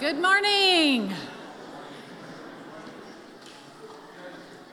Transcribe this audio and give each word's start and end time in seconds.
Good 0.00 0.16
morning. 0.16 1.12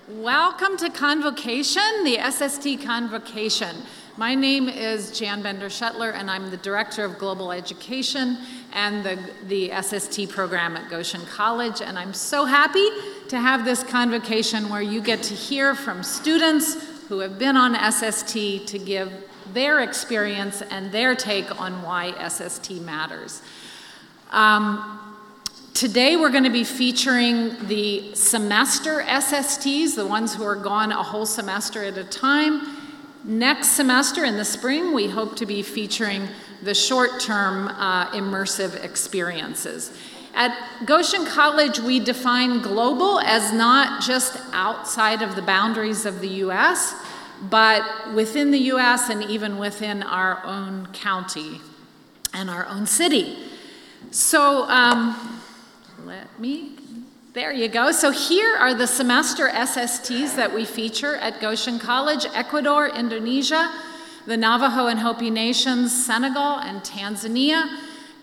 Welcome 0.07 0.77
to 0.77 0.89
Convocation, 0.89 2.05
the 2.05 2.17
SST 2.31 2.85
Convocation. 2.85 3.75
My 4.15 4.35
name 4.35 4.69
is 4.69 5.19
Jan 5.19 5.43
Bender 5.43 5.65
Shetler, 5.65 6.13
and 6.13 6.31
I'm 6.31 6.49
the 6.49 6.55
Director 6.55 7.03
of 7.03 7.17
Global 7.17 7.51
Education 7.51 8.37
and 8.71 9.03
the, 9.03 9.19
the 9.47 9.69
SST 9.81 10.29
program 10.29 10.77
at 10.77 10.89
Goshen 10.89 11.25
College. 11.25 11.81
And 11.81 11.99
I'm 11.99 12.13
so 12.13 12.45
happy 12.45 12.87
to 13.27 13.37
have 13.37 13.65
this 13.65 13.83
convocation 13.83 14.69
where 14.69 14.81
you 14.81 15.01
get 15.01 15.23
to 15.23 15.33
hear 15.33 15.75
from 15.75 16.03
students 16.03 16.75
who 17.09 17.19
have 17.19 17.37
been 17.37 17.57
on 17.57 17.75
SST 17.91 18.65
to 18.65 18.79
give 18.79 19.11
their 19.51 19.81
experience 19.81 20.61
and 20.61 20.89
their 20.93 21.15
take 21.15 21.59
on 21.59 21.81
why 21.81 22.13
SST 22.29 22.71
matters. 22.79 23.41
Um, 24.31 25.06
Today 25.77 26.15
we're 26.17 26.31
going 26.31 26.43
to 26.43 26.49
be 26.49 26.63
featuring 26.63 27.55
the 27.67 28.15
semester 28.15 29.03
SSTs, 29.03 29.93
the 29.93 30.07
ones 30.07 30.33
who 30.33 30.43
are 30.43 30.55
gone 30.55 30.91
a 30.91 31.03
whole 31.03 31.27
semester 31.27 31.83
at 31.83 31.99
a 31.99 32.03
time. 32.03 32.75
Next 33.23 33.73
semester 33.73 34.25
in 34.25 34.37
the 34.37 34.43
spring, 34.43 34.91
we 34.91 35.07
hope 35.07 35.35
to 35.35 35.45
be 35.45 35.61
featuring 35.61 36.29
the 36.63 36.73
short 36.73 37.19
term 37.19 37.67
uh, 37.67 38.09
immersive 38.09 38.83
experiences. 38.83 39.95
At 40.33 40.57
Goshen 40.85 41.27
College, 41.27 41.77
we 41.77 41.99
define 41.99 42.63
global 42.63 43.19
as 43.19 43.53
not 43.53 44.01
just 44.01 44.41
outside 44.53 45.21
of 45.21 45.35
the 45.35 45.43
boundaries 45.43 46.07
of 46.07 46.21
the 46.21 46.29
US, 46.47 46.95
but 47.51 48.15
within 48.15 48.49
the 48.49 48.71
US 48.73 49.09
and 49.09 49.23
even 49.25 49.59
within 49.59 50.01
our 50.01 50.43
own 50.43 50.87
county 50.87 51.61
and 52.33 52.49
our 52.49 52.65
own 52.65 52.87
city. 52.87 53.37
So, 54.09 54.63
um, 54.69 55.36
let 56.07 56.39
me, 56.39 56.71
there 57.33 57.51
you 57.51 57.67
go. 57.67 57.91
So 57.91 58.11
here 58.11 58.55
are 58.55 58.73
the 58.73 58.87
semester 58.87 59.49
SSTs 59.49 60.37
that 60.37 60.53
we 60.53 60.63
feature 60.63 61.17
at 61.17 61.41
Goshen 61.41 61.79
College, 61.79 62.25
Ecuador, 62.33 62.87
Indonesia, 62.87 63.69
the 64.25 64.37
Navajo 64.37 64.87
and 64.87 64.99
Hopi 64.99 65.29
Nations, 65.29 65.91
Senegal, 66.05 66.59
and 66.59 66.81
Tanzania. 66.81 67.65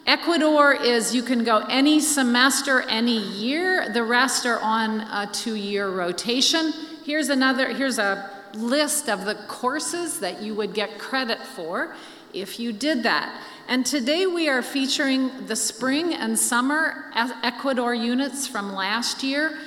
Ecuador 0.06 0.72
is 0.72 1.14
you 1.14 1.22
can 1.22 1.44
go 1.44 1.58
any 1.68 2.00
semester, 2.00 2.80
any 2.88 3.18
year. 3.18 3.90
The 3.90 4.02
rest 4.02 4.46
are 4.46 4.60
on 4.60 5.00
a 5.00 5.28
two 5.30 5.54
year 5.54 5.90
rotation. 5.90 6.72
Here's 7.04 7.28
another, 7.28 7.74
here's 7.74 7.98
a 7.98 8.30
list 8.54 9.10
of 9.10 9.26
the 9.26 9.34
courses 9.46 10.20
that 10.20 10.40
you 10.40 10.54
would 10.54 10.72
get 10.72 10.98
credit 10.98 11.38
for 11.38 11.94
if 12.34 12.58
you 12.58 12.72
did 12.72 13.02
that. 13.04 13.40
And 13.66 13.86
today 13.86 14.26
we 14.26 14.48
are 14.48 14.62
featuring 14.62 15.46
the 15.46 15.56
spring 15.56 16.14
and 16.14 16.38
summer 16.38 17.06
Ecuador 17.42 17.94
units 17.94 18.46
from 18.46 18.74
last 18.74 19.22
year, 19.22 19.58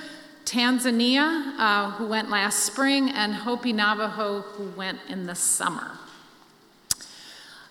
Tanzania, 0.45 1.53
uh, 1.57 1.91
who 1.91 2.07
went 2.07 2.29
last 2.29 2.63
spring, 2.63 3.09
and 3.09 3.33
Hopi 3.33 3.73
Navajo, 3.73 4.41
who 4.41 4.69
went 4.77 4.99
in 5.09 5.25
the 5.25 5.35
summer. 5.35 5.91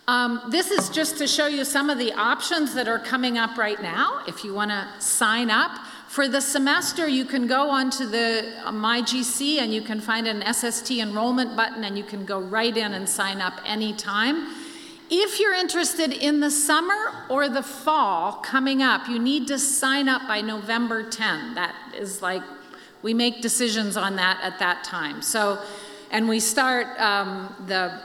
Um, 0.08 0.40
this 0.50 0.70
is 0.70 0.88
just 0.88 1.18
to 1.18 1.26
show 1.26 1.46
you 1.48 1.64
some 1.64 1.90
of 1.90 1.98
the 1.98 2.12
options 2.12 2.74
that 2.74 2.86
are 2.86 2.98
coming 2.98 3.38
up 3.38 3.58
right 3.58 3.80
now 3.82 4.22
if 4.28 4.44
you 4.44 4.54
want 4.54 4.70
to 4.70 4.88
sign 5.00 5.50
up. 5.50 5.78
For 6.08 6.28
the 6.28 6.40
semester, 6.40 7.08
you 7.08 7.24
can 7.24 7.48
go 7.48 7.68
onto 7.68 8.06
the 8.06 8.54
uh, 8.64 8.70
MyGC 8.70 9.58
and 9.58 9.74
you 9.74 9.82
can 9.82 10.00
find 10.00 10.28
an 10.28 10.42
SST 10.54 10.92
enrollment 10.92 11.56
button 11.56 11.82
and 11.84 11.98
you 11.98 12.04
can 12.04 12.24
go 12.24 12.40
right 12.40 12.76
in 12.76 12.94
and 12.94 13.08
sign 13.08 13.40
up 13.40 13.60
anytime. 13.64 14.65
If 15.08 15.38
you're 15.38 15.54
interested 15.54 16.12
in 16.12 16.40
the 16.40 16.50
summer 16.50 17.12
or 17.28 17.48
the 17.48 17.62
fall 17.62 18.32
coming 18.34 18.82
up, 18.82 19.08
you 19.08 19.20
need 19.20 19.46
to 19.48 19.58
sign 19.58 20.08
up 20.08 20.26
by 20.26 20.40
November 20.40 21.08
10. 21.08 21.54
That 21.54 21.76
is 21.96 22.22
like, 22.22 22.42
we 23.02 23.14
make 23.14 23.40
decisions 23.40 23.96
on 23.96 24.16
that 24.16 24.40
at 24.42 24.58
that 24.58 24.82
time. 24.82 25.22
So, 25.22 25.62
and 26.10 26.28
we 26.28 26.40
start 26.40 26.88
um, 26.98 27.54
the, 27.68 28.00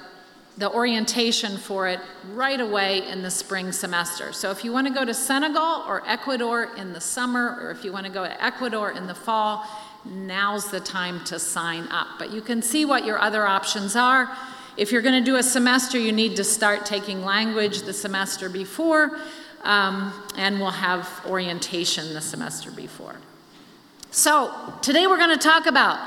the 0.60 0.72
orientation 0.72 1.58
for 1.58 1.88
it 1.88 2.00
right 2.34 2.60
away 2.60 3.08
in 3.08 3.24
the 3.24 3.32
spring 3.32 3.72
semester. 3.72 4.32
So 4.32 4.52
if 4.52 4.64
you 4.64 4.72
want 4.72 4.86
to 4.86 4.94
go 4.94 5.04
to 5.04 5.14
Senegal 5.14 5.84
or 5.88 6.08
Ecuador 6.08 6.70
in 6.78 6.94
the 6.94 7.02
summer, 7.02 7.58
or 7.60 7.72
if 7.72 7.84
you 7.84 7.92
want 7.92 8.06
to 8.06 8.12
go 8.12 8.24
to 8.26 8.44
Ecuador 8.44 8.92
in 8.92 9.08
the 9.08 9.16
fall, 9.16 9.66
now's 10.06 10.70
the 10.70 10.80
time 10.80 11.24
to 11.26 11.40
sign 11.40 11.88
up. 11.88 12.08
But 12.20 12.32
you 12.32 12.42
can 12.42 12.62
see 12.62 12.86
what 12.86 13.06
your 13.06 13.20
other 13.20 13.48
options 13.48 13.96
are. 13.96 14.36
If 14.78 14.92
you're 14.92 15.02
going 15.02 15.22
to 15.22 15.26
do 15.26 15.36
a 15.36 15.44
semester, 15.44 16.00
you 16.00 16.12
need 16.12 16.38
to 16.38 16.44
start 16.44 16.86
taking 16.86 17.26
language 17.26 17.82
the 17.82 17.94
semester 17.94 18.50
before, 18.50 19.18
um, 19.64 20.14
and 20.38 20.60
we'll 20.60 20.72
have 20.72 21.10
orientation 21.28 22.14
the 22.14 22.22
semester 22.22 22.72
before. 22.72 23.16
So, 24.12 24.54
today 24.82 25.08
we're 25.08 25.18
going 25.18 25.38
to 25.38 25.44
talk 25.44 25.66
about 25.66 25.98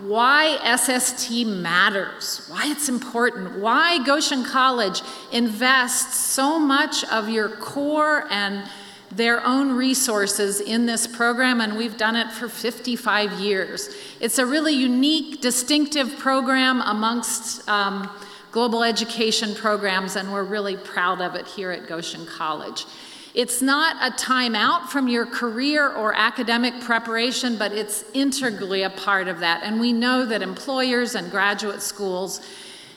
why 0.00 0.56
SST 0.76 1.46
matters, 1.46 2.46
why 2.48 2.70
it's 2.70 2.88
important, 2.88 3.58
why 3.58 4.02
Goshen 4.04 4.44
College 4.44 5.02
invests 5.32 6.16
so 6.16 6.58
much 6.58 7.04
of 7.04 7.28
your 7.28 7.48
core 7.48 8.26
and 8.30 8.68
their 9.16 9.44
own 9.44 9.72
resources 9.72 10.60
in 10.60 10.86
this 10.86 11.06
program, 11.06 11.60
and 11.60 11.76
we've 11.76 11.96
done 11.96 12.16
it 12.16 12.30
for 12.32 12.48
55 12.48 13.32
years. 13.32 13.94
It's 14.20 14.38
a 14.38 14.46
really 14.46 14.74
unique, 14.74 15.40
distinctive 15.40 16.18
program 16.18 16.80
amongst 16.80 17.68
um, 17.68 18.10
global 18.50 18.82
education 18.82 19.54
programs, 19.54 20.16
and 20.16 20.32
we're 20.32 20.44
really 20.44 20.76
proud 20.76 21.20
of 21.20 21.34
it 21.34 21.46
here 21.46 21.70
at 21.70 21.86
Goshen 21.86 22.24
College. 22.24 22.86
It's 23.34 23.62
not 23.62 23.96
a 24.00 24.14
time 24.16 24.54
out 24.54 24.90
from 24.92 25.08
your 25.08 25.24
career 25.24 25.90
or 25.90 26.14
academic 26.14 26.80
preparation, 26.80 27.56
but 27.56 27.72
it's 27.72 28.04
integrally 28.12 28.82
a 28.82 28.90
part 28.90 29.26
of 29.28 29.40
that. 29.40 29.62
And 29.62 29.80
we 29.80 29.92
know 29.92 30.26
that 30.26 30.42
employers 30.42 31.14
and 31.14 31.30
graduate 31.30 31.80
schools 31.80 32.42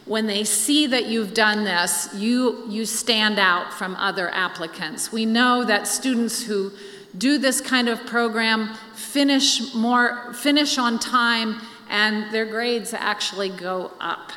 when 0.05 0.27
they 0.27 0.43
see 0.43 0.87
that 0.87 1.07
you've 1.07 1.33
done 1.33 1.63
this, 1.63 2.09
you, 2.13 2.63
you 2.69 2.85
stand 2.85 3.39
out 3.39 3.73
from 3.73 3.95
other 3.95 4.29
applicants. 4.29 5.11
We 5.11 5.25
know 5.25 5.63
that 5.65 5.87
students 5.87 6.43
who 6.43 6.71
do 7.17 7.37
this 7.37 7.59
kind 7.59 7.89
of 7.89 8.05
program 8.05 8.73
finish 8.93 9.73
more 9.73 10.33
finish 10.33 10.77
on 10.77 10.99
time 10.99 11.61
and 11.89 12.31
their 12.33 12.45
grades 12.45 12.93
actually 12.93 13.49
go 13.49 13.91
up. 13.99 14.31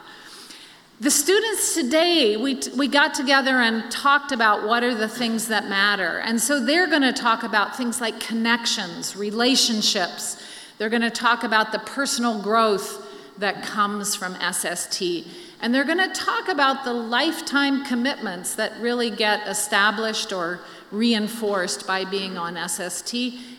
The 1.01 1.11
students 1.11 1.75
today, 1.75 2.37
we, 2.37 2.61
we 2.77 2.89
got 2.89 3.15
together 3.15 3.61
and 3.61 3.89
talked 3.91 4.33
about 4.33 4.67
what 4.67 4.83
are 4.83 4.95
the 4.95 5.09
things 5.09 5.47
that 5.49 5.69
matter. 5.69 6.19
And 6.19 6.41
so 6.41 6.65
they're 6.65 6.89
going 6.89 7.03
to 7.03 7.13
talk 7.13 7.45
about 7.45 7.77
things 7.77 8.01
like 8.01 8.19
connections, 8.19 9.17
relationships. 9.17 10.43
They're 10.77 10.89
going 10.89 11.03
to 11.03 11.11
talk 11.11 11.45
about 11.45 11.71
the 11.71 11.79
personal 11.79 12.43
growth 12.43 13.07
that 13.39 13.63
comes 13.63 14.17
from 14.17 14.35
SST. 14.53 15.25
And 15.61 15.75
they're 15.75 15.85
going 15.85 15.99
to 15.99 16.09
talk 16.09 16.49
about 16.49 16.85
the 16.85 16.93
lifetime 16.93 17.85
commitments 17.85 18.55
that 18.55 18.79
really 18.81 19.11
get 19.11 19.47
established 19.49 20.33
or 20.33 20.61
reinforced 20.93 21.87
by 21.87 22.05
being 22.05 22.39
on 22.39 22.57
SST. 22.69 23.15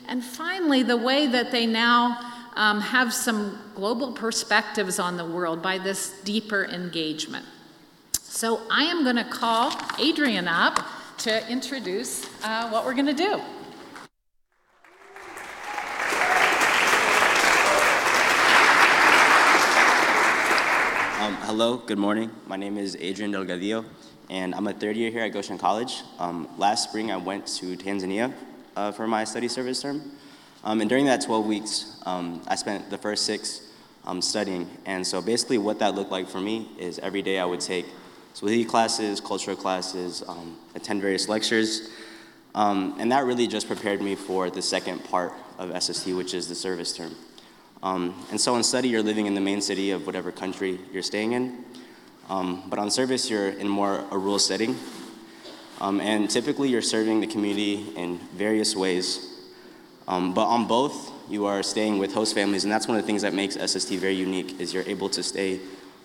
And 0.08 0.24
finally, 0.24 0.82
the 0.82 0.98
way 0.98 1.28
that 1.28 1.52
they 1.52 1.66
now 1.66 2.18
um, 2.56 2.80
have 2.80 3.14
some 3.14 3.60
global 3.76 4.14
perspectives 4.14 4.98
on 4.98 5.18
the 5.18 5.26
world 5.26 5.62
by 5.62 5.78
this 5.78 6.20
deeper 6.22 6.66
engagement. 6.66 7.46
So 8.14 8.62
I 8.72 8.84
am 8.84 9.04
going 9.04 9.18
to 9.18 9.24
call 9.26 9.74
Adrian 10.00 10.48
up 10.48 10.86
to 11.20 11.52
introduce 11.52 12.26
uh, 12.44 12.70
what 12.70 12.86
we're 12.86 12.94
going 12.94 13.06
to 13.08 13.14
do. 13.14 13.42
Um, 21.29 21.35
hello, 21.41 21.78
good 21.78 22.00
morning. 22.00 22.31
My 22.47 22.57
name 22.57 22.75
is 22.75 22.97
Adrian 23.00 23.31
Delgadillo, 23.31 23.85
and 24.31 24.56
I'm 24.56 24.66
a 24.66 24.73
third 24.73 24.95
year 24.95 25.12
here 25.12 25.22
at 25.22 25.31
Goshen 25.31 25.59
College. 25.59 26.01
Um, 26.17 26.47
last 26.57 26.90
spring, 26.90 27.12
I 27.12 27.17
went 27.17 27.45
to 27.57 27.78
Tanzania 27.78 28.34
uh, 28.75 28.91
for 28.91 29.06
my 29.06 29.25
study 29.25 29.48
service 29.48 29.80
term. 29.80 30.13
Um, 30.63 30.81
and 30.81 30.89
during 30.89 31.06
that 31.06 31.21
12 31.21 31.45
weeks, 31.45 32.01
um, 32.07 32.42
I 32.48 32.56
spent 32.56 32.89
the 32.89 32.98
first 32.98 33.27
six 33.27 33.62
um, 34.06 34.24
studying. 34.24 34.68
And 34.88 35.06
so 35.06 35.21
basically, 35.21 35.59
what 35.59 35.77
that 35.77 35.94
looked 35.94 36.09
like 36.09 36.27
for 36.27 36.42
me 36.42 36.68
is 36.80 36.98
every 36.98 37.21
day 37.21 37.38
I 37.38 37.45
would 37.45 37.62
take 37.62 37.86
Swahili 38.33 38.65
classes, 38.65 39.21
cultural 39.21 39.56
classes, 39.56 40.24
um, 40.27 40.57
attend 40.74 41.00
various 41.00 41.30
lectures. 41.30 41.92
and 42.56 43.12
that 43.12 43.25
really 43.25 43.45
just 43.45 43.68
prepared 43.68 44.01
me 44.01 44.15
for 44.15 44.50
the 44.50 44.63
second 44.63 45.04
part 45.04 45.33
of 45.59 45.80
SST, 45.80 46.07
which 46.07 46.33
is 46.33 46.48
the 46.48 46.56
service 46.56 46.92
term. 46.98 47.15
Um, 47.81 48.26
and 48.30 48.40
so 48.40 48.56
on 48.56 48.64
study, 48.64 48.90
you're 48.90 49.04
living 49.04 49.26
in 49.26 49.36
the 49.36 49.42
main 49.42 49.62
city 49.62 49.92
of 49.92 50.06
whatever 50.06 50.31
country 50.31 50.80
you're 50.92 51.04
staying 51.04 51.31
in. 51.31 51.64
Um, 52.28 52.64
but 52.70 52.78
on 52.78 52.92
service, 52.92 53.30
you're 53.30 53.50
in 53.50 53.68
more 53.68 54.04
a 54.12 54.18
rural 54.18 54.40
setting. 54.40 54.78
Um, 55.80 56.02
and 56.02 56.30
typically, 56.30 56.70
you're 56.70 56.81
serving 56.81 57.22
the 57.22 57.28
community 57.28 57.94
in 57.96 58.18
various 58.36 58.76
ways. 58.76 59.50
Um, 60.08 60.34
but 60.34 60.46
on 60.46 60.68
both, 60.68 61.12
you 61.30 61.46
are 61.46 61.64
staying 61.64 62.00
with 62.00 62.14
host 62.14 62.36
families, 62.36 62.64
and 62.66 62.72
that's 62.74 62.88
one 62.88 62.98
of 62.98 63.04
the 63.04 63.08
things 63.08 63.22
that 63.22 63.34
makes 63.34 63.56
SST 63.56 63.94
very 63.94 64.16
unique, 64.16 64.60
is 64.60 64.74
you're 64.74 64.84
able 64.84 65.10
to 65.10 65.24
stay 65.24 65.60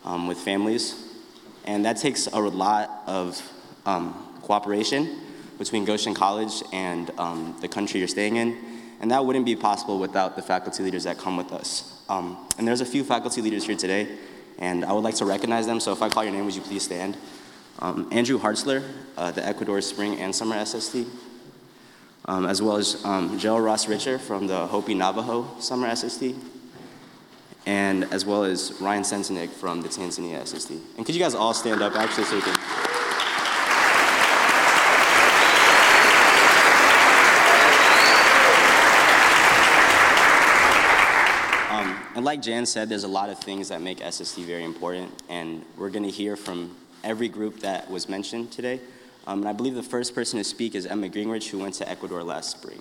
um, 0.05 0.29
with 0.29 0.38
families. 0.38 0.94
And 1.65 1.85
that 1.85 1.97
takes 1.97 2.26
a 2.26 2.38
lot 2.38 3.03
of 3.06 3.41
um, 3.85 4.15
cooperation. 4.43 5.21
between 5.59 5.85
Goshen 5.85 6.15
College 6.15 6.62
and 6.73 7.09
the 7.61 7.69
country 7.69 8.00
you're 8.00 8.09
staying 8.09 8.37
in. 8.37 8.74
And 9.04 9.10
that 9.10 9.26
wouldn't 9.26 9.44
be 9.44 9.54
possible 9.54 9.98
without 9.98 10.34
the 10.34 10.40
faculty 10.40 10.82
leaders 10.82 11.04
that 11.04 11.18
come 11.18 11.36
with 11.36 11.52
us. 11.52 12.00
Um, 12.08 12.38
and 12.56 12.66
there's 12.66 12.80
a 12.80 12.86
few 12.86 13.04
faculty 13.04 13.42
leaders 13.42 13.66
here 13.66 13.76
today, 13.76 14.08
and 14.58 14.82
I 14.82 14.94
would 14.94 15.04
like 15.04 15.16
to 15.16 15.26
recognize 15.26 15.66
them. 15.66 15.78
So 15.78 15.92
if 15.92 16.00
I 16.00 16.08
call 16.08 16.24
your 16.24 16.32
name, 16.32 16.46
would 16.46 16.54
you 16.54 16.62
please 16.62 16.84
stand? 16.84 17.18
Um, 17.80 18.08
Andrew 18.10 18.38
Hartzler, 18.38 18.82
uh, 19.18 19.30
the 19.30 19.46
Ecuador 19.46 19.82
Spring 19.82 20.18
and 20.20 20.34
Summer 20.34 20.64
SST, 20.64 21.06
um, 22.24 22.46
as 22.46 22.62
well 22.62 22.76
as 22.76 23.04
um, 23.04 23.38
Joe 23.38 23.58
Ross 23.58 23.86
Richer 23.88 24.18
from 24.18 24.46
the 24.46 24.68
Hopi 24.68 24.94
Navajo 24.94 25.50
Summer 25.60 25.94
SST, 25.94 26.34
and 27.66 28.04
as 28.04 28.24
well 28.24 28.44
as 28.44 28.72
Ryan 28.80 29.02
Sensenig 29.02 29.50
from 29.50 29.82
the 29.82 29.88
Tanzania 29.90 30.46
SST. 30.46 30.70
And 30.96 31.04
could 31.04 31.14
you 31.14 31.20
guys 31.20 31.34
all 31.34 31.52
stand 31.52 31.82
up 31.82 31.94
actually 31.94 32.24
so 32.24 32.36
we 32.36 32.40
can. 32.40 32.54
Um, 41.74 41.98
like 42.25 42.41
Jan 42.41 42.65
said, 42.65 42.88
there's 42.88 43.05
a 43.05 43.09
lot 43.09 43.29
of 43.29 43.38
things 43.38 43.69
that 43.69 43.82
make 43.82 44.00
SST 44.03 44.38
very 44.38 44.65
important, 44.65 45.12
and 45.29 45.62
we're 45.76 45.91
going 45.91 46.05
to 46.05 46.11
hear 46.11 46.37
from 46.37 46.75
every 47.05 47.29
group 47.29 47.61
that 47.61 47.91
was 47.91 48.09
mentioned 48.09 48.50
today. 48.50 48.81
Um, 49.26 49.41
and 49.41 49.49
I 49.49 49.53
believe 49.53 49.75
the 49.75 49.82
first 49.82 50.15
person 50.15 50.38
to 50.38 50.44
speak 50.44 50.75
is 50.75 50.87
Emma 50.87 51.11
Gingrich, 51.11 51.50
who 51.50 51.59
went 51.59 51.75
to 51.75 51.88
Ecuador 51.88 52.23
last 52.23 52.50
spring. 52.50 52.81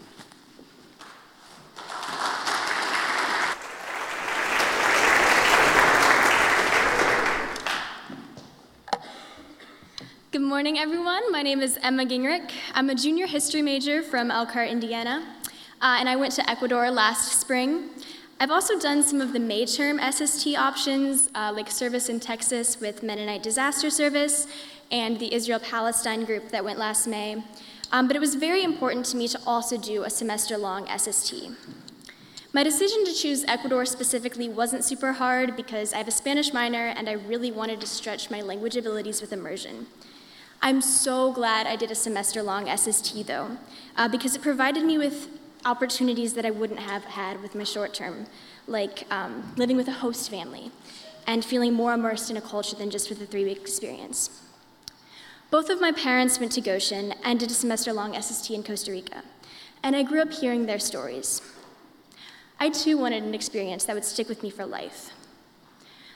Good 10.31 10.41
morning, 10.41 10.79
everyone. 10.79 11.29
My 11.33 11.41
name 11.41 11.59
is 11.59 11.77
Emma 11.83 12.05
Gingrich. 12.05 12.49
I'm 12.73 12.89
a 12.89 12.95
junior 12.95 13.27
history 13.27 13.61
major 13.61 14.03
from 14.03 14.31
Elkhart, 14.31 14.69
Indiana, 14.69 15.35
uh, 15.81 15.97
and 15.99 16.07
I 16.07 16.15
went 16.15 16.31
to 16.35 16.49
Ecuador 16.49 16.89
last 16.89 17.41
spring. 17.41 17.89
I've 18.43 18.51
also 18.51 18.77
done 18.77 19.03
some 19.03 19.21
of 19.21 19.31
the 19.31 19.39
May 19.39 19.65
term 19.65 20.01
SST 20.01 20.57
options, 20.57 21.29
uh, 21.33 21.53
like 21.55 21.71
service 21.71 22.09
in 22.09 22.19
Texas 22.19 22.77
with 22.77 23.01
Mennonite 23.01 23.41
Disaster 23.41 23.89
Service 23.89 24.47
and 24.91 25.17
the 25.17 25.33
Israel 25.33 25.59
Palestine 25.59 26.25
group 26.25 26.49
that 26.49 26.65
went 26.65 26.77
last 26.77 27.07
May. 27.07 27.41
Um, 27.93 28.05
but 28.05 28.17
it 28.17 28.19
was 28.19 28.35
very 28.35 28.61
important 28.61 29.05
to 29.05 29.15
me 29.15 29.29
to 29.29 29.39
also 29.47 29.77
do 29.77 30.03
a 30.03 30.09
semester 30.09 30.57
long 30.57 30.87
SST. 30.87 31.51
My 32.51 32.63
decision 32.63 33.05
to 33.05 33.13
choose 33.13 33.45
Ecuador 33.45 33.85
specifically 33.85 34.49
wasn't 34.49 34.83
super 34.83 35.13
hard 35.13 35.55
because 35.55 35.93
I 35.93 35.99
have 35.99 36.09
a 36.09 36.11
Spanish 36.11 36.51
minor 36.51 36.87
and 36.87 37.07
I 37.07 37.13
really 37.13 37.49
wanted 37.49 37.79
to 37.79 37.87
stretch 37.87 38.29
my 38.29 38.41
language 38.41 38.75
abilities 38.75 39.21
with 39.21 39.31
immersion. 39.31 39.87
I'm 40.61 40.81
so 40.81 41.31
glad 41.31 41.65
I 41.65 41.77
did 41.77 41.91
a 41.91 41.95
semester 41.95 42.43
long 42.43 42.67
SST 42.67 43.25
though, 43.25 43.57
uh, 43.95 44.09
because 44.09 44.35
it 44.35 44.41
provided 44.41 44.83
me 44.83 44.97
with 44.97 45.29
opportunities 45.65 46.33
that 46.33 46.45
I 46.45 46.51
wouldn't 46.51 46.79
have 46.79 47.05
had 47.05 47.41
with 47.41 47.55
my 47.55 47.63
short 47.63 47.93
term, 47.93 48.27
like 48.67 49.05
um, 49.11 49.53
living 49.55 49.77
with 49.77 49.87
a 49.87 49.93
host 49.93 50.29
family 50.29 50.71
and 51.25 51.43
feeling 51.43 51.73
more 51.73 51.93
immersed 51.93 52.29
in 52.29 52.37
a 52.37 52.41
culture 52.41 52.75
than 52.75 52.89
just 52.89 53.09
with 53.09 53.21
a 53.21 53.25
three 53.25 53.45
week 53.45 53.61
experience. 53.61 54.41
Both 55.51 55.69
of 55.69 55.79
my 55.79 55.91
parents 55.91 56.39
went 56.39 56.51
to 56.53 56.61
Goshen 56.61 57.13
and 57.23 57.39
did 57.39 57.51
a 57.51 57.53
semester 57.53 57.93
long 57.93 58.19
SST 58.19 58.51
in 58.51 58.63
Costa 58.63 58.91
Rica, 58.91 59.23
and 59.83 59.95
I 59.95 60.03
grew 60.03 60.21
up 60.21 60.33
hearing 60.33 60.65
their 60.65 60.79
stories. 60.79 61.41
I 62.59 62.69
too 62.69 62.97
wanted 62.97 63.23
an 63.23 63.35
experience 63.35 63.85
that 63.85 63.93
would 63.93 64.05
stick 64.05 64.29
with 64.29 64.41
me 64.41 64.49
for 64.49 64.65
life. 64.65 65.11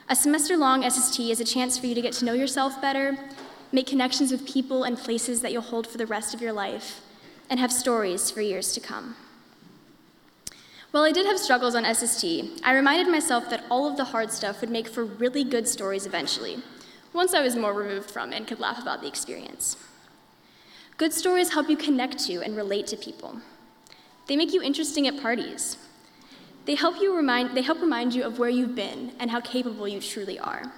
A 0.10 0.16
semester 0.16 0.58
long 0.58 0.90
SST 0.90 1.20
is 1.20 1.40
a 1.40 1.46
chance 1.46 1.78
for 1.78 1.86
you 1.86 1.94
to 1.94 2.02
get 2.02 2.14
to 2.14 2.26
know 2.26 2.34
yourself 2.34 2.82
better, 2.82 3.18
make 3.72 3.88
connections 3.88 4.32
with 4.32 4.48
people 4.48 4.84
and 4.84 4.98
places 4.98 5.42
that 5.42 5.52
you'll 5.52 5.62
hold 5.62 5.86
for 5.86 5.98
the 5.98 6.06
rest 6.06 6.34
of 6.34 6.42
your 6.42 6.54
life, 6.54 7.02
and 7.50 7.60
have 7.60 7.72
stories 7.72 8.32
for 8.32 8.42
years 8.42 8.74
to 8.74 8.80
come. 8.80 9.16
While 10.98 11.06
I 11.06 11.12
did 11.12 11.28
have 11.28 11.38
struggles 11.38 11.76
on 11.76 11.86
SST, 11.86 12.26
I 12.64 12.74
reminded 12.74 13.08
myself 13.08 13.52
that 13.52 13.66
all 13.70 13.88
of 13.88 13.98
the 13.98 14.06
hard 14.06 14.32
stuff 14.32 14.62
would 14.62 14.72
make 14.72 14.88
for 14.88 15.06
really 15.06 15.44
good 15.44 15.68
stories 15.68 16.08
eventually, 16.08 16.64
once 17.14 17.36
I 17.36 17.44
was 17.44 17.56
more 17.56 17.72
removed 17.72 18.10
from 18.10 18.34
and 18.34 18.48
could 18.48 18.60
laugh 18.60 18.82
about 18.82 19.02
the 19.02 19.08
experience. 19.08 19.78
Good 20.98 21.14
stories 21.14 21.54
help 21.54 21.70
you 21.70 21.78
connect 21.78 22.18
to 22.26 22.42
and 22.42 22.58
relate 22.58 22.88
to 22.88 22.98
people. 22.98 23.42
They 24.26 24.36
make 24.36 24.54
you 24.54 24.64
interesting 24.64 25.08
at 25.08 25.22
parties. 25.22 25.78
They 26.66 26.74
help, 26.74 27.00
you 27.00 27.16
remind, 27.16 27.56
they 27.56 27.62
help 27.62 27.80
remind 27.80 28.16
you 28.16 28.24
of 28.24 28.40
where 28.40 28.50
you've 28.50 28.74
been 28.74 29.12
and 29.20 29.30
how 29.30 29.42
capable 29.42 29.88
you 29.88 30.02
truly 30.02 30.40
are. 30.40 30.74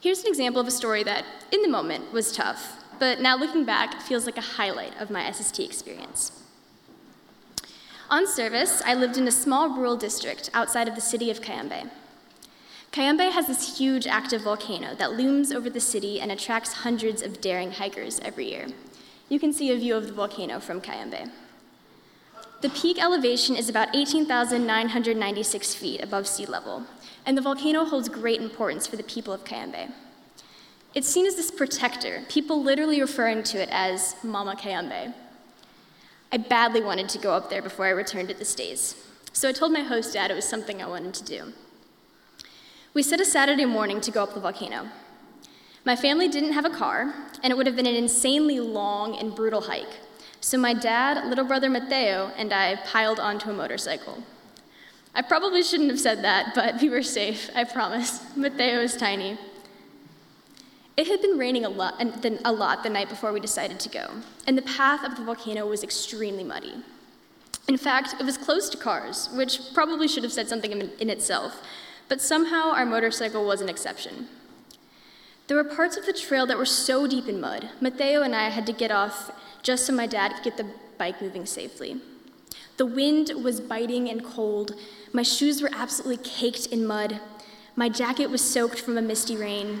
Here's 0.00 0.20
an 0.20 0.28
example 0.28 0.60
of 0.60 0.68
a 0.68 0.70
story 0.70 1.02
that, 1.02 1.24
in 1.50 1.62
the 1.62 1.68
moment, 1.68 2.12
was 2.12 2.30
tough, 2.30 2.80
but 3.00 3.20
now 3.20 3.36
looking 3.36 3.64
back, 3.64 4.02
feels 4.02 4.24
like 4.24 4.38
a 4.38 4.52
highlight 4.58 4.96
of 5.00 5.10
my 5.10 5.28
SST 5.32 5.58
experience. 5.58 6.39
On 8.10 8.26
service, 8.26 8.82
I 8.84 8.94
lived 8.94 9.18
in 9.18 9.28
a 9.28 9.32
small 9.32 9.68
rural 9.68 9.96
district 9.96 10.50
outside 10.52 10.88
of 10.88 10.96
the 10.96 11.00
city 11.00 11.30
of 11.30 11.40
Cayambe. 11.40 11.88
Cayambe 12.90 13.30
has 13.30 13.46
this 13.46 13.78
huge 13.78 14.08
active 14.08 14.42
volcano 14.42 14.96
that 14.96 15.12
looms 15.12 15.52
over 15.52 15.70
the 15.70 15.78
city 15.78 16.20
and 16.20 16.32
attracts 16.32 16.72
hundreds 16.72 17.22
of 17.22 17.40
daring 17.40 17.70
hikers 17.70 18.18
every 18.24 18.50
year. 18.50 18.66
You 19.28 19.38
can 19.38 19.52
see 19.52 19.70
a 19.70 19.78
view 19.78 19.94
of 19.94 20.08
the 20.08 20.12
volcano 20.12 20.58
from 20.58 20.80
Cayambe. 20.80 21.30
The 22.62 22.70
peak 22.70 23.00
elevation 23.00 23.54
is 23.54 23.68
about 23.68 23.94
18,996 23.94 25.74
feet 25.74 26.02
above 26.02 26.26
sea 26.26 26.46
level, 26.46 26.82
and 27.24 27.38
the 27.38 27.42
volcano 27.42 27.84
holds 27.84 28.08
great 28.08 28.40
importance 28.40 28.88
for 28.88 28.96
the 28.96 29.04
people 29.04 29.32
of 29.32 29.44
Cayambe. 29.44 29.92
It's 30.96 31.08
seen 31.08 31.26
as 31.26 31.36
this 31.36 31.52
protector, 31.52 32.24
people 32.28 32.60
literally 32.60 33.00
referring 33.00 33.44
to 33.44 33.62
it 33.62 33.68
as 33.70 34.16
Mama 34.24 34.56
Cayambe. 34.56 35.14
I 36.32 36.36
badly 36.36 36.80
wanted 36.80 37.08
to 37.08 37.18
go 37.18 37.32
up 37.32 37.50
there 37.50 37.60
before 37.60 37.86
I 37.86 37.90
returned 37.90 38.28
to 38.28 38.34
the 38.34 38.44
States, 38.44 38.94
so 39.32 39.48
I 39.48 39.52
told 39.52 39.72
my 39.72 39.80
host 39.80 40.12
dad 40.12 40.30
it 40.30 40.34
was 40.34 40.48
something 40.48 40.80
I 40.80 40.86
wanted 40.86 41.12
to 41.14 41.24
do. 41.24 41.52
We 42.94 43.02
set 43.02 43.20
a 43.20 43.24
Saturday 43.24 43.64
morning 43.64 44.00
to 44.00 44.12
go 44.12 44.22
up 44.22 44.34
the 44.34 44.40
volcano. 44.40 44.88
My 45.84 45.96
family 45.96 46.28
didn't 46.28 46.52
have 46.52 46.64
a 46.64 46.70
car, 46.70 47.12
and 47.42 47.50
it 47.50 47.56
would 47.56 47.66
have 47.66 47.74
been 47.74 47.86
an 47.86 47.96
insanely 47.96 48.60
long 48.60 49.16
and 49.16 49.34
brutal 49.34 49.62
hike, 49.62 49.98
so 50.40 50.56
my 50.56 50.72
dad, 50.72 51.26
little 51.26 51.44
brother 51.44 51.68
Mateo, 51.68 52.30
and 52.36 52.52
I 52.52 52.76
piled 52.76 53.18
onto 53.18 53.50
a 53.50 53.52
motorcycle. 53.52 54.22
I 55.14 55.22
probably 55.22 55.64
shouldn't 55.64 55.90
have 55.90 55.98
said 55.98 56.22
that, 56.22 56.54
but 56.54 56.80
we 56.80 56.88
were 56.88 57.02
safe, 57.02 57.50
I 57.56 57.64
promise. 57.64 58.20
Mateo 58.36 58.80
is 58.80 58.96
tiny. 58.96 59.36
It 60.96 61.06
had 61.06 61.22
been 61.22 61.38
raining 61.38 61.64
a 61.64 61.68
lot, 61.68 61.94
a 62.44 62.52
lot 62.52 62.82
the 62.82 62.90
night 62.90 63.08
before 63.08 63.32
we 63.32 63.40
decided 63.40 63.80
to 63.80 63.88
go, 63.88 64.10
and 64.46 64.58
the 64.58 64.62
path 64.62 65.04
of 65.04 65.16
the 65.16 65.24
volcano 65.24 65.66
was 65.66 65.82
extremely 65.82 66.44
muddy. 66.44 66.74
In 67.68 67.76
fact, 67.76 68.16
it 68.18 68.24
was 68.24 68.36
close 68.36 68.68
to 68.70 68.76
cars, 68.76 69.28
which 69.32 69.60
probably 69.72 70.08
should 70.08 70.24
have 70.24 70.32
said 70.32 70.48
something 70.48 70.72
in, 70.72 70.90
in 70.98 71.08
itself, 71.08 71.62
but 72.08 72.20
somehow 72.20 72.72
our 72.72 72.84
motorcycle 72.84 73.46
was 73.46 73.60
an 73.60 73.68
exception. 73.68 74.28
There 75.46 75.56
were 75.56 75.64
parts 75.64 75.96
of 75.96 76.06
the 76.06 76.12
trail 76.12 76.46
that 76.46 76.58
were 76.58 76.66
so 76.66 77.06
deep 77.06 77.28
in 77.28 77.40
mud, 77.40 77.70
Mateo 77.80 78.22
and 78.22 78.34
I 78.34 78.50
had 78.50 78.66
to 78.66 78.72
get 78.72 78.90
off 78.90 79.30
just 79.62 79.86
so 79.86 79.92
my 79.92 80.06
dad 80.06 80.32
could 80.34 80.44
get 80.44 80.56
the 80.56 80.66
bike 80.98 81.22
moving 81.22 81.46
safely. 81.46 82.00
The 82.76 82.86
wind 82.86 83.32
was 83.42 83.60
biting 83.60 84.08
and 84.08 84.24
cold. 84.24 84.74
My 85.12 85.22
shoes 85.22 85.60
were 85.60 85.70
absolutely 85.72 86.24
caked 86.24 86.66
in 86.66 86.86
mud. 86.86 87.20
My 87.76 87.88
jacket 87.88 88.28
was 88.28 88.42
soaked 88.42 88.80
from 88.80 88.96
a 88.96 89.02
misty 89.02 89.36
rain 89.36 89.80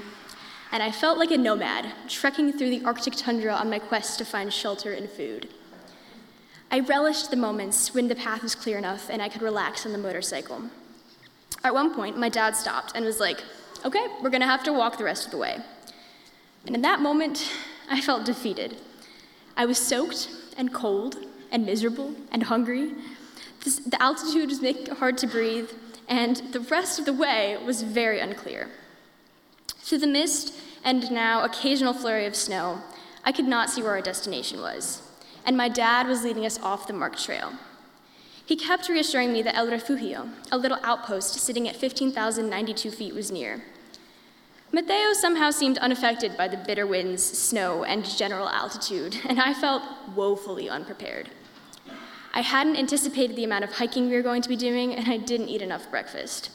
and 0.72 0.82
I 0.82 0.92
felt 0.92 1.18
like 1.18 1.30
a 1.30 1.38
nomad, 1.38 1.92
trekking 2.08 2.52
through 2.52 2.70
the 2.70 2.84
Arctic 2.84 3.16
tundra 3.16 3.52
on 3.52 3.70
my 3.70 3.78
quest 3.78 4.18
to 4.18 4.24
find 4.24 4.52
shelter 4.52 4.92
and 4.92 5.08
food. 5.08 5.48
I 6.70 6.80
relished 6.80 7.30
the 7.30 7.36
moments 7.36 7.92
when 7.92 8.06
the 8.06 8.14
path 8.14 8.42
was 8.42 8.54
clear 8.54 8.78
enough 8.78 9.08
and 9.10 9.20
I 9.20 9.28
could 9.28 9.42
relax 9.42 9.84
on 9.84 9.92
the 9.92 9.98
motorcycle. 9.98 10.62
At 11.64 11.74
one 11.74 11.94
point, 11.94 12.16
my 12.16 12.28
dad 12.28 12.56
stopped 12.56 12.92
and 12.94 13.04
was 13.04 13.18
like, 13.18 13.42
Okay, 13.84 14.06
we're 14.22 14.30
gonna 14.30 14.46
have 14.46 14.62
to 14.64 14.72
walk 14.72 14.98
the 14.98 15.04
rest 15.04 15.24
of 15.24 15.30
the 15.30 15.38
way. 15.38 15.58
And 16.66 16.74
in 16.76 16.82
that 16.82 17.00
moment, 17.00 17.50
I 17.88 18.00
felt 18.00 18.24
defeated. 18.24 18.76
I 19.56 19.66
was 19.66 19.78
soaked 19.78 20.28
and 20.56 20.72
cold 20.72 21.16
and 21.50 21.66
miserable 21.66 22.14
and 22.30 22.42
hungry. 22.42 22.92
This, 23.64 23.76
the 23.78 24.00
altitude 24.00 24.50
was 24.50 24.60
making 24.60 24.86
it 24.88 24.98
hard 24.98 25.18
to 25.18 25.26
breathe, 25.26 25.70
and 26.08 26.36
the 26.52 26.60
rest 26.60 26.98
of 26.98 27.06
the 27.06 27.12
way 27.12 27.56
was 27.64 27.82
very 27.82 28.20
unclear. 28.20 28.68
Through 29.90 29.98
the 29.98 30.06
mist 30.06 30.54
and 30.84 31.10
now 31.10 31.42
occasional 31.42 31.92
flurry 31.92 32.24
of 32.24 32.36
snow, 32.36 32.80
I 33.24 33.32
could 33.32 33.48
not 33.48 33.70
see 33.70 33.82
where 33.82 33.90
our 33.90 34.00
destination 34.00 34.60
was, 34.60 35.02
and 35.44 35.56
my 35.56 35.68
dad 35.68 36.06
was 36.06 36.22
leading 36.22 36.46
us 36.46 36.60
off 36.62 36.86
the 36.86 36.92
marked 36.92 37.24
trail. 37.24 37.54
He 38.46 38.54
kept 38.54 38.88
reassuring 38.88 39.32
me 39.32 39.42
that 39.42 39.56
El 39.56 39.66
Refugio, 39.66 40.28
a 40.52 40.58
little 40.58 40.78
outpost 40.84 41.34
sitting 41.40 41.68
at 41.68 41.74
15,092 41.74 42.88
feet, 42.88 43.12
was 43.16 43.32
near. 43.32 43.64
Mateo 44.70 45.12
somehow 45.12 45.50
seemed 45.50 45.78
unaffected 45.78 46.36
by 46.36 46.46
the 46.46 46.56
bitter 46.56 46.86
winds, 46.86 47.24
snow, 47.24 47.82
and 47.82 48.04
general 48.04 48.48
altitude, 48.48 49.16
and 49.28 49.40
I 49.40 49.52
felt 49.52 49.82
woefully 50.14 50.70
unprepared. 50.70 51.30
I 52.32 52.42
hadn't 52.42 52.76
anticipated 52.76 53.34
the 53.34 53.42
amount 53.42 53.64
of 53.64 53.72
hiking 53.72 54.08
we 54.08 54.14
were 54.14 54.22
going 54.22 54.42
to 54.42 54.48
be 54.48 54.54
doing, 54.54 54.94
and 54.94 55.08
I 55.08 55.16
didn't 55.16 55.48
eat 55.48 55.62
enough 55.62 55.90
breakfast. 55.90 56.50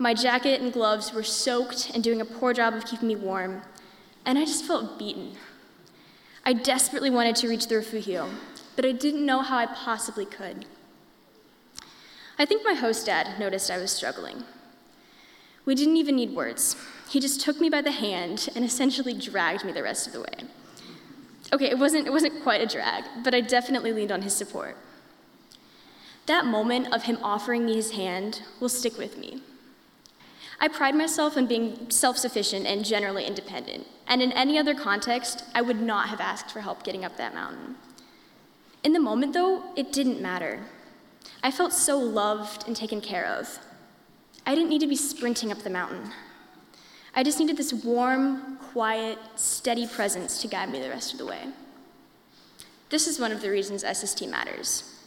My 0.00 0.14
jacket 0.14 0.60
and 0.60 0.72
gloves 0.72 1.12
were 1.12 1.24
soaked 1.24 1.90
and 1.92 2.04
doing 2.04 2.20
a 2.20 2.24
poor 2.24 2.54
job 2.54 2.72
of 2.74 2.86
keeping 2.86 3.08
me 3.08 3.16
warm, 3.16 3.62
and 4.24 4.38
I 4.38 4.44
just 4.44 4.64
felt 4.64 4.96
beaten. 4.96 5.32
I 6.46 6.52
desperately 6.52 7.10
wanted 7.10 7.34
to 7.36 7.48
reach 7.48 7.66
the 7.66 7.74
refugio, 7.74 8.30
but 8.76 8.86
I 8.86 8.92
didn't 8.92 9.26
know 9.26 9.42
how 9.42 9.58
I 9.58 9.66
possibly 9.66 10.24
could. 10.24 10.66
I 12.38 12.44
think 12.44 12.62
my 12.64 12.74
host 12.74 13.06
dad 13.06 13.40
noticed 13.40 13.72
I 13.72 13.78
was 13.78 13.90
struggling. 13.90 14.44
We 15.64 15.74
didn't 15.74 15.96
even 15.96 16.14
need 16.14 16.30
words. 16.30 16.76
He 17.10 17.18
just 17.18 17.40
took 17.40 17.60
me 17.60 17.68
by 17.68 17.82
the 17.82 17.90
hand 17.90 18.48
and 18.54 18.64
essentially 18.64 19.14
dragged 19.14 19.64
me 19.64 19.72
the 19.72 19.82
rest 19.82 20.06
of 20.06 20.12
the 20.12 20.20
way. 20.20 20.48
Okay, 21.52 21.70
it 21.70 21.78
wasn't, 21.78 22.06
it 22.06 22.12
wasn't 22.12 22.42
quite 22.44 22.60
a 22.60 22.66
drag, 22.66 23.04
but 23.24 23.34
I 23.34 23.40
definitely 23.40 23.92
leaned 23.92 24.12
on 24.12 24.22
his 24.22 24.34
support. 24.34 24.76
That 26.26 26.46
moment 26.46 26.92
of 26.92 27.02
him 27.02 27.18
offering 27.20 27.66
me 27.66 27.74
his 27.74 27.92
hand 27.92 28.42
will 28.60 28.68
stick 28.68 28.96
with 28.96 29.18
me. 29.18 29.42
I 30.60 30.68
pride 30.68 30.94
myself 30.94 31.36
on 31.36 31.46
being 31.46 31.90
self 31.90 32.18
sufficient 32.18 32.66
and 32.66 32.84
generally 32.84 33.24
independent, 33.24 33.86
and 34.06 34.20
in 34.20 34.32
any 34.32 34.58
other 34.58 34.74
context, 34.74 35.44
I 35.54 35.62
would 35.62 35.80
not 35.80 36.08
have 36.08 36.20
asked 36.20 36.50
for 36.50 36.60
help 36.60 36.82
getting 36.82 37.04
up 37.04 37.16
that 37.16 37.34
mountain. 37.34 37.76
In 38.82 38.92
the 38.92 39.00
moment, 39.00 39.34
though, 39.34 39.62
it 39.76 39.92
didn't 39.92 40.20
matter. 40.20 40.60
I 41.42 41.50
felt 41.50 41.72
so 41.72 41.98
loved 41.98 42.66
and 42.66 42.74
taken 42.74 43.00
care 43.00 43.26
of. 43.26 43.58
I 44.46 44.54
didn't 44.54 44.70
need 44.70 44.80
to 44.80 44.86
be 44.88 44.96
sprinting 44.96 45.52
up 45.52 45.58
the 45.58 45.70
mountain. 45.70 46.10
I 47.14 47.22
just 47.22 47.38
needed 47.38 47.56
this 47.56 47.72
warm, 47.72 48.56
quiet, 48.72 49.18
steady 49.36 49.86
presence 49.86 50.40
to 50.42 50.48
guide 50.48 50.70
me 50.70 50.80
the 50.80 50.88
rest 50.88 51.12
of 51.12 51.18
the 51.18 51.26
way. 51.26 51.46
This 52.90 53.06
is 53.06 53.20
one 53.20 53.32
of 53.32 53.42
the 53.42 53.50
reasons 53.50 53.84
SST 53.84 54.26
matters. 54.28 54.97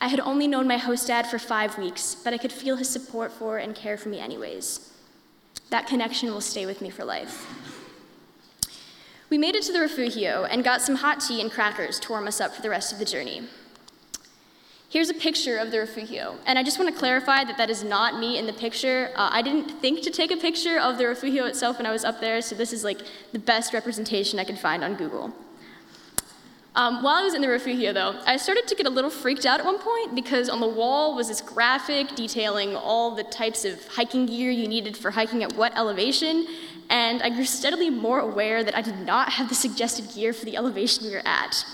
I 0.00 0.08
had 0.08 0.20
only 0.20 0.46
known 0.46 0.68
my 0.68 0.76
host 0.76 1.08
dad 1.08 1.26
for 1.26 1.38
five 1.38 1.76
weeks, 1.76 2.14
but 2.14 2.32
I 2.32 2.38
could 2.38 2.52
feel 2.52 2.76
his 2.76 2.88
support 2.88 3.32
for 3.32 3.58
and 3.58 3.74
care 3.74 3.96
for 3.96 4.08
me 4.08 4.20
anyways. 4.20 4.92
That 5.70 5.86
connection 5.86 6.30
will 6.30 6.40
stay 6.40 6.66
with 6.66 6.80
me 6.80 6.88
for 6.88 7.04
life. 7.04 7.46
We 9.28 9.38
made 9.38 9.56
it 9.56 9.64
to 9.64 9.72
the 9.72 9.80
refugio 9.80 10.44
and 10.44 10.64
got 10.64 10.80
some 10.80 10.96
hot 10.96 11.20
tea 11.20 11.40
and 11.40 11.50
crackers 11.50 11.98
to 12.00 12.12
warm 12.12 12.26
us 12.28 12.40
up 12.40 12.54
for 12.54 12.62
the 12.62 12.70
rest 12.70 12.92
of 12.92 12.98
the 12.98 13.04
journey. 13.04 13.42
Here's 14.88 15.10
a 15.10 15.14
picture 15.14 15.58
of 15.58 15.70
the 15.70 15.80
refugio, 15.80 16.38
and 16.46 16.58
I 16.58 16.62
just 16.62 16.78
want 16.78 16.90
to 16.90 16.98
clarify 16.98 17.44
that 17.44 17.58
that 17.58 17.68
is 17.68 17.84
not 17.84 18.18
me 18.18 18.38
in 18.38 18.46
the 18.46 18.54
picture. 18.54 19.10
Uh, 19.16 19.28
I 19.30 19.42
didn't 19.42 19.68
think 19.82 20.00
to 20.02 20.10
take 20.10 20.30
a 20.30 20.36
picture 20.36 20.78
of 20.78 20.96
the 20.96 21.06
refugio 21.06 21.44
itself 21.44 21.76
when 21.76 21.84
I 21.84 21.90
was 21.90 22.04
up 22.04 22.20
there, 22.20 22.40
so 22.40 22.54
this 22.54 22.72
is 22.72 22.84
like 22.84 23.02
the 23.32 23.38
best 23.38 23.74
representation 23.74 24.38
I 24.38 24.44
could 24.44 24.58
find 24.58 24.82
on 24.82 24.94
Google. 24.94 25.34
Um, 26.78 27.02
while 27.02 27.16
I 27.16 27.24
was 27.24 27.34
in 27.34 27.42
the 27.42 27.48
refugio, 27.48 27.92
though, 27.92 28.14
I 28.24 28.36
started 28.36 28.68
to 28.68 28.74
get 28.76 28.86
a 28.86 28.90
little 28.90 29.10
freaked 29.10 29.44
out 29.44 29.58
at 29.58 29.66
one 29.66 29.80
point 29.80 30.14
because 30.14 30.48
on 30.48 30.60
the 30.60 30.68
wall 30.68 31.16
was 31.16 31.26
this 31.26 31.40
graphic 31.40 32.14
detailing 32.14 32.76
all 32.76 33.16
the 33.16 33.24
types 33.24 33.64
of 33.64 33.84
hiking 33.88 34.26
gear 34.26 34.52
you 34.52 34.68
needed 34.68 34.96
for 34.96 35.10
hiking 35.10 35.42
at 35.42 35.54
what 35.54 35.76
elevation, 35.76 36.46
and 36.88 37.20
I 37.20 37.30
grew 37.30 37.46
steadily 37.46 37.90
more 37.90 38.20
aware 38.20 38.62
that 38.62 38.76
I 38.76 38.82
did 38.82 39.00
not 39.00 39.30
have 39.30 39.48
the 39.48 39.56
suggested 39.56 40.14
gear 40.14 40.32
for 40.32 40.44
the 40.44 40.56
elevation 40.56 41.08
we 41.08 41.10
were 41.10 41.26
at. 41.26 41.66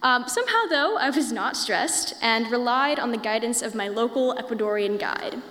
Um, 0.00 0.28
somehow, 0.28 0.66
though, 0.68 0.96
I 0.96 1.10
was 1.10 1.32
not 1.32 1.56
stressed 1.56 2.14
and 2.22 2.52
relied 2.52 3.00
on 3.00 3.10
the 3.10 3.18
guidance 3.18 3.62
of 3.62 3.74
my 3.74 3.88
local 3.88 4.36
Ecuadorian 4.36 5.00
guide. 5.00 5.42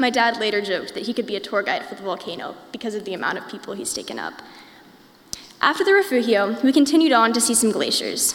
My 0.00 0.10
dad 0.10 0.36
later 0.38 0.60
joked 0.60 0.94
that 0.94 1.04
he 1.04 1.14
could 1.14 1.28
be 1.28 1.36
a 1.36 1.40
tour 1.40 1.62
guide 1.62 1.86
for 1.86 1.94
the 1.94 2.02
volcano 2.02 2.56
because 2.72 2.96
of 2.96 3.04
the 3.04 3.14
amount 3.14 3.38
of 3.38 3.48
people 3.48 3.74
he's 3.74 3.94
taken 3.94 4.18
up. 4.18 4.42
After 5.62 5.84
the 5.84 5.92
refugio, 5.92 6.58
we 6.62 6.72
continued 6.72 7.12
on 7.12 7.34
to 7.34 7.40
see 7.40 7.54
some 7.54 7.70
glaciers. 7.70 8.34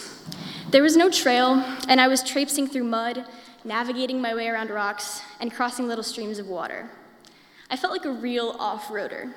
There 0.69 0.83
was 0.83 0.95
no 0.95 1.09
trail, 1.09 1.63
and 1.87 1.99
I 1.99 2.07
was 2.07 2.21
traipsing 2.21 2.67
through 2.67 2.83
mud, 2.83 3.25
navigating 3.63 4.21
my 4.21 4.35
way 4.35 4.47
around 4.47 4.69
rocks, 4.69 5.23
and 5.39 5.51
crossing 5.51 5.87
little 5.87 6.03
streams 6.03 6.37
of 6.37 6.47
water. 6.47 6.87
I 7.71 7.77
felt 7.77 7.93
like 7.93 8.05
a 8.05 8.11
real 8.11 8.55
off 8.59 8.89
roader, 8.89 9.33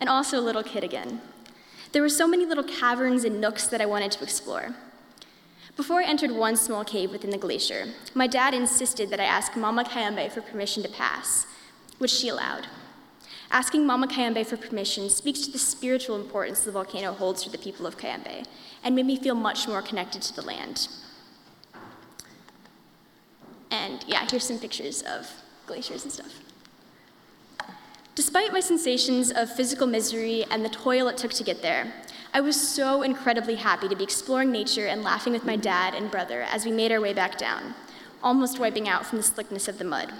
and 0.00 0.08
also 0.08 0.40
a 0.40 0.40
little 0.40 0.62
kid 0.62 0.82
again. 0.82 1.20
There 1.92 2.00
were 2.00 2.08
so 2.08 2.26
many 2.26 2.46
little 2.46 2.64
caverns 2.64 3.24
and 3.24 3.38
nooks 3.38 3.66
that 3.66 3.82
I 3.82 3.86
wanted 3.86 4.12
to 4.12 4.22
explore. 4.22 4.74
Before 5.76 6.00
I 6.00 6.06
entered 6.06 6.30
one 6.30 6.56
small 6.56 6.84
cave 6.84 7.10
within 7.10 7.30
the 7.30 7.36
glacier, 7.36 7.88
my 8.14 8.26
dad 8.26 8.54
insisted 8.54 9.10
that 9.10 9.20
I 9.20 9.24
ask 9.24 9.54
Mama 9.56 9.84
Cayambe 9.84 10.30
for 10.30 10.40
permission 10.40 10.82
to 10.84 10.88
pass, 10.88 11.46
which 11.98 12.10
she 12.10 12.30
allowed. 12.30 12.66
Asking 13.50 13.86
Mama 13.86 14.06
Cayambe 14.06 14.44
for 14.44 14.56
permission 14.56 15.08
speaks 15.08 15.40
to 15.40 15.50
the 15.50 15.58
spiritual 15.58 16.16
importance 16.16 16.60
the 16.60 16.72
volcano 16.72 17.12
holds 17.12 17.44
for 17.44 17.50
the 17.50 17.58
people 17.58 17.86
of 17.86 17.96
Cayambe 17.96 18.44
and 18.82 18.94
made 18.94 19.06
me 19.06 19.16
feel 19.16 19.34
much 19.34 19.68
more 19.68 19.82
connected 19.82 20.22
to 20.22 20.34
the 20.34 20.42
land. 20.42 20.88
And 23.70 24.04
yeah, 24.06 24.26
here's 24.28 24.44
some 24.44 24.58
pictures 24.58 25.02
of 25.02 25.30
glaciers 25.66 26.04
and 26.04 26.12
stuff. 26.12 26.40
Despite 28.14 28.52
my 28.52 28.60
sensations 28.60 29.30
of 29.30 29.50
physical 29.50 29.86
misery 29.86 30.44
and 30.50 30.64
the 30.64 30.70
toil 30.70 31.06
it 31.08 31.18
took 31.18 31.32
to 31.34 31.44
get 31.44 31.62
there, 31.62 31.92
I 32.32 32.40
was 32.40 32.58
so 32.58 33.02
incredibly 33.02 33.56
happy 33.56 33.88
to 33.88 33.96
be 33.96 34.04
exploring 34.04 34.50
nature 34.50 34.86
and 34.86 35.02
laughing 35.02 35.32
with 35.32 35.44
my 35.44 35.56
dad 35.56 35.94
and 35.94 36.10
brother 36.10 36.42
as 36.42 36.64
we 36.64 36.72
made 36.72 36.92
our 36.92 37.00
way 37.00 37.12
back 37.12 37.38
down, 37.38 37.74
almost 38.22 38.58
wiping 38.58 38.88
out 38.88 39.06
from 39.06 39.18
the 39.18 39.22
slickness 39.22 39.68
of 39.68 39.78
the 39.78 39.84
mud. 39.84 40.12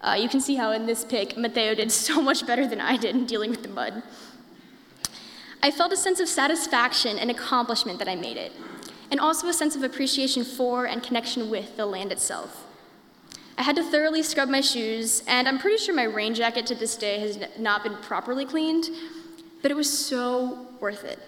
Uh, 0.00 0.16
you 0.18 0.28
can 0.28 0.40
see 0.40 0.54
how 0.54 0.70
in 0.70 0.86
this 0.86 1.04
pic, 1.04 1.36
Mateo 1.36 1.74
did 1.74 1.90
so 1.90 2.22
much 2.30 2.46
better 2.46 2.66
than 2.66 2.80
I 2.80 2.96
did 2.96 3.14
in 3.14 3.26
dealing 3.26 3.50
with 3.50 3.62
the 3.62 3.68
mud. 3.68 4.02
I 5.62 5.70
felt 5.70 5.92
a 5.92 5.96
sense 5.96 6.20
of 6.20 6.28
satisfaction 6.28 7.18
and 7.18 7.30
accomplishment 7.30 7.98
that 7.98 8.08
I 8.08 8.14
made 8.14 8.36
it, 8.36 8.52
and 9.10 9.18
also 9.18 9.48
a 9.48 9.52
sense 9.52 9.74
of 9.74 9.82
appreciation 9.82 10.44
for 10.44 10.86
and 10.86 11.02
connection 11.02 11.50
with 11.50 11.76
the 11.76 11.86
land 11.86 12.12
itself. 12.12 12.64
I 13.56 13.62
had 13.62 13.74
to 13.74 13.82
thoroughly 13.82 14.22
scrub 14.22 14.48
my 14.48 14.60
shoes, 14.60 15.24
and 15.26 15.48
I'm 15.48 15.58
pretty 15.58 15.78
sure 15.78 15.92
my 15.92 16.04
rain 16.04 16.32
jacket 16.32 16.64
to 16.66 16.76
this 16.76 16.94
day 16.94 17.18
has 17.18 17.40
not 17.58 17.82
been 17.82 17.96
properly 17.96 18.44
cleaned, 18.44 18.88
but 19.62 19.72
it 19.72 19.74
was 19.74 19.90
so 19.90 20.66
worth 20.78 21.02
it. 21.02 21.18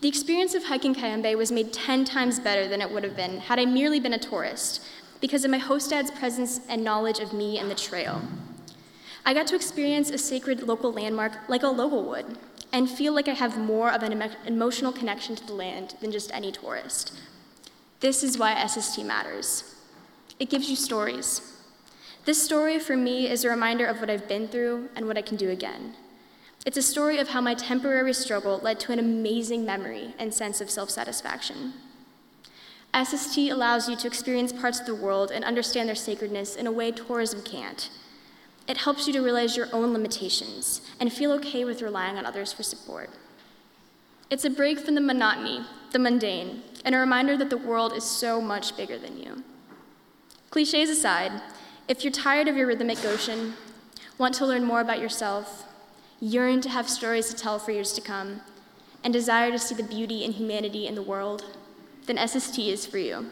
The 0.00 0.08
experience 0.08 0.54
of 0.54 0.64
hiking 0.64 0.94
Cayambe 0.94 1.36
was 1.36 1.52
made 1.52 1.74
10 1.74 2.06
times 2.06 2.40
better 2.40 2.66
than 2.66 2.80
it 2.80 2.90
would 2.90 3.04
have 3.04 3.16
been 3.16 3.38
had 3.38 3.58
I 3.58 3.66
merely 3.66 4.00
been 4.00 4.14
a 4.14 4.18
tourist, 4.18 4.82
because 5.20 5.44
of 5.44 5.50
my 5.50 5.58
host 5.58 5.90
dad's 5.90 6.10
presence 6.10 6.60
and 6.68 6.82
knowledge 6.82 7.18
of 7.18 7.32
me 7.32 7.58
and 7.58 7.70
the 7.70 7.74
trail. 7.74 8.22
I 9.24 9.34
got 9.34 9.46
to 9.48 9.56
experience 9.56 10.10
a 10.10 10.18
sacred 10.18 10.62
local 10.62 10.92
landmark 10.92 11.48
like 11.48 11.62
a 11.62 11.68
local 11.68 12.04
would, 12.04 12.38
and 12.72 12.88
feel 12.88 13.12
like 13.12 13.28
I 13.28 13.34
have 13.34 13.58
more 13.58 13.90
of 13.90 14.02
an 14.02 14.22
emotional 14.46 14.92
connection 14.92 15.36
to 15.36 15.46
the 15.46 15.52
land 15.52 15.94
than 16.00 16.12
just 16.12 16.32
any 16.32 16.52
tourist. 16.52 17.18
This 18.00 18.22
is 18.22 18.38
why 18.38 18.66
SST 18.66 19.04
matters. 19.04 19.74
It 20.38 20.48
gives 20.48 20.70
you 20.70 20.76
stories. 20.76 21.42
This 22.24 22.42
story 22.42 22.78
for 22.78 22.96
me 22.96 23.28
is 23.28 23.44
a 23.44 23.50
reminder 23.50 23.86
of 23.86 24.00
what 24.00 24.08
I've 24.08 24.28
been 24.28 24.48
through 24.48 24.88
and 24.94 25.06
what 25.06 25.18
I 25.18 25.22
can 25.22 25.36
do 25.36 25.50
again. 25.50 25.94
It's 26.64 26.76
a 26.76 26.82
story 26.82 27.18
of 27.18 27.28
how 27.28 27.40
my 27.40 27.54
temporary 27.54 28.12
struggle 28.12 28.58
led 28.58 28.78
to 28.80 28.92
an 28.92 28.98
amazing 28.98 29.64
memory 29.64 30.14
and 30.18 30.32
sense 30.32 30.60
of 30.60 30.70
self 30.70 30.90
satisfaction. 30.90 31.72
SST 32.94 33.38
allows 33.50 33.88
you 33.88 33.96
to 33.96 34.06
experience 34.06 34.52
parts 34.52 34.80
of 34.80 34.86
the 34.86 34.94
world 34.94 35.30
and 35.30 35.44
understand 35.44 35.88
their 35.88 35.94
sacredness 35.94 36.56
in 36.56 36.66
a 36.66 36.72
way 36.72 36.90
tourism 36.90 37.42
can't. 37.42 37.88
It 38.66 38.78
helps 38.78 39.06
you 39.06 39.12
to 39.12 39.20
realize 39.20 39.56
your 39.56 39.68
own 39.72 39.92
limitations 39.92 40.80
and 40.98 41.12
feel 41.12 41.32
okay 41.32 41.64
with 41.64 41.82
relying 41.82 42.16
on 42.16 42.26
others 42.26 42.52
for 42.52 42.62
support. 42.62 43.10
It's 44.28 44.44
a 44.44 44.50
break 44.50 44.78
from 44.78 44.94
the 44.94 45.00
monotony, 45.00 45.64
the 45.92 45.98
mundane, 45.98 46.62
and 46.84 46.94
a 46.94 46.98
reminder 46.98 47.36
that 47.36 47.50
the 47.50 47.56
world 47.56 47.92
is 47.92 48.04
so 48.04 48.40
much 48.40 48.76
bigger 48.76 48.98
than 48.98 49.18
you. 49.18 49.42
Cliches 50.50 50.90
aside, 50.90 51.32
if 51.88 52.04
you're 52.04 52.12
tired 52.12 52.48
of 52.48 52.56
your 52.56 52.66
rhythmic 52.66 53.02
Goshen, 53.02 53.54
want 54.18 54.34
to 54.34 54.46
learn 54.46 54.64
more 54.64 54.80
about 54.80 55.00
yourself, 55.00 55.64
yearn 56.20 56.60
to 56.60 56.68
have 56.68 56.88
stories 56.88 57.28
to 57.28 57.36
tell 57.36 57.58
for 57.58 57.72
years 57.72 57.92
to 57.94 58.00
come, 58.00 58.40
and 59.02 59.12
desire 59.12 59.50
to 59.50 59.58
see 59.58 59.74
the 59.74 59.82
beauty 59.82 60.24
and 60.24 60.34
humanity 60.34 60.86
in 60.86 60.94
the 60.94 61.02
world, 61.02 61.44
then 62.06 62.16
SST 62.28 62.58
is 62.58 62.86
for 62.86 62.98
you. 62.98 63.26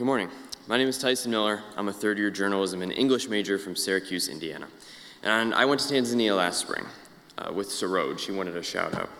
Good 0.00 0.06
morning. 0.06 0.30
My 0.66 0.78
name 0.78 0.88
is 0.88 0.96
Tyson 0.96 1.30
Miller. 1.30 1.62
I'm 1.76 1.88
a 1.88 1.92
third 1.92 2.16
year 2.16 2.30
journalism 2.30 2.80
and 2.80 2.90
English 2.90 3.28
major 3.28 3.58
from 3.58 3.76
Syracuse, 3.76 4.28
Indiana. 4.28 4.66
And 5.22 5.52
I 5.52 5.66
went 5.66 5.82
to 5.82 5.92
Tanzania 5.92 6.34
last 6.34 6.58
spring 6.58 6.86
uh, 7.36 7.52
with 7.52 7.68
Saroj. 7.68 8.18
She 8.18 8.32
wanted 8.32 8.56
a 8.56 8.62
shout 8.62 8.94
out. 8.94 9.10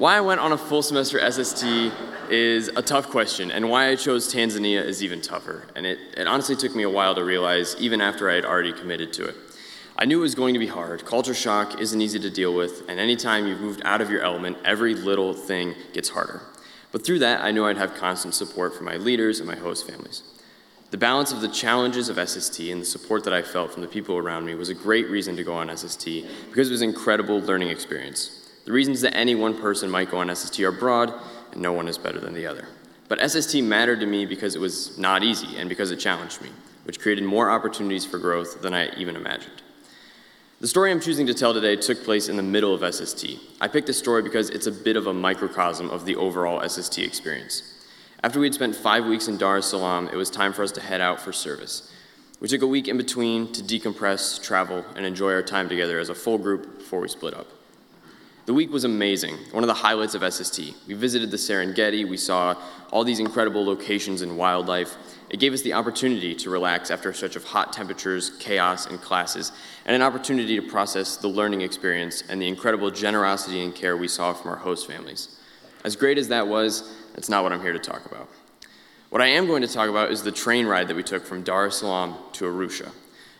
Why 0.00 0.16
I 0.16 0.22
went 0.22 0.40
on 0.40 0.50
a 0.52 0.56
full 0.56 0.80
semester 0.80 1.20
SST 1.30 1.62
is 2.30 2.68
a 2.68 2.80
tough 2.80 3.10
question, 3.10 3.50
and 3.50 3.68
why 3.68 3.90
I 3.90 3.96
chose 3.96 4.32
Tanzania 4.32 4.82
is 4.82 5.04
even 5.04 5.20
tougher. 5.20 5.66
And 5.76 5.84
it, 5.84 5.98
it 6.16 6.26
honestly 6.26 6.56
took 6.56 6.74
me 6.74 6.84
a 6.84 6.88
while 6.88 7.14
to 7.16 7.22
realize, 7.22 7.76
even 7.78 8.00
after 8.00 8.30
I 8.30 8.36
had 8.36 8.46
already 8.46 8.72
committed 8.72 9.12
to 9.12 9.26
it. 9.26 9.36
I 9.98 10.06
knew 10.06 10.20
it 10.20 10.22
was 10.22 10.34
going 10.34 10.54
to 10.54 10.58
be 10.58 10.68
hard. 10.68 11.04
Culture 11.04 11.34
shock 11.34 11.82
isn't 11.82 12.00
easy 12.00 12.18
to 12.18 12.30
deal 12.30 12.54
with, 12.54 12.88
and 12.88 12.98
anytime 12.98 13.46
you've 13.46 13.60
moved 13.60 13.82
out 13.84 14.00
of 14.00 14.08
your 14.08 14.22
element, 14.22 14.56
every 14.64 14.94
little 14.94 15.34
thing 15.34 15.74
gets 15.92 16.08
harder. 16.08 16.40
But 16.92 17.04
through 17.04 17.18
that, 17.18 17.42
I 17.42 17.50
knew 17.50 17.66
I'd 17.66 17.76
have 17.76 17.94
constant 17.94 18.32
support 18.32 18.74
from 18.74 18.86
my 18.86 18.96
leaders 18.96 19.38
and 19.38 19.46
my 19.46 19.56
host 19.56 19.86
families. 19.86 20.22
The 20.92 20.96
balance 20.96 21.30
of 21.30 21.42
the 21.42 21.48
challenges 21.48 22.08
of 22.08 22.16
SST 22.26 22.58
and 22.70 22.80
the 22.80 22.86
support 22.86 23.22
that 23.24 23.34
I 23.34 23.42
felt 23.42 23.70
from 23.70 23.82
the 23.82 23.86
people 23.86 24.16
around 24.16 24.46
me 24.46 24.54
was 24.54 24.70
a 24.70 24.74
great 24.74 25.10
reason 25.10 25.36
to 25.36 25.44
go 25.44 25.52
on 25.52 25.76
SST 25.76 26.06
because 26.48 26.68
it 26.68 26.72
was 26.72 26.80
an 26.80 26.88
incredible 26.88 27.38
learning 27.38 27.68
experience. 27.68 28.39
The 28.64 28.72
reasons 28.72 29.00
that 29.00 29.16
any 29.16 29.34
one 29.34 29.58
person 29.58 29.90
might 29.90 30.10
go 30.10 30.18
on 30.18 30.34
SST 30.34 30.60
are 30.60 30.72
broad, 30.72 31.12
and 31.52 31.62
no 31.62 31.72
one 31.72 31.88
is 31.88 31.98
better 31.98 32.20
than 32.20 32.34
the 32.34 32.46
other. 32.46 32.68
But 33.08 33.28
SST 33.28 33.62
mattered 33.62 34.00
to 34.00 34.06
me 34.06 34.26
because 34.26 34.54
it 34.54 34.60
was 34.60 34.96
not 34.96 35.22
easy 35.22 35.56
and 35.56 35.68
because 35.68 35.90
it 35.90 35.96
challenged 35.96 36.40
me, 36.40 36.50
which 36.84 37.00
created 37.00 37.24
more 37.24 37.50
opportunities 37.50 38.04
for 38.04 38.18
growth 38.18 38.62
than 38.62 38.72
I 38.72 38.94
even 38.96 39.16
imagined. 39.16 39.62
The 40.60 40.68
story 40.68 40.90
I'm 40.90 41.00
choosing 41.00 41.26
to 41.26 41.34
tell 41.34 41.54
today 41.54 41.74
took 41.74 42.04
place 42.04 42.28
in 42.28 42.36
the 42.36 42.42
middle 42.42 42.74
of 42.74 42.94
SST. 42.94 43.26
I 43.60 43.66
picked 43.66 43.86
this 43.86 43.98
story 43.98 44.22
because 44.22 44.50
it's 44.50 44.66
a 44.66 44.72
bit 44.72 44.96
of 44.96 45.06
a 45.06 45.14
microcosm 45.14 45.88
of 45.88 46.04
the 46.04 46.16
overall 46.16 46.60
SST 46.68 46.98
experience. 46.98 47.62
After 48.22 48.38
we 48.38 48.46
had 48.46 48.54
spent 48.54 48.76
five 48.76 49.06
weeks 49.06 49.26
in 49.26 49.38
Dar 49.38 49.56
es 49.56 49.66
Salaam, 49.66 50.08
it 50.12 50.16
was 50.16 50.28
time 50.28 50.52
for 50.52 50.62
us 50.62 50.72
to 50.72 50.82
head 50.82 51.00
out 51.00 51.18
for 51.18 51.32
service. 51.32 51.90
We 52.40 52.48
took 52.48 52.60
a 52.60 52.66
week 52.66 52.88
in 52.88 52.98
between 52.98 53.52
to 53.54 53.62
decompress, 53.62 54.42
travel, 54.42 54.84
and 54.94 55.06
enjoy 55.06 55.32
our 55.32 55.42
time 55.42 55.68
together 55.68 55.98
as 55.98 56.10
a 56.10 56.14
full 56.14 56.36
group 56.36 56.78
before 56.78 57.00
we 57.00 57.08
split 57.08 57.32
up. 57.32 57.46
The 58.50 58.54
week 58.54 58.72
was 58.72 58.82
amazing, 58.82 59.36
one 59.52 59.62
of 59.62 59.68
the 59.68 59.74
highlights 59.74 60.16
of 60.16 60.24
SST. 60.34 60.74
We 60.88 60.94
visited 60.94 61.30
the 61.30 61.36
Serengeti, 61.36 62.04
we 62.04 62.16
saw 62.16 62.56
all 62.90 63.04
these 63.04 63.20
incredible 63.20 63.64
locations 63.64 64.22
and 64.22 64.36
wildlife. 64.36 64.96
It 65.28 65.38
gave 65.38 65.52
us 65.52 65.62
the 65.62 65.74
opportunity 65.74 66.34
to 66.34 66.50
relax 66.50 66.90
after 66.90 67.10
a 67.10 67.14
stretch 67.14 67.36
of 67.36 67.44
hot 67.44 67.72
temperatures, 67.72 68.32
chaos, 68.40 68.86
and 68.86 69.00
classes, 69.00 69.52
and 69.86 69.94
an 69.94 70.02
opportunity 70.02 70.58
to 70.60 70.68
process 70.68 71.16
the 71.16 71.28
learning 71.28 71.60
experience 71.60 72.24
and 72.28 72.42
the 72.42 72.48
incredible 72.48 72.90
generosity 72.90 73.62
and 73.62 73.72
care 73.72 73.96
we 73.96 74.08
saw 74.08 74.32
from 74.32 74.50
our 74.50 74.56
host 74.56 74.88
families. 74.88 75.38
As 75.84 75.94
great 75.94 76.18
as 76.18 76.26
that 76.26 76.48
was, 76.48 76.92
that's 77.14 77.28
not 77.28 77.44
what 77.44 77.52
I'm 77.52 77.62
here 77.62 77.72
to 77.72 77.78
talk 77.78 78.04
about. 78.04 78.28
What 79.10 79.22
I 79.22 79.28
am 79.28 79.46
going 79.46 79.62
to 79.62 79.72
talk 79.72 79.88
about 79.88 80.10
is 80.10 80.24
the 80.24 80.32
train 80.32 80.66
ride 80.66 80.88
that 80.88 80.96
we 80.96 81.04
took 81.04 81.24
from 81.24 81.44
Dar 81.44 81.68
es 81.68 81.76
Salaam 81.76 82.16
to 82.32 82.46
Arusha. 82.46 82.90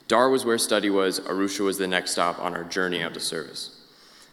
Dar 0.07 0.31
was 0.31 0.45
where 0.45 0.57
study 0.57 0.89
was, 0.89 1.19
Arusha 1.19 1.65
was 1.65 1.79
the 1.79 1.89
next 1.89 2.13
stop 2.13 2.39
on 2.39 2.55
our 2.55 2.63
journey 2.63 3.03
out 3.03 3.15
to 3.15 3.21
service. 3.21 3.77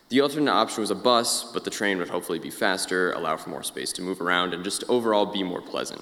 The 0.09 0.21
alternate 0.21 0.51
option 0.51 0.81
was 0.81 0.91
a 0.91 0.95
bus, 0.95 1.51
but 1.51 1.63
the 1.63 1.69
train 1.69 1.97
would 1.97 2.09
hopefully 2.09 2.39
be 2.39 2.49
faster, 2.49 3.11
allow 3.11 3.35
for 3.37 3.49
more 3.49 3.63
space 3.63 3.91
to 3.93 4.01
move 4.01 4.21
around, 4.21 4.53
and 4.53 4.63
just 4.63 4.83
overall 4.87 5.25
be 5.25 5.43
more 5.43 5.61
pleasant. 5.61 6.01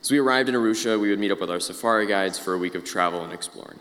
As 0.00 0.10
we 0.10 0.18
arrived 0.18 0.48
in 0.48 0.54
Arusha, 0.54 0.98
we 0.98 1.10
would 1.10 1.18
meet 1.18 1.30
up 1.30 1.40
with 1.40 1.50
our 1.50 1.60
safari 1.60 2.06
guides 2.06 2.38
for 2.38 2.54
a 2.54 2.58
week 2.58 2.74
of 2.74 2.84
travel 2.84 3.22
and 3.22 3.32
exploring. 3.32 3.80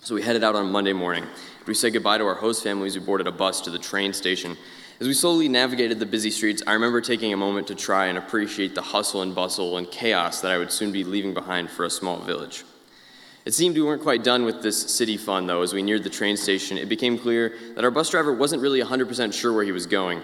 So 0.00 0.14
we 0.14 0.22
headed 0.22 0.44
out 0.44 0.54
on 0.54 0.70
Monday 0.70 0.92
morning. 0.92 1.24
We 1.66 1.74
said 1.74 1.92
goodbye 1.92 2.18
to 2.18 2.26
our 2.26 2.34
host 2.34 2.62
families. 2.62 2.96
We 2.96 3.04
boarded 3.04 3.26
a 3.26 3.32
bus 3.32 3.60
to 3.62 3.70
the 3.70 3.78
train 3.78 4.12
station 4.12 4.56
as 4.98 5.06
we 5.06 5.12
slowly 5.12 5.46
navigated 5.46 5.98
the 5.98 6.06
busy 6.06 6.30
streets, 6.30 6.62
I 6.66 6.72
remember 6.72 7.02
taking 7.02 7.34
a 7.34 7.36
moment 7.36 7.66
to 7.66 7.74
try 7.74 8.06
and 8.06 8.16
appreciate 8.16 8.74
the 8.74 8.80
hustle 8.80 9.20
and 9.20 9.34
bustle 9.34 9.76
and 9.76 9.90
chaos 9.90 10.40
that 10.40 10.50
I 10.50 10.56
would 10.56 10.72
soon 10.72 10.90
be 10.90 11.04
leaving 11.04 11.34
behind 11.34 11.68
for 11.68 11.84
a 11.84 11.90
small 11.90 12.16
village. 12.16 12.64
It 13.46 13.54
seemed 13.54 13.76
we 13.76 13.82
weren't 13.82 14.02
quite 14.02 14.24
done 14.24 14.44
with 14.44 14.60
this 14.60 14.78
city 14.94 15.16
fun, 15.16 15.46
though. 15.46 15.62
As 15.62 15.72
we 15.72 15.82
neared 15.82 16.02
the 16.02 16.10
train 16.10 16.36
station, 16.36 16.76
it 16.76 16.88
became 16.88 17.16
clear 17.16 17.54
that 17.76 17.84
our 17.84 17.90
bus 17.90 18.10
driver 18.10 18.34
wasn't 18.34 18.60
really 18.60 18.82
100% 18.82 19.32
sure 19.32 19.52
where 19.52 19.64
he 19.64 19.72
was 19.72 19.86
going. 19.86 20.20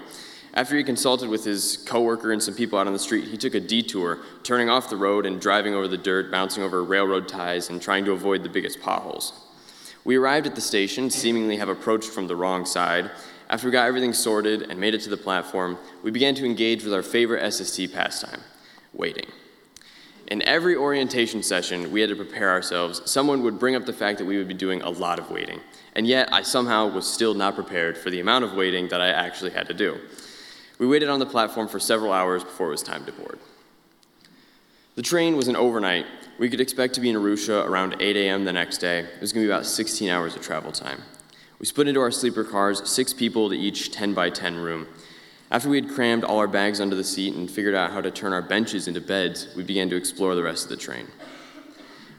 After 0.55 0.76
he 0.76 0.85
consulted 0.85 1.31
with 1.31 1.45
his 1.45 1.79
coworker 1.87 2.33
and 2.33 2.43
some 2.43 2.55
people 2.55 2.79
out 2.79 2.87
on 2.87 2.93
the 2.93 2.99
street, 2.99 3.29
he 3.29 3.38
took 3.38 3.55
a 3.55 3.61
detour, 3.61 4.19
turning 4.43 4.69
off 4.69 4.91
the 4.91 4.97
road 4.97 5.25
and 5.25 5.41
driving 5.41 5.73
over 5.73 5.88
the 5.88 5.97
dirt, 5.97 6.31
bouncing 6.31 6.62
over 6.62 6.85
railroad 6.85 7.29
ties, 7.29 7.71
and 7.71 7.81
trying 7.81 8.05
to 8.05 8.12
avoid 8.12 8.43
the 8.43 8.49
biggest 8.50 8.83
potholes. 8.83 9.33
We 10.05 10.17
arrived 10.17 10.47
at 10.47 10.57
the 10.57 10.61
station, 10.61 11.09
seemingly 11.09 11.57
have 11.57 11.69
approached 11.69 12.11
from 12.11 12.26
the 12.26 12.37
wrong 12.37 12.67
side, 12.67 13.11
after 13.52 13.69
we 13.69 13.73
got 13.73 13.87
everything 13.87 14.14
sorted 14.14 14.62
and 14.62 14.81
made 14.81 14.95
it 14.95 15.02
to 15.02 15.11
the 15.11 15.17
platform, 15.17 15.76
we 16.02 16.11
began 16.11 16.35
to 16.37 16.47
engage 16.47 16.85
with 16.85 16.95
our 16.95 17.02
favorite 17.02 17.52
SST 17.52 17.93
pastime 17.93 18.41
waiting. 18.95 19.26
In 20.33 20.41
every 20.49 20.75
orientation 20.75 21.43
session 21.43 21.93
we 21.93 22.01
had 22.01 22.09
to 22.09 22.17
prepare 22.17 22.49
ourselves, 22.49 23.03
someone 23.05 23.43
would 23.43 23.59
bring 23.59 23.77
up 23.77 23.85
the 23.85 23.93
fact 23.93 24.17
that 24.17 24.25
we 24.25 24.39
would 24.39 24.49
be 24.49 24.55
doing 24.55 24.81
a 24.81 24.89
lot 24.89 25.19
of 25.19 25.31
waiting. 25.31 25.61
And 25.95 26.07
yet, 26.07 26.33
I 26.33 26.41
somehow 26.41 26.87
was 26.87 27.07
still 27.07 27.35
not 27.35 27.55
prepared 27.55 27.99
for 27.99 28.09
the 28.09 28.19
amount 28.19 28.47
of 28.47 28.55
waiting 28.55 28.89
that 28.89 29.03
I 29.03 29.09
actually 29.09 29.51
had 29.51 29.67
to 29.67 29.75
do. 29.75 30.01
We 30.79 30.87
waited 30.87 31.11
on 31.11 31.19
the 31.19 31.27
platform 31.27 31.69
for 31.69 31.79
several 31.79 32.15
hours 32.15 32.45
before 32.45 32.69
it 32.69 32.71
was 32.71 32.83
time 32.83 33.05
to 33.05 33.12
board. 33.12 33.41
The 34.95 35.03
train 35.03 35.37
was 35.37 35.49
an 35.49 35.57
overnight. 35.57 36.07
We 36.39 36.49
could 36.49 36.62
expect 36.62 36.95
to 36.95 37.03
be 37.03 37.11
in 37.11 37.16
Arusha 37.16 37.66
around 37.66 37.97
8 38.01 38.16
a.m. 38.16 38.47
the 38.47 38.55
next 38.55 38.79
day. 38.79 39.01
It 39.01 39.21
was 39.21 39.35
going 39.35 39.45
to 39.45 39.49
be 39.49 39.53
about 39.53 39.66
16 39.66 40.09
hours 40.09 40.35
of 40.35 40.40
travel 40.40 40.73
time. 40.73 41.03
We 41.59 41.66
split 41.66 41.88
into 41.88 42.01
our 42.01 42.11
sleeper 42.11 42.42
cars, 42.42 42.88
six 42.88 43.12
people 43.12 43.51
to 43.51 43.55
each 43.55 43.92
10 43.92 44.14
by 44.14 44.31
10 44.31 44.57
room. 44.57 44.87
After 45.53 45.69
we 45.69 45.79
had 45.79 45.91
crammed 45.91 46.25
all 46.25 46.38
our 46.38 46.49
bags 46.49 46.81
under 46.81 46.97
the 46.97 47.05
seat 47.05 47.35
and 47.35 47.49
figured 47.49 47.75
out 47.75 47.91
how 47.91 48.01
to 48.01 48.11
turn 48.11 48.33
our 48.33 48.41
benches 48.41 48.88
into 48.88 49.03
beds, 49.03 49.49
we 49.55 49.62
began 49.62 49.91
to 49.91 49.97
explore 49.97 50.35
the 50.35 50.43
rest 50.43 50.65
of 50.65 50.71
the 50.71 50.79
train. 50.79 51.07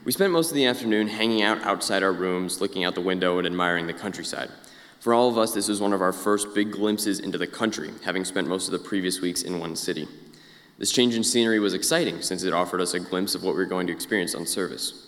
We 0.06 0.12
spent 0.12 0.32
most 0.32 0.52
of 0.52 0.56
the 0.56 0.68
afternoon 0.68 1.08
hanging 1.08 1.42
out 1.42 1.60
outside 1.64 2.04
our 2.04 2.14
rooms, 2.14 2.62
looking 2.62 2.84
out 2.84 2.94
the 2.94 3.02
window 3.02 3.40
and 3.40 3.48
admiring 3.48 3.88
the 3.88 3.94
countryside. 3.94 4.52
For 5.00 5.16
all 5.16 5.30
of 5.30 5.40
us, 5.40 5.52
this 5.52 5.68
was 5.68 5.82
one 5.82 5.94
of 5.94 6.02
our 6.02 6.14
first 6.14 6.54
big 6.54 6.74
glimpses 6.74 7.20
into 7.20 7.40
the 7.40 7.48
country, 7.48 7.90
having 8.06 8.24
spent 8.24 8.48
most 8.48 8.68
of 8.68 8.72
the 8.72 8.88
previous 8.88 9.20
weeks 9.20 9.42
in 9.42 9.58
one 9.58 9.76
city. 9.76 10.08
This 10.78 10.92
change 10.92 11.16
in 11.16 11.24
scenery 11.24 11.60
was 11.60 11.74
exciting 11.74 12.22
since 12.22 12.44
it 12.44 12.54
offered 12.54 12.82
us 12.82 12.94
a 12.94 13.00
glimpse 13.00 13.34
of 13.34 13.42
what 13.42 13.56
we 13.56 13.62
were 13.62 13.66
going 13.66 13.88
to 13.88 13.94
experience 13.94 14.36
on 14.36 14.46
service. 14.46 15.08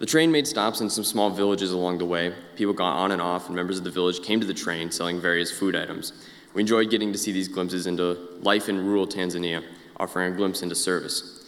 The 0.00 0.06
train 0.06 0.30
made 0.30 0.46
stops 0.46 0.82
in 0.82 0.90
some 0.90 1.04
small 1.04 1.30
villages 1.30 1.72
along 1.72 1.96
the 1.96 2.04
way. 2.04 2.34
People 2.56 2.74
got 2.74 2.98
on 2.98 3.12
and 3.12 3.22
off, 3.22 3.46
and 3.46 3.56
members 3.56 3.78
of 3.78 3.84
the 3.84 3.90
village 3.90 4.22
came 4.22 4.38
to 4.40 4.46
the 4.46 4.52
train 4.52 4.90
selling 4.90 5.18
various 5.18 5.50
food 5.50 5.74
items. 5.74 6.12
We 6.56 6.62
enjoyed 6.62 6.88
getting 6.88 7.12
to 7.12 7.18
see 7.18 7.32
these 7.32 7.48
glimpses 7.48 7.86
into 7.86 8.16
life 8.40 8.70
in 8.70 8.82
rural 8.82 9.06
Tanzania, 9.06 9.62
offering 9.98 10.32
a 10.32 10.36
glimpse 10.36 10.62
into 10.62 10.74
service. 10.74 11.44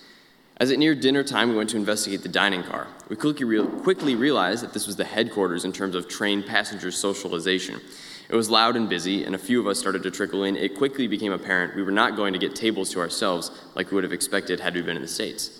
As 0.59 0.71
it 0.71 0.79
neared 0.79 1.01
dinner 1.01 1.25
time, 1.25 1.49
we 1.49 1.57
went 1.57 1.71
to 1.71 1.79
investigate 1.79 2.23
the 2.23 2.29
dining 2.29 2.62
car. 2.62 2.88
We 3.09 3.16
quickly, 3.16 3.47
re- 3.47 3.66
quickly 3.83 4.16
realized 4.16 4.62
that 4.62 4.75
this 4.75 4.87
was 4.87 4.97
the 4.97 5.07
headquarters 5.07 5.64
in 5.64 5.73
terms 5.73 5.94
of 5.94 6.09
train 6.09 6.42
passenger 6.42 6.90
socialization. 6.90 7.81
It 8.29 8.37
was 8.37 8.51
loud 8.51 8.77
and 8.77 8.87
busy, 8.87 9.25
and 9.25 9.35
a 9.35 9.38
few 9.38 9.59
of 9.59 9.66
us 9.66 9.79
started 9.79 10.03
to 10.03 10.11
trickle 10.11 10.44
in. 10.44 10.57
It 10.57 10.77
quickly 10.77 11.07
became 11.07 11.33
apparent 11.33 11.75
we 11.75 11.83
were 11.83 11.90
not 11.90 12.14
going 12.14 12.35
to 12.35 12.38
get 12.38 12.55
tables 12.55 12.90
to 12.90 13.01
ourselves 13.01 13.51
like 13.75 13.90
we 13.90 13.94
would 13.94 14.05
have 14.05 14.12
expected 14.12 14.61
had 14.61 14.75
we 14.75 14.83
been 14.83 14.97
in 14.97 15.03
the 15.03 15.09
States. 15.09 15.59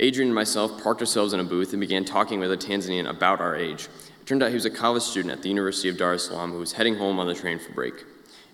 Adrian 0.00 0.28
and 0.28 0.34
myself 0.34 0.82
parked 0.82 1.02
ourselves 1.02 1.34
in 1.34 1.40
a 1.40 1.44
booth 1.44 1.74
and 1.74 1.80
began 1.80 2.06
talking 2.06 2.40
with 2.40 2.50
a 2.50 2.56
Tanzanian 2.56 3.06
about 3.06 3.38
our 3.38 3.54
age. 3.54 3.90
It 4.18 4.26
turned 4.26 4.42
out 4.42 4.48
he 4.48 4.54
was 4.54 4.64
a 4.64 4.70
college 4.70 5.02
student 5.02 5.30
at 5.30 5.42
the 5.42 5.50
University 5.50 5.90
of 5.90 5.98
Dar 5.98 6.14
es 6.14 6.24
Salaam 6.24 6.52
who 6.52 6.58
was 6.58 6.72
heading 6.72 6.96
home 6.96 7.18
on 7.18 7.26
the 7.26 7.34
train 7.34 7.58
for 7.58 7.70
break. 7.72 8.06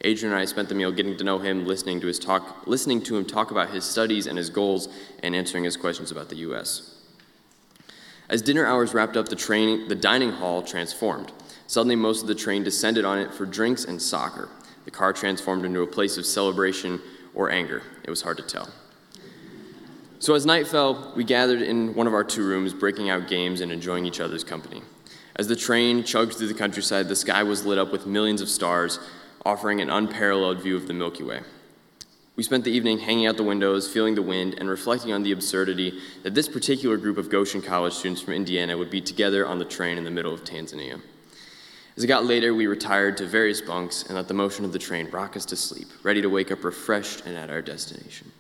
Adrian 0.02 0.32
and 0.32 0.40
I 0.40 0.44
spent 0.44 0.68
the 0.68 0.74
meal 0.74 0.92
getting 0.92 1.16
to 1.16 1.24
know 1.24 1.38
him, 1.38 1.66
listening 1.66 2.00
to 2.00 2.06
his 2.06 2.18
talk, 2.18 2.66
listening 2.66 3.02
to 3.02 3.16
him 3.16 3.24
talk 3.24 3.50
about 3.50 3.70
his 3.70 3.84
studies 3.84 4.26
and 4.26 4.38
his 4.38 4.48
goals, 4.48 4.88
and 5.22 5.34
answering 5.34 5.64
his 5.64 5.76
questions 5.76 6.12
about 6.12 6.28
the 6.28 6.36
U.S. 6.36 6.94
As 8.28 8.42
dinner 8.42 8.64
hours 8.64 8.94
wrapped 8.94 9.16
up, 9.16 9.28
the 9.28 9.36
train, 9.36 9.88
the 9.88 9.94
dining 9.94 10.32
hall 10.32 10.62
transformed. 10.62 11.32
Suddenly, 11.66 11.96
most 11.96 12.22
of 12.22 12.28
the 12.28 12.34
train 12.34 12.62
descended 12.62 13.04
on 13.04 13.18
it 13.18 13.34
for 13.34 13.44
drinks 13.44 13.84
and 13.84 14.00
soccer. 14.00 14.48
The 14.84 14.90
car 14.90 15.12
transformed 15.12 15.64
into 15.64 15.82
a 15.82 15.86
place 15.86 16.16
of 16.16 16.26
celebration 16.26 17.00
or 17.34 17.50
anger. 17.50 17.82
It 18.04 18.10
was 18.10 18.22
hard 18.22 18.36
to 18.36 18.42
tell. 18.42 18.68
So 20.20 20.34
as 20.34 20.46
night 20.46 20.66
fell, 20.66 21.12
we 21.16 21.24
gathered 21.24 21.62
in 21.62 21.94
one 21.94 22.06
of 22.06 22.14
our 22.14 22.24
two 22.24 22.44
rooms, 22.44 22.72
breaking 22.74 23.10
out 23.10 23.28
games 23.28 23.60
and 23.60 23.70
enjoying 23.70 24.06
each 24.06 24.20
other's 24.20 24.44
company. 24.44 24.82
As 25.36 25.46
the 25.46 25.54
train 25.54 26.02
chugged 26.02 26.34
through 26.34 26.48
the 26.48 26.54
countryside, 26.54 27.08
the 27.08 27.14
sky 27.16 27.44
was 27.44 27.64
lit 27.64 27.78
up 27.78 27.92
with 27.92 28.06
millions 28.06 28.40
of 28.40 28.48
stars, 28.48 28.98
offering 29.48 29.80
an 29.80 29.88
unparalleled 29.88 30.60
view 30.60 30.76
of 30.76 30.86
the 30.86 30.92
Milky 30.92 31.22
Way. 31.22 31.40
We 32.36 32.42
spent 32.42 32.64
the 32.64 32.70
evening 32.70 32.98
hanging 32.98 33.26
out 33.26 33.38
the 33.38 33.42
windows, 33.42 33.90
feeling 33.90 34.14
the 34.14 34.20
wind, 34.20 34.56
and 34.58 34.68
reflecting 34.68 35.10
on 35.10 35.22
the 35.22 35.32
absurdity 35.32 35.98
that 36.22 36.34
this 36.34 36.50
particular 36.50 36.98
group 36.98 37.16
of 37.16 37.30
Goshen 37.30 37.62
College 37.62 37.94
students 37.94 38.20
from 38.20 38.34
Indiana 38.34 38.76
would 38.76 38.90
be 38.90 39.00
together 39.00 39.46
on 39.46 39.58
the 39.58 39.64
train 39.64 39.96
in 39.96 40.04
the 40.04 40.10
middle 40.10 40.34
of 40.34 40.44
Tanzania. 40.44 41.00
As 41.96 42.04
it 42.04 42.08
got 42.08 42.26
later, 42.26 42.52
we 42.52 42.66
retired 42.66 43.16
to 43.16 43.26
various 43.26 43.62
bunks 43.62 44.02
and 44.02 44.16
let 44.16 44.28
the 44.28 44.34
motion 44.34 44.66
of 44.66 44.74
the 44.74 44.78
train 44.78 45.08
rock 45.10 45.34
us 45.34 45.46
to 45.46 45.56
sleep, 45.56 45.88
ready 46.02 46.20
to 46.20 46.28
wake 46.28 46.52
up 46.52 46.62
refreshed 46.62 47.24
and 47.24 47.34
at 47.34 47.48
our 47.48 47.62
destination. 47.62 48.30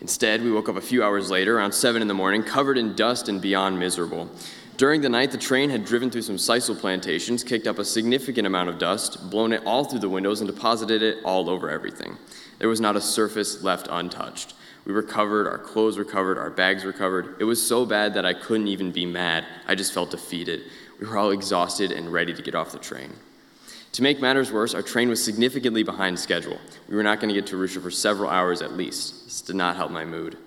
Instead, 0.00 0.42
we 0.42 0.50
woke 0.50 0.70
up 0.70 0.76
a 0.76 0.80
few 0.80 1.04
hours 1.04 1.30
later, 1.30 1.58
around 1.58 1.72
7 1.72 2.00
in 2.00 2.08
the 2.08 2.14
morning, 2.14 2.42
covered 2.42 2.78
in 2.78 2.96
dust 2.96 3.28
and 3.28 3.42
beyond 3.42 3.78
miserable. 3.78 4.30
During 4.78 5.00
the 5.00 5.08
night, 5.08 5.32
the 5.32 5.38
train 5.38 5.70
had 5.70 5.84
driven 5.84 6.08
through 6.08 6.22
some 6.22 6.36
sisal 6.36 6.78
plantations, 6.78 7.42
kicked 7.42 7.66
up 7.66 7.80
a 7.80 7.84
significant 7.84 8.46
amount 8.46 8.68
of 8.68 8.78
dust, 8.78 9.28
blown 9.28 9.52
it 9.52 9.64
all 9.66 9.82
through 9.82 9.98
the 9.98 10.08
windows, 10.08 10.40
and 10.40 10.48
deposited 10.48 11.02
it 11.02 11.18
all 11.24 11.50
over 11.50 11.68
everything. 11.68 12.16
There 12.60 12.68
was 12.68 12.80
not 12.80 12.94
a 12.94 13.00
surface 13.00 13.64
left 13.64 13.88
untouched. 13.90 14.54
We 14.84 14.92
were 14.92 15.02
covered, 15.02 15.48
our 15.48 15.58
clothes 15.58 15.98
were 15.98 16.04
covered, 16.04 16.38
our 16.38 16.48
bags 16.48 16.84
were 16.84 16.92
covered. 16.92 17.34
It 17.40 17.44
was 17.44 17.60
so 17.60 17.84
bad 17.84 18.14
that 18.14 18.24
I 18.24 18.34
couldn't 18.34 18.68
even 18.68 18.92
be 18.92 19.04
mad. 19.04 19.44
I 19.66 19.74
just 19.74 19.92
felt 19.92 20.12
defeated. 20.12 20.62
We 21.00 21.08
were 21.08 21.18
all 21.18 21.32
exhausted 21.32 21.90
and 21.90 22.12
ready 22.12 22.32
to 22.32 22.40
get 22.40 22.54
off 22.54 22.70
the 22.70 22.78
train. 22.78 23.12
To 23.94 24.02
make 24.04 24.20
matters 24.20 24.52
worse, 24.52 24.74
our 24.74 24.82
train 24.82 25.08
was 25.08 25.24
significantly 25.24 25.82
behind 25.82 26.20
schedule. 26.20 26.60
We 26.88 26.94
were 26.94 27.02
not 27.02 27.18
going 27.18 27.34
to 27.34 27.40
get 27.40 27.48
to 27.48 27.56
Arusha 27.56 27.82
for 27.82 27.90
several 27.90 28.30
hours 28.30 28.62
at 28.62 28.74
least. 28.74 29.24
This 29.24 29.40
did 29.40 29.56
not 29.56 29.74
help 29.74 29.90
my 29.90 30.04
mood. 30.04 30.38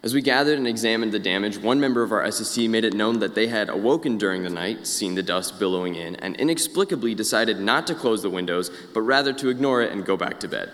As 0.00 0.14
we 0.14 0.22
gathered 0.22 0.58
and 0.58 0.68
examined 0.68 1.10
the 1.10 1.18
damage, 1.18 1.58
one 1.58 1.80
member 1.80 2.04
of 2.04 2.12
our 2.12 2.22
SSC 2.22 2.70
made 2.70 2.84
it 2.84 2.94
known 2.94 3.18
that 3.18 3.34
they 3.34 3.48
had 3.48 3.68
awoken 3.68 4.16
during 4.16 4.44
the 4.44 4.50
night, 4.50 4.86
seen 4.86 5.16
the 5.16 5.24
dust 5.24 5.58
billowing 5.58 5.96
in, 5.96 6.14
and 6.16 6.36
inexplicably 6.36 7.16
decided 7.16 7.58
not 7.58 7.84
to 7.88 7.96
close 7.96 8.22
the 8.22 8.30
windows, 8.30 8.70
but 8.94 9.02
rather 9.02 9.32
to 9.32 9.48
ignore 9.48 9.82
it 9.82 9.90
and 9.90 10.06
go 10.06 10.16
back 10.16 10.38
to 10.40 10.48
bed. 10.48 10.70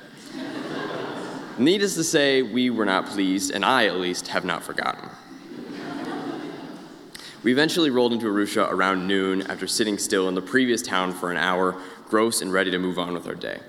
Needless 1.59 1.95
to 1.95 2.05
say, 2.05 2.43
we 2.43 2.69
were 2.69 2.85
not 2.85 3.07
pleased, 3.07 3.51
and 3.51 3.65
I, 3.65 3.87
at 3.87 3.97
least, 3.97 4.29
have 4.29 4.45
not 4.45 4.63
forgotten. 4.63 5.09
We 7.43 7.53
eventually 7.53 7.91
rolled 7.91 8.13
into 8.13 8.27
Arusha 8.27 8.71
around 8.71 9.07
noon 9.07 9.43
after 9.43 9.67
sitting 9.67 9.97
still 9.97 10.29
in 10.29 10.35
the 10.35 10.43
previous 10.43 10.83
town 10.83 11.15
for 11.15 11.31
an 11.31 11.39
hour, 11.39 11.81
gross, 12.09 12.43
and 12.43 12.53
ready 12.53 12.71
to 12.71 12.79
move 12.79 12.99
on 12.99 13.15
with 13.15 13.27
our 13.27 13.35
day. 13.35 13.61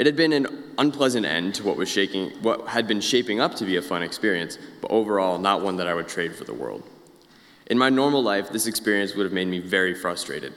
It 0.00 0.06
had 0.06 0.16
been 0.16 0.32
an 0.32 0.46
unpleasant 0.78 1.26
end 1.26 1.56
to 1.56 1.62
what 1.62 1.76
was 1.76 1.86
shaking, 1.86 2.30
what 2.40 2.68
had 2.68 2.88
been 2.88 3.02
shaping 3.02 3.38
up 3.38 3.54
to 3.56 3.66
be 3.66 3.76
a 3.76 3.82
fun 3.82 4.02
experience, 4.02 4.56
but 4.80 4.90
overall 4.90 5.38
not 5.38 5.60
one 5.60 5.76
that 5.76 5.86
I 5.86 5.92
would 5.92 6.08
trade 6.08 6.34
for 6.34 6.44
the 6.44 6.54
world. 6.54 6.82
In 7.66 7.76
my 7.76 7.90
normal 7.90 8.22
life, 8.22 8.48
this 8.48 8.66
experience 8.66 9.14
would 9.14 9.24
have 9.24 9.34
made 9.34 9.48
me 9.48 9.58
very 9.58 9.92
frustrated. 9.92 10.54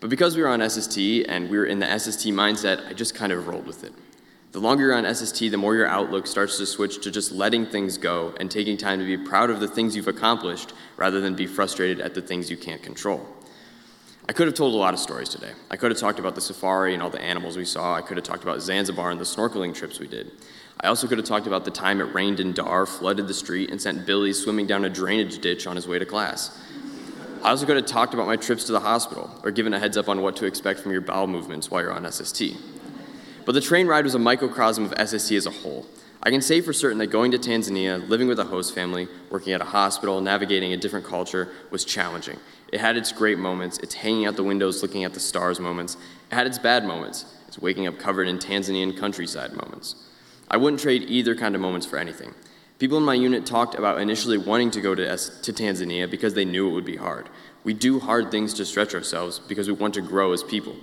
But 0.00 0.08
because 0.08 0.34
we 0.34 0.40
were 0.40 0.48
on 0.48 0.66
SST 0.66 0.96
and 1.28 1.50
we 1.50 1.58
were 1.58 1.66
in 1.66 1.78
the 1.78 1.98
SST 1.98 2.28
mindset, 2.28 2.88
I 2.88 2.94
just 2.94 3.14
kind 3.14 3.32
of 3.32 3.46
rolled 3.46 3.66
with 3.66 3.84
it. 3.84 3.92
The 4.52 4.60
longer 4.60 4.84
you're 4.84 4.94
on 4.94 5.14
SST, 5.14 5.50
the 5.50 5.58
more 5.58 5.74
your 5.74 5.88
outlook 5.88 6.26
starts 6.26 6.56
to 6.56 6.64
switch 6.64 7.02
to 7.02 7.10
just 7.10 7.32
letting 7.32 7.66
things 7.66 7.98
go 7.98 8.32
and 8.40 8.50
taking 8.50 8.78
time 8.78 8.98
to 9.00 9.04
be 9.04 9.18
proud 9.18 9.50
of 9.50 9.60
the 9.60 9.68
things 9.68 9.94
you've 9.94 10.08
accomplished 10.08 10.72
rather 10.96 11.20
than 11.20 11.34
be 11.34 11.46
frustrated 11.46 12.00
at 12.00 12.14
the 12.14 12.22
things 12.22 12.50
you 12.50 12.56
can't 12.56 12.82
control. 12.82 13.35
I 14.28 14.32
could 14.32 14.48
have 14.48 14.56
told 14.56 14.74
a 14.74 14.76
lot 14.76 14.92
of 14.92 14.98
stories 14.98 15.28
today. 15.28 15.52
I 15.70 15.76
could 15.76 15.92
have 15.92 16.00
talked 16.00 16.18
about 16.18 16.34
the 16.34 16.40
safari 16.40 16.94
and 16.94 17.02
all 17.02 17.10
the 17.10 17.20
animals 17.20 17.56
we 17.56 17.64
saw. 17.64 17.94
I 17.94 18.02
could 18.02 18.16
have 18.16 18.26
talked 18.26 18.42
about 18.42 18.60
Zanzibar 18.60 19.10
and 19.10 19.20
the 19.20 19.24
snorkeling 19.24 19.72
trips 19.72 20.00
we 20.00 20.08
did. 20.08 20.32
I 20.80 20.88
also 20.88 21.06
could 21.06 21.18
have 21.18 21.26
talked 21.26 21.46
about 21.46 21.64
the 21.64 21.70
time 21.70 22.00
it 22.00 22.12
rained 22.12 22.40
in 22.40 22.52
Dar, 22.52 22.86
flooded 22.86 23.28
the 23.28 23.34
street, 23.34 23.70
and 23.70 23.80
sent 23.80 24.04
Billy 24.04 24.32
swimming 24.32 24.66
down 24.66 24.84
a 24.84 24.90
drainage 24.90 25.38
ditch 25.38 25.66
on 25.66 25.76
his 25.76 25.86
way 25.86 26.00
to 26.00 26.04
class. 26.04 26.58
I 27.44 27.50
also 27.50 27.66
could 27.66 27.76
have 27.76 27.86
talked 27.86 28.14
about 28.14 28.26
my 28.26 28.34
trips 28.34 28.64
to 28.64 28.72
the 28.72 28.80
hospital 28.80 29.30
or 29.44 29.52
given 29.52 29.72
a 29.72 29.78
heads 29.78 29.96
up 29.96 30.08
on 30.08 30.20
what 30.20 30.34
to 30.36 30.46
expect 30.46 30.80
from 30.80 30.90
your 30.90 31.00
bowel 31.00 31.28
movements 31.28 31.70
while 31.70 31.82
you're 31.82 31.92
on 31.92 32.10
SST. 32.10 32.42
But 33.44 33.52
the 33.52 33.60
train 33.60 33.86
ride 33.86 34.04
was 34.04 34.16
a 34.16 34.18
microcosm 34.18 34.84
of 34.84 35.08
SST 35.08 35.32
as 35.32 35.46
a 35.46 35.50
whole. 35.50 35.86
I 36.26 36.30
can 36.30 36.42
say 36.42 36.60
for 36.60 36.72
certain 36.72 36.98
that 36.98 37.06
going 37.06 37.30
to 37.30 37.38
Tanzania, 37.38 38.08
living 38.08 38.26
with 38.26 38.40
a 38.40 38.44
host 38.44 38.74
family, 38.74 39.06
working 39.30 39.52
at 39.52 39.60
a 39.60 39.64
hospital, 39.64 40.20
navigating 40.20 40.72
a 40.72 40.76
different 40.76 41.06
culture 41.06 41.50
was 41.70 41.84
challenging. 41.84 42.36
It 42.72 42.80
had 42.80 42.96
its 42.96 43.12
great 43.12 43.38
moments, 43.38 43.78
its 43.78 43.94
hanging 43.94 44.26
out 44.26 44.34
the 44.34 44.42
windows 44.42 44.82
looking 44.82 45.04
at 45.04 45.14
the 45.14 45.20
stars 45.20 45.60
moments. 45.60 45.96
It 46.28 46.34
had 46.34 46.48
its 46.48 46.58
bad 46.58 46.84
moments, 46.84 47.26
its 47.46 47.60
waking 47.60 47.86
up 47.86 48.00
covered 48.00 48.26
in 48.26 48.40
Tanzanian 48.40 48.98
countryside 48.98 49.52
moments. 49.52 49.94
I 50.50 50.56
wouldn't 50.56 50.82
trade 50.82 51.04
either 51.06 51.36
kind 51.36 51.54
of 51.54 51.60
moments 51.60 51.86
for 51.86 51.96
anything. 51.96 52.34
People 52.80 52.98
in 52.98 53.04
my 53.04 53.14
unit 53.14 53.46
talked 53.46 53.76
about 53.76 54.00
initially 54.00 54.36
wanting 54.36 54.72
to 54.72 54.80
go 54.80 54.96
to, 54.96 55.08
S- 55.08 55.40
to 55.42 55.52
Tanzania 55.52 56.10
because 56.10 56.34
they 56.34 56.44
knew 56.44 56.68
it 56.68 56.72
would 56.72 56.84
be 56.84 56.96
hard. 56.96 57.28
We 57.62 57.72
do 57.72 58.00
hard 58.00 58.32
things 58.32 58.52
to 58.54 58.64
stretch 58.64 58.96
ourselves 58.96 59.38
because 59.38 59.68
we 59.68 59.74
want 59.74 59.94
to 59.94 60.00
grow 60.00 60.32
as 60.32 60.42
people. 60.42 60.74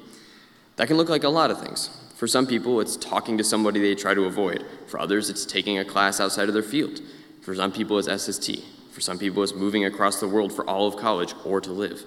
That 0.78 0.88
can 0.88 0.96
look 0.96 1.10
like 1.10 1.26
a 1.26 1.30
lot 1.30 1.52
of 1.52 1.60
things. 1.62 1.90
For 2.24 2.28
some 2.28 2.48
people, 2.48 2.80
it's 2.80 2.96
talking 2.96 3.38
to 3.38 3.44
somebody 3.44 3.82
they 3.82 3.96
try 3.96 4.14
to 4.14 4.24
avoid. 4.24 4.66
For 4.88 4.98
others, 4.98 5.30
it's 5.30 5.46
taking 5.46 5.78
a 5.78 5.84
class 5.84 6.22
outside 6.22 6.48
of 6.48 6.54
their 6.54 6.64
field. 6.64 7.02
For 7.42 7.54
some 7.54 7.70
people, 7.70 8.00
it's 8.00 8.08
SST. 8.08 8.64
For 8.94 9.02
some 9.02 9.20
people, 9.20 9.44
it's 9.44 9.54
moving 9.54 9.84
across 9.84 10.22
the 10.22 10.28
world 10.30 10.54
for 10.54 10.66
all 10.66 10.88
of 10.88 10.96
college 10.96 11.34
or 11.44 11.60
to 11.60 11.74
live. 11.74 12.06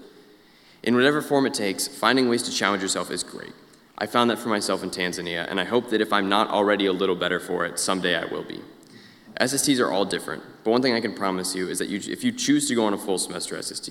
In 0.82 0.94
whatever 0.94 1.20
form 1.20 1.44
it 1.44 1.52
takes, 1.52 1.86
finding 1.86 2.30
ways 2.30 2.42
to 2.44 2.50
challenge 2.50 2.80
yourself 2.80 3.10
is 3.10 3.22
great. 3.22 3.52
I 3.98 4.06
found 4.06 4.30
that 4.30 4.38
for 4.38 4.48
myself 4.48 4.82
in 4.82 4.88
Tanzania, 4.88 5.46
and 5.50 5.60
I 5.60 5.64
hope 5.64 5.90
that 5.90 6.00
if 6.00 6.14
I'm 6.14 6.30
not 6.30 6.48
already 6.48 6.86
a 6.86 6.94
little 6.94 7.14
better 7.14 7.38
for 7.38 7.66
it, 7.66 7.78
someday 7.78 8.16
I 8.16 8.24
will 8.24 8.42
be. 8.42 8.62
SSTs 9.38 9.80
are 9.80 9.92
all 9.92 10.06
different, 10.06 10.42
but 10.64 10.70
one 10.70 10.80
thing 10.80 10.94
I 10.94 11.00
can 11.02 11.12
promise 11.12 11.54
you 11.54 11.68
is 11.68 11.78
that 11.78 11.90
you, 11.90 12.00
if 12.10 12.24
you 12.24 12.32
choose 12.32 12.68
to 12.68 12.74
go 12.74 12.86
on 12.86 12.94
a 12.94 12.96
full 12.96 13.18
semester 13.18 13.60
SST, 13.60 13.90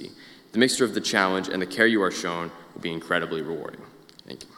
the 0.54 0.58
mixture 0.58 0.86
of 0.86 0.96
the 0.96 1.02
challenge 1.02 1.50
and 1.50 1.62
the 1.62 1.68
care 1.68 1.86
you 1.86 2.02
are 2.02 2.10
shown 2.10 2.50
will 2.74 2.82
be 2.82 2.92
incredibly 2.92 3.44
rewarding. 3.44 3.82
Thank 4.26 4.42
you. 4.46 4.50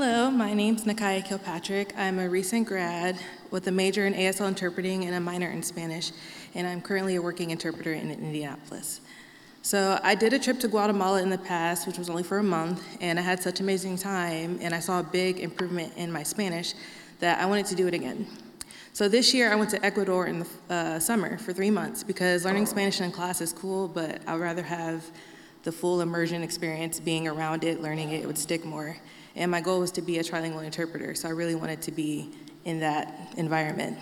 Hello, 0.00 0.30
my 0.48 0.54
name's 0.54 0.84
Nakaya 0.84 1.22
Kilpatrick. 1.22 1.92
I'm 1.94 2.18
a 2.18 2.26
recent 2.26 2.66
grad 2.66 3.18
with 3.50 3.66
a 3.66 3.70
major 3.70 4.06
in 4.06 4.14
ASL 4.14 4.48
interpreting 4.48 5.04
and 5.04 5.14
a 5.14 5.20
minor 5.20 5.50
in 5.50 5.62
Spanish, 5.62 6.10
and 6.54 6.66
I'm 6.66 6.80
currently 6.80 7.16
a 7.16 7.20
working 7.20 7.50
interpreter 7.50 7.92
in 7.92 8.10
Indianapolis. 8.10 9.02
So 9.60 10.00
I 10.02 10.14
did 10.14 10.32
a 10.32 10.38
trip 10.38 10.58
to 10.60 10.68
Guatemala 10.68 11.20
in 11.20 11.28
the 11.28 11.36
past, 11.36 11.86
which 11.86 11.98
was 11.98 12.08
only 12.08 12.22
for 12.22 12.38
a 12.38 12.42
month, 12.42 12.82
and 13.02 13.18
I 13.18 13.22
had 13.22 13.42
such 13.42 13.60
amazing 13.60 13.98
time, 13.98 14.58
and 14.62 14.74
I 14.74 14.80
saw 14.80 15.00
a 15.00 15.02
big 15.02 15.38
improvement 15.38 15.92
in 15.98 16.10
my 16.10 16.22
Spanish 16.22 16.72
that 17.20 17.38
I 17.42 17.44
wanted 17.44 17.66
to 17.66 17.74
do 17.74 17.86
it 17.86 17.92
again. 17.92 18.26
So 18.94 19.06
this 19.06 19.34
year 19.34 19.52
I 19.52 19.54
went 19.54 19.68
to 19.72 19.84
Ecuador 19.84 20.28
in 20.28 20.38
the 20.38 20.46
uh, 20.70 20.98
summer 20.98 21.36
for 21.36 21.52
three 21.52 21.70
months 21.70 22.02
because 22.02 22.46
learning 22.46 22.64
Spanish 22.64 23.02
in 23.02 23.12
class 23.12 23.42
is 23.42 23.52
cool, 23.52 23.86
but 23.86 24.22
I'd 24.26 24.40
rather 24.40 24.62
have 24.62 25.04
the 25.64 25.72
full 25.72 26.00
immersion 26.00 26.42
experience, 26.42 27.00
being 27.00 27.28
around 27.28 27.64
it, 27.64 27.82
learning 27.82 28.12
it, 28.12 28.22
it 28.22 28.26
would 28.26 28.38
stick 28.38 28.64
more. 28.64 28.96
And 29.38 29.52
my 29.52 29.60
goal 29.60 29.78
was 29.78 29.92
to 29.92 30.02
be 30.02 30.18
a 30.18 30.24
trilingual 30.24 30.64
interpreter, 30.64 31.14
so 31.14 31.28
I 31.28 31.30
really 31.30 31.54
wanted 31.54 31.80
to 31.82 31.92
be 31.92 32.28
in 32.64 32.80
that 32.80 33.32
environment. 33.36 33.96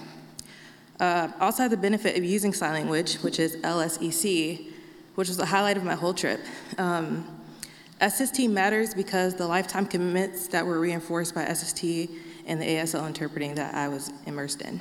Uh, 0.98 1.28
also 1.40 1.64
had 1.64 1.70
the 1.70 1.76
benefit 1.76 2.16
of 2.16 2.24
using 2.24 2.54
sign 2.54 2.72
language, 2.72 3.16
which 3.16 3.38
is 3.38 3.56
LSEC, 3.56 4.72
which 5.14 5.28
was 5.28 5.36
the 5.36 5.44
highlight 5.44 5.76
of 5.76 5.84
my 5.84 5.94
whole 5.94 6.14
trip. 6.14 6.40
Um, 6.78 7.26
SST 8.00 8.48
matters 8.48 8.94
because 8.94 9.34
the 9.34 9.46
lifetime 9.46 9.84
commitments 9.84 10.48
that 10.48 10.64
were 10.64 10.80
reinforced 10.80 11.34
by 11.34 11.44
SST 11.52 11.84
and 12.46 12.58
the 12.58 12.64
ASL 12.64 13.06
interpreting 13.06 13.54
that 13.56 13.74
I 13.74 13.88
was 13.88 14.12
immersed 14.24 14.62
in. 14.62 14.80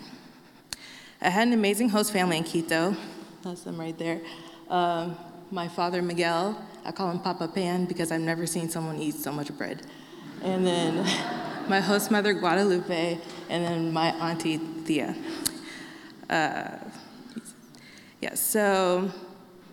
I 1.21 1.29
had 1.29 1.49
an 1.49 1.53
amazing 1.53 1.89
host 1.89 2.13
family 2.13 2.37
in 2.37 2.45
Quito. 2.45 2.95
That's 3.43 3.63
them 3.63 3.77
right 3.77 3.97
there. 3.97 4.21
Um, 4.69 5.17
my 5.51 5.67
father, 5.67 6.01
Miguel, 6.01 6.57
I 6.85 6.93
call 6.93 7.11
him 7.11 7.19
Papa 7.19 7.49
Pan 7.49 7.85
because 7.85 8.09
I've 8.09 8.21
never 8.21 8.45
seen 8.47 8.69
someone 8.69 8.97
eat 9.01 9.15
so 9.15 9.33
much 9.33 9.55
bread. 9.57 9.85
And 10.43 10.65
then 10.65 11.05
my 11.69 11.79
host 11.79 12.11
mother, 12.11 12.33
Guadalupe, 12.33 13.19
and 13.49 13.63
then 13.65 13.91
my 13.91 14.09
auntie, 14.11 14.57
Thea. 14.57 15.15
Uh, 16.29 16.77
yeah, 18.21 18.33
so 18.33 19.11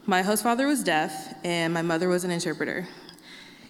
my 0.07 0.23
host 0.23 0.43
father 0.43 0.67
was 0.67 0.83
deaf, 0.83 1.35
and 1.45 1.73
my 1.73 1.83
mother 1.83 2.09
was 2.09 2.25
an 2.25 2.31
interpreter. 2.31 2.89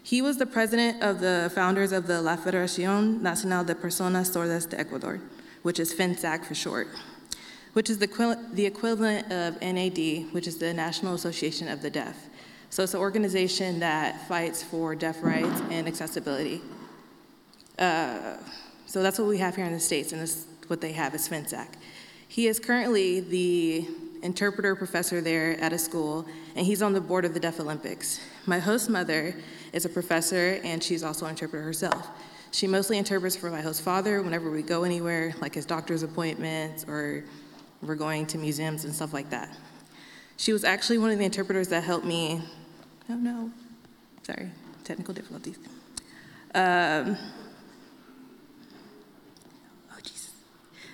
He 0.03 0.21
was 0.21 0.37
the 0.37 0.47
president 0.47 1.03
of 1.03 1.21
the 1.21 1.51
founders 1.55 1.93
of 1.93 2.07
the 2.07 2.21
La 2.21 2.37
Federación 2.37 3.21
Nacional 3.21 3.65
de 3.65 3.75
Personas 3.75 4.35
Sordas 4.35 4.69
de 4.69 4.79
Ecuador, 4.79 5.21
which 5.63 5.79
is 5.79 5.95
FENASEC 5.95 6.45
for 6.45 6.55
short, 6.55 6.89
which 7.73 7.89
is 7.89 7.99
the, 7.99 8.39
the 8.53 8.67
equivalent 8.67 9.31
of 9.31 9.61
NAD, 9.61 10.33
which 10.33 10.47
is 10.47 10.59
the 10.59 10.75
National 10.75 11.15
Association 11.15 11.69
of 11.69 11.83
the 11.83 11.91
Deaf. 11.91 12.17
So 12.71 12.83
it's 12.83 12.95
an 12.95 13.01
organization 13.01 13.81
that 13.81 14.27
fights 14.27 14.63
for 14.63 14.95
deaf 14.95 15.23
rights 15.23 15.63
and 15.71 15.87
accessibility. 15.87 16.63
Uh, 17.79 18.37
so 18.87 19.03
that's 19.03 19.19
what 19.19 19.29
we 19.29 19.39
have 19.39 19.57
here 19.57 19.65
in 19.65 19.73
the 19.73 19.81
States, 19.81 20.13
and 20.13 20.21
this 20.21 20.47
what 20.69 20.81
they 20.81 20.93
have 20.93 21.15
is 21.15 21.29
FENASEC. 21.29 21.69
He 22.29 22.47
is 22.47 22.59
currently 22.59 23.21
the 23.21 23.87
interpreter 24.23 24.75
professor 24.77 25.21
there 25.21 25.59
at 25.61 25.73
a 25.73 25.79
school, 25.79 26.27
and 26.55 26.65
he's 26.65 26.83
on 26.83 26.93
the 26.93 27.01
board 27.01 27.25
of 27.25 27.35
the 27.35 27.41
Deaf 27.41 27.61
Olympics. 27.61 28.21
My 28.47 28.59
host 28.59 28.89
mother 28.89 29.35
is 29.73 29.85
a 29.85 29.89
professor, 29.89 30.61
and 30.65 30.83
she's 30.83 31.03
also 31.03 31.27
an 31.27 31.31
interpreter 31.31 31.65
herself. 31.65 32.09
She 32.53 32.67
mostly 32.67 32.99
interprets 32.99 33.35
for 33.35 33.51
my 33.51 33.63
host 33.63 33.83
father 33.83 34.23
whenever 34.23 34.51
we 34.51 34.63
go 34.63 34.85
anywhere, 34.85 35.35
like 35.41 35.55
his 35.55 35.65
doctor's 35.65 36.03
appointments 36.03 36.85
or 36.87 37.25
we're 37.83 37.95
going 37.95 38.27
to 38.27 38.39
museums 38.39 38.85
and 38.85 38.95
stuff 38.95 39.15
like 39.15 39.31
that. 39.31 39.57
She 40.37 40.53
was 40.53 40.63
actually 40.63 40.99
one 40.99 41.11
of 41.11 41.19
the 41.19 41.25
interpreters 41.25 41.69
that 41.69 41.83
helped 41.83 42.05
me. 42.05 42.43
Oh 43.09 43.15
no, 43.15 43.51
sorry, 44.23 44.51
technical 44.85 45.15
difficulties. 45.15 45.59
Um, 46.55 47.17
oh 49.91 49.99
Jesus. 50.03 50.33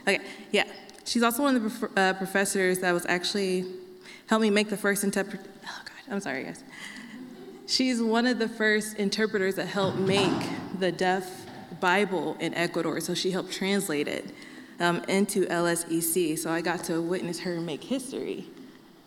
Okay, 0.02 0.20
yeah. 0.52 0.64
She's 1.04 1.22
also 1.22 1.42
one 1.42 1.56
of 1.56 1.80
the 1.80 2.00
uh, 2.00 2.12
professors 2.14 2.80
that 2.80 2.92
was 2.92 3.06
actually 3.06 3.64
helped 4.26 4.42
me 4.42 4.50
make 4.50 4.68
the 4.68 4.76
first 4.76 5.04
interpret. 5.04 5.40
Oh 5.64 5.80
God, 5.84 6.14
I'm 6.14 6.20
sorry, 6.20 6.44
guys. 6.44 6.62
She's 7.66 8.00
one 8.00 8.26
of 8.26 8.38
the 8.38 8.48
first 8.48 8.96
interpreters 8.96 9.54
that 9.56 9.66
helped 9.66 9.98
make 9.98 10.32
the 10.78 10.92
deaf 10.92 11.46
Bible 11.80 12.36
in 12.40 12.54
Ecuador. 12.54 13.00
So 13.00 13.14
she 13.14 13.30
helped 13.30 13.52
translate 13.52 14.08
it 14.08 14.34
um, 14.80 15.02
into 15.08 15.46
LSEC. 15.46 16.38
So 16.38 16.50
I 16.50 16.60
got 16.60 16.84
to 16.84 17.00
witness 17.00 17.40
her 17.40 17.60
make 17.60 17.84
history, 17.84 18.46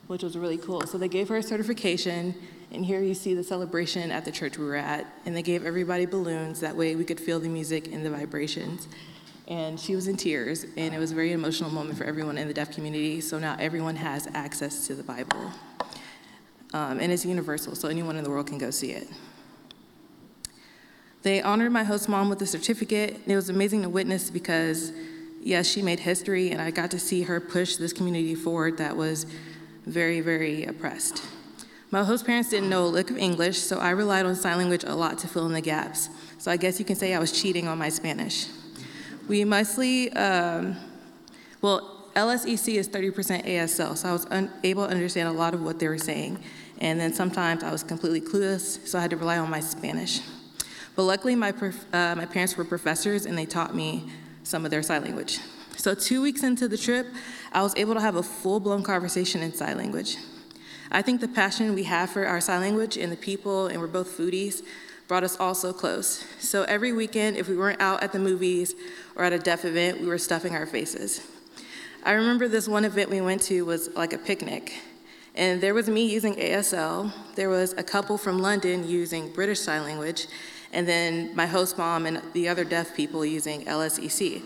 which 0.07 0.23
was 0.23 0.37
really 0.37 0.57
cool. 0.57 0.81
So 0.87 0.97
they 0.97 1.07
gave 1.07 1.29
her 1.29 1.37
a 1.37 1.43
certification, 1.43 2.35
and 2.71 2.85
here 2.85 3.01
you 3.01 3.13
see 3.13 3.33
the 3.33 3.43
celebration 3.43 4.11
at 4.11 4.25
the 4.25 4.31
church 4.31 4.57
we 4.57 4.65
were 4.65 4.75
at. 4.75 5.05
And 5.25 5.35
they 5.35 5.43
gave 5.43 5.65
everybody 5.65 6.05
balloons. 6.05 6.59
That 6.59 6.75
way 6.75 6.95
we 6.95 7.03
could 7.03 7.19
feel 7.19 7.39
the 7.39 7.49
music 7.49 7.91
and 7.91 8.05
the 8.05 8.11
vibrations. 8.11 8.87
And 9.51 9.77
she 9.77 9.95
was 9.95 10.07
in 10.07 10.15
tears, 10.15 10.65
and 10.77 10.95
it 10.95 10.97
was 10.97 11.11
a 11.11 11.15
very 11.15 11.33
emotional 11.33 11.69
moment 11.69 11.97
for 11.97 12.05
everyone 12.05 12.37
in 12.37 12.47
the 12.47 12.53
deaf 12.53 12.73
community. 12.73 13.19
So 13.19 13.37
now 13.37 13.57
everyone 13.59 13.97
has 13.97 14.25
access 14.33 14.87
to 14.87 14.95
the 14.95 15.03
Bible. 15.03 15.51
Um, 16.73 17.01
and 17.01 17.11
it's 17.11 17.25
universal, 17.25 17.75
so 17.75 17.89
anyone 17.89 18.15
in 18.15 18.23
the 18.23 18.29
world 18.29 18.47
can 18.47 18.57
go 18.57 18.71
see 18.71 18.91
it. 18.91 19.09
They 21.23 21.41
honored 21.41 21.73
my 21.73 21.83
host 21.83 22.07
mom 22.07 22.29
with 22.29 22.41
a 22.41 22.45
certificate. 22.45 23.15
and 23.15 23.27
It 23.27 23.35
was 23.35 23.49
amazing 23.49 23.81
to 23.81 23.89
witness 23.89 24.31
because, 24.31 24.93
yes, 25.41 25.67
she 25.67 25.81
made 25.81 25.99
history, 25.99 26.51
and 26.51 26.61
I 26.61 26.71
got 26.71 26.89
to 26.91 26.99
see 26.99 27.23
her 27.23 27.41
push 27.41 27.75
this 27.75 27.91
community 27.91 28.35
forward 28.35 28.77
that 28.77 28.95
was 28.95 29.25
very, 29.85 30.21
very 30.21 30.63
oppressed. 30.63 31.25
My 31.91 32.05
host 32.05 32.25
parents 32.25 32.49
didn't 32.49 32.69
know 32.69 32.85
a 32.85 32.87
lick 32.87 33.09
of 33.09 33.17
English, 33.17 33.57
so 33.57 33.79
I 33.79 33.89
relied 33.89 34.25
on 34.25 34.33
sign 34.33 34.59
language 34.59 34.85
a 34.85 34.95
lot 34.95 35.17
to 35.17 35.27
fill 35.27 35.45
in 35.45 35.51
the 35.51 35.59
gaps. 35.59 36.07
So 36.37 36.49
I 36.51 36.55
guess 36.55 36.79
you 36.79 36.85
can 36.85 36.95
say 36.95 37.13
I 37.13 37.19
was 37.19 37.33
cheating 37.33 37.67
on 37.67 37.77
my 37.77 37.89
Spanish. 37.89 38.47
We 39.31 39.45
mostly 39.45 40.11
um, 40.11 40.75
Well, 41.61 42.09
LSEC 42.17 42.75
is 42.75 42.89
30% 42.89 43.45
ASL, 43.45 43.95
so 43.95 44.09
I 44.09 44.11
was 44.11 44.27
unable 44.29 44.85
to 44.85 44.91
understand 44.91 45.29
a 45.29 45.31
lot 45.31 45.53
of 45.53 45.63
what 45.63 45.79
they 45.79 45.87
were 45.87 45.97
saying. 45.97 46.43
And 46.81 46.99
then 46.99 47.13
sometimes 47.13 47.63
I 47.63 47.71
was 47.71 47.81
completely 47.81 48.19
clueless, 48.19 48.85
so 48.85 48.99
I 48.99 49.01
had 49.01 49.11
to 49.11 49.15
rely 49.15 49.37
on 49.37 49.49
my 49.49 49.61
Spanish. 49.61 50.19
But 50.97 51.03
luckily, 51.03 51.37
my, 51.37 51.53
uh, 51.93 52.15
my 52.15 52.25
parents 52.25 52.57
were 52.57 52.65
professors 52.65 53.25
and 53.25 53.37
they 53.37 53.45
taught 53.45 53.73
me 53.73 54.11
some 54.43 54.65
of 54.65 54.71
their 54.71 54.83
sign 54.83 55.01
language. 55.01 55.39
So, 55.77 55.95
two 55.95 56.21
weeks 56.21 56.43
into 56.43 56.67
the 56.67 56.77
trip, 56.77 57.07
I 57.53 57.61
was 57.61 57.73
able 57.77 57.93
to 57.93 58.01
have 58.01 58.17
a 58.17 58.23
full 58.23 58.59
blown 58.59 58.83
conversation 58.83 59.41
in 59.41 59.53
sign 59.53 59.77
language. 59.77 60.17
I 60.91 61.01
think 61.01 61.21
the 61.21 61.29
passion 61.29 61.73
we 61.73 61.83
have 61.83 62.09
for 62.09 62.25
our 62.25 62.41
sign 62.41 62.59
language 62.59 62.97
and 62.97 63.09
the 63.09 63.15
people, 63.15 63.67
and 63.67 63.79
we're 63.79 63.87
both 63.87 64.09
foodies, 64.09 64.61
brought 65.11 65.25
us 65.25 65.37
all 65.41 65.53
so 65.53 65.73
close. 65.73 66.23
So, 66.39 66.63
every 66.63 66.93
weekend, 66.93 67.35
if 67.35 67.49
we 67.49 67.57
weren't 67.57 67.81
out 67.81 68.01
at 68.01 68.13
the 68.13 68.17
movies 68.17 68.75
or 69.17 69.25
at 69.25 69.33
a 69.33 69.39
deaf 69.39 69.65
event, 69.65 69.99
we 69.99 70.07
were 70.07 70.17
stuffing 70.17 70.55
our 70.55 70.65
faces. 70.65 71.19
I 72.05 72.13
remember 72.13 72.47
this 72.47 72.65
one 72.65 72.85
event 72.85 73.09
we 73.09 73.19
went 73.19 73.41
to 73.41 73.65
was 73.65 73.93
like 73.93 74.13
a 74.13 74.17
picnic. 74.17 74.71
And 75.35 75.59
there 75.59 75.73
was 75.73 75.89
me 75.89 76.05
using 76.05 76.35
ASL, 76.35 77.11
there 77.35 77.49
was 77.49 77.73
a 77.73 77.83
couple 77.83 78.17
from 78.17 78.39
London 78.39 78.87
using 78.87 79.33
British 79.33 79.59
Sign 79.59 79.81
Language, 79.81 80.27
and 80.71 80.87
then 80.87 81.35
my 81.35 81.45
host 81.45 81.77
mom 81.77 82.05
and 82.05 82.21
the 82.31 82.47
other 82.47 82.63
deaf 82.63 82.95
people 82.95 83.25
using 83.25 83.65
LSEC. 83.65 84.41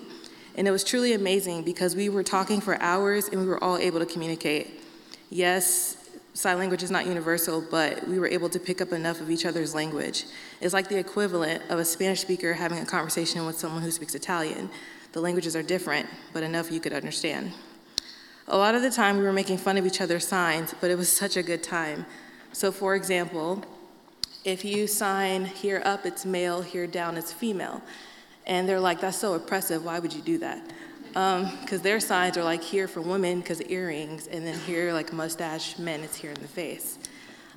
And 0.55 0.67
it 0.67 0.71
was 0.71 0.83
truly 0.83 1.13
amazing 1.13 1.61
because 1.61 1.95
we 1.95 2.09
were 2.09 2.23
talking 2.23 2.59
for 2.59 2.81
hours 2.81 3.27
and 3.27 3.39
we 3.39 3.45
were 3.45 3.63
all 3.63 3.77
able 3.77 3.99
to 3.99 4.07
communicate. 4.07 4.81
Yes, 5.29 5.94
sign 6.35 6.59
language 6.59 6.83
is 6.83 6.91
not 6.91 7.07
universal, 7.07 7.61
but 7.61 8.05
we 8.07 8.19
were 8.19 8.27
able 8.27 8.49
to 8.49 8.59
pick 8.59 8.81
up 8.81 8.91
enough 8.91 9.21
of 9.21 9.31
each 9.31 9.45
other's 9.45 9.73
language. 9.73 10.25
It's 10.59 10.73
like 10.73 10.89
the 10.89 10.99
equivalent 10.99 11.63
of 11.69 11.79
a 11.79 11.85
Spanish 11.85 12.19
speaker 12.19 12.53
having 12.53 12.77
a 12.79 12.85
conversation 12.85 13.45
with 13.45 13.57
someone 13.57 13.81
who 13.81 13.89
speaks 13.89 14.13
Italian. 14.15 14.69
The 15.13 15.21
languages 15.21 15.55
are 15.55 15.63
different, 15.63 16.07
but 16.33 16.43
enough 16.43 16.71
you 16.73 16.81
could 16.81 16.91
understand. 16.91 17.53
A 18.49 18.57
lot 18.57 18.75
of 18.75 18.81
the 18.81 18.91
time 18.91 19.17
we 19.17 19.23
were 19.23 19.31
making 19.31 19.57
fun 19.57 19.77
of 19.77 19.85
each 19.85 20.01
other's 20.01 20.27
signs, 20.27 20.75
but 20.81 20.91
it 20.91 20.97
was 20.97 21.09
such 21.23 21.37
a 21.37 21.41
good 21.41 21.63
time. 21.63 22.05
So, 22.51 22.69
for 22.69 22.95
example, 22.95 23.63
if 24.43 24.65
you 24.65 24.87
sign 24.87 25.45
here 25.45 25.81
up, 25.85 26.05
it's 26.05 26.25
male, 26.25 26.61
here 26.61 26.85
down, 26.85 27.15
it's 27.15 27.31
female. 27.31 27.81
And 28.45 28.67
they're 28.67 28.81
like, 28.81 28.99
that's 28.99 29.17
so 29.17 29.35
oppressive, 29.35 29.85
why 29.85 29.99
would 29.99 30.13
you 30.13 30.21
do 30.21 30.37
that? 30.39 30.61
Because 31.15 31.81
their 31.81 32.01
signs 32.01 32.35
are 32.35 32.43
like 32.43 32.61
here 32.61 32.89
for 32.89 32.99
women 32.99 33.39
because 33.39 33.61
earrings, 33.61 34.27
and 34.27 34.45
then 34.45 34.59
here, 34.59 34.91
like 34.91 35.13
mustache, 35.13 35.79
men, 35.79 36.01
it's 36.01 36.17
here 36.17 36.31
in 36.31 36.41
the 36.41 36.47
face. 36.47 36.99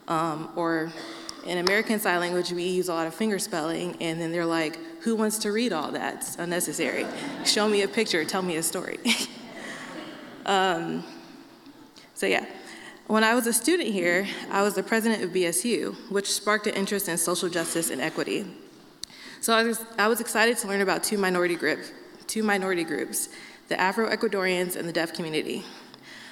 Um, 0.07 0.51
or 0.55 0.92
in 1.44 1.59
American 1.59 1.99
Sign 1.99 2.21
Language, 2.21 2.53
we 2.53 2.62
use 2.62 2.88
a 2.88 2.94
lot 2.94 3.09
of 3.09 3.14
finger 3.14 3.40
spelling, 3.40 3.97
and 4.01 4.21
then 4.21 4.31
they're 4.31 4.47
like, 4.47 4.79
who 5.01 5.16
wants 5.16 5.38
to 5.38 5.51
read 5.51 5.73
all 5.73 5.90
that? 5.90 6.14
It's 6.14 6.37
unnecessary. 6.37 7.05
Show 7.44 7.68
me 7.68 7.83
a 7.83 7.88
picture, 7.88 8.25
tell 8.25 8.42
me 8.42 8.57
a 8.57 8.62
story. 8.62 8.99
um, 10.47 11.03
so, 12.14 12.27
yeah. 12.27 12.47
When 13.09 13.25
I 13.25 13.35
was 13.35 13.49
a 13.49 13.53
student 13.53 13.88
here, 13.88 14.29
I 14.53 14.62
was 14.62 14.75
the 14.75 14.85
president 14.85 15.25
of 15.25 15.31
BSU, 15.31 15.97
which 16.12 16.31
sparked 16.31 16.68
an 16.68 16.75
interest 16.75 17.09
in 17.09 17.18
social 17.18 17.49
justice 17.49 17.90
and 17.90 18.01
equity. 18.01 18.47
So 19.40 19.53
I 19.53 19.64
was, 19.64 19.85
I 19.99 20.07
was 20.07 20.21
excited 20.21 20.59
to 20.59 20.68
learn 20.68 20.81
about 20.81 21.03
two 21.03 21.18
minority, 21.18 21.57
group, 21.57 21.81
two 22.29 22.43
minority 22.43 22.85
groups, 22.85 23.31
the 23.69 23.81
Afro-Ecuadorians 23.81 24.77
and 24.77 24.88
the 24.88 24.93
deaf 24.93 25.12
community. 25.12 25.64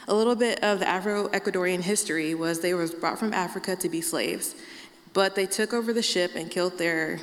A 0.08 0.14
little 0.14 0.36
bit 0.36 0.62
of 0.62 0.78
the 0.78 0.88
Afro-Ecuadorian 0.88 1.80
history 1.80 2.34
was 2.34 2.60
they 2.60 2.74
were 2.74 2.86
brought 2.86 3.18
from 3.18 3.32
Africa 3.32 3.74
to 3.74 3.88
be 3.88 4.00
slaves, 4.00 4.54
but 5.12 5.34
they 5.34 5.46
took 5.46 5.72
over 5.72 5.92
the 5.92 6.02
ship 6.02 6.32
and 6.36 6.50
killed 6.50 6.78
their 6.78 7.18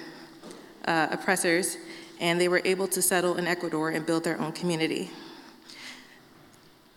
uh, 0.86 1.08
oppressors, 1.12 1.78
and 2.20 2.42
they 2.42 2.48
were 2.48 2.62
able 2.66 2.88
to 2.88 3.02
settle 3.02 3.38
in 3.38 3.48
Ecuador 3.48 3.92
and 3.92 4.06
build 4.06 4.24
their 4.24 4.40
own 4.42 4.52
community. 4.52 5.10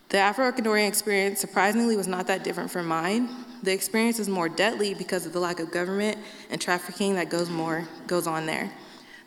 The 0.09 0.17
Afro 0.17 0.49
Ecuadorian 0.51 0.87
experience 0.87 1.39
surprisingly 1.39 1.95
was 1.97 2.07
not 2.07 2.27
that 2.27 2.43
different 2.43 2.71
from 2.71 2.87
mine. 2.87 3.29
The 3.63 3.73
experience 3.73 4.19
is 4.19 4.29
more 4.29 4.47
deadly 4.47 4.93
because 4.93 5.25
of 5.25 5.33
the 5.33 5.39
lack 5.39 5.59
of 5.59 5.71
government 5.71 6.17
and 6.49 6.61
trafficking 6.61 7.15
that 7.15 7.29
goes 7.29 7.49
more 7.49 7.87
goes 8.07 8.25
on 8.25 8.45
there. 8.45 8.71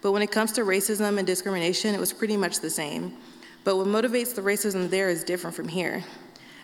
But 0.02 0.12
when 0.12 0.22
it 0.22 0.30
comes 0.30 0.52
to 0.52 0.62
racism 0.62 1.18
and 1.18 1.26
discrimination, 1.26 1.94
it 1.94 2.00
was 2.00 2.12
pretty 2.12 2.36
much 2.36 2.60
the 2.60 2.70
same. 2.70 3.16
But 3.64 3.76
what 3.76 3.86
motivates 3.86 4.34
the 4.34 4.42
racism 4.42 4.88
there 4.88 5.10
is 5.10 5.24
different 5.24 5.54
from 5.54 5.68
here. 5.68 6.02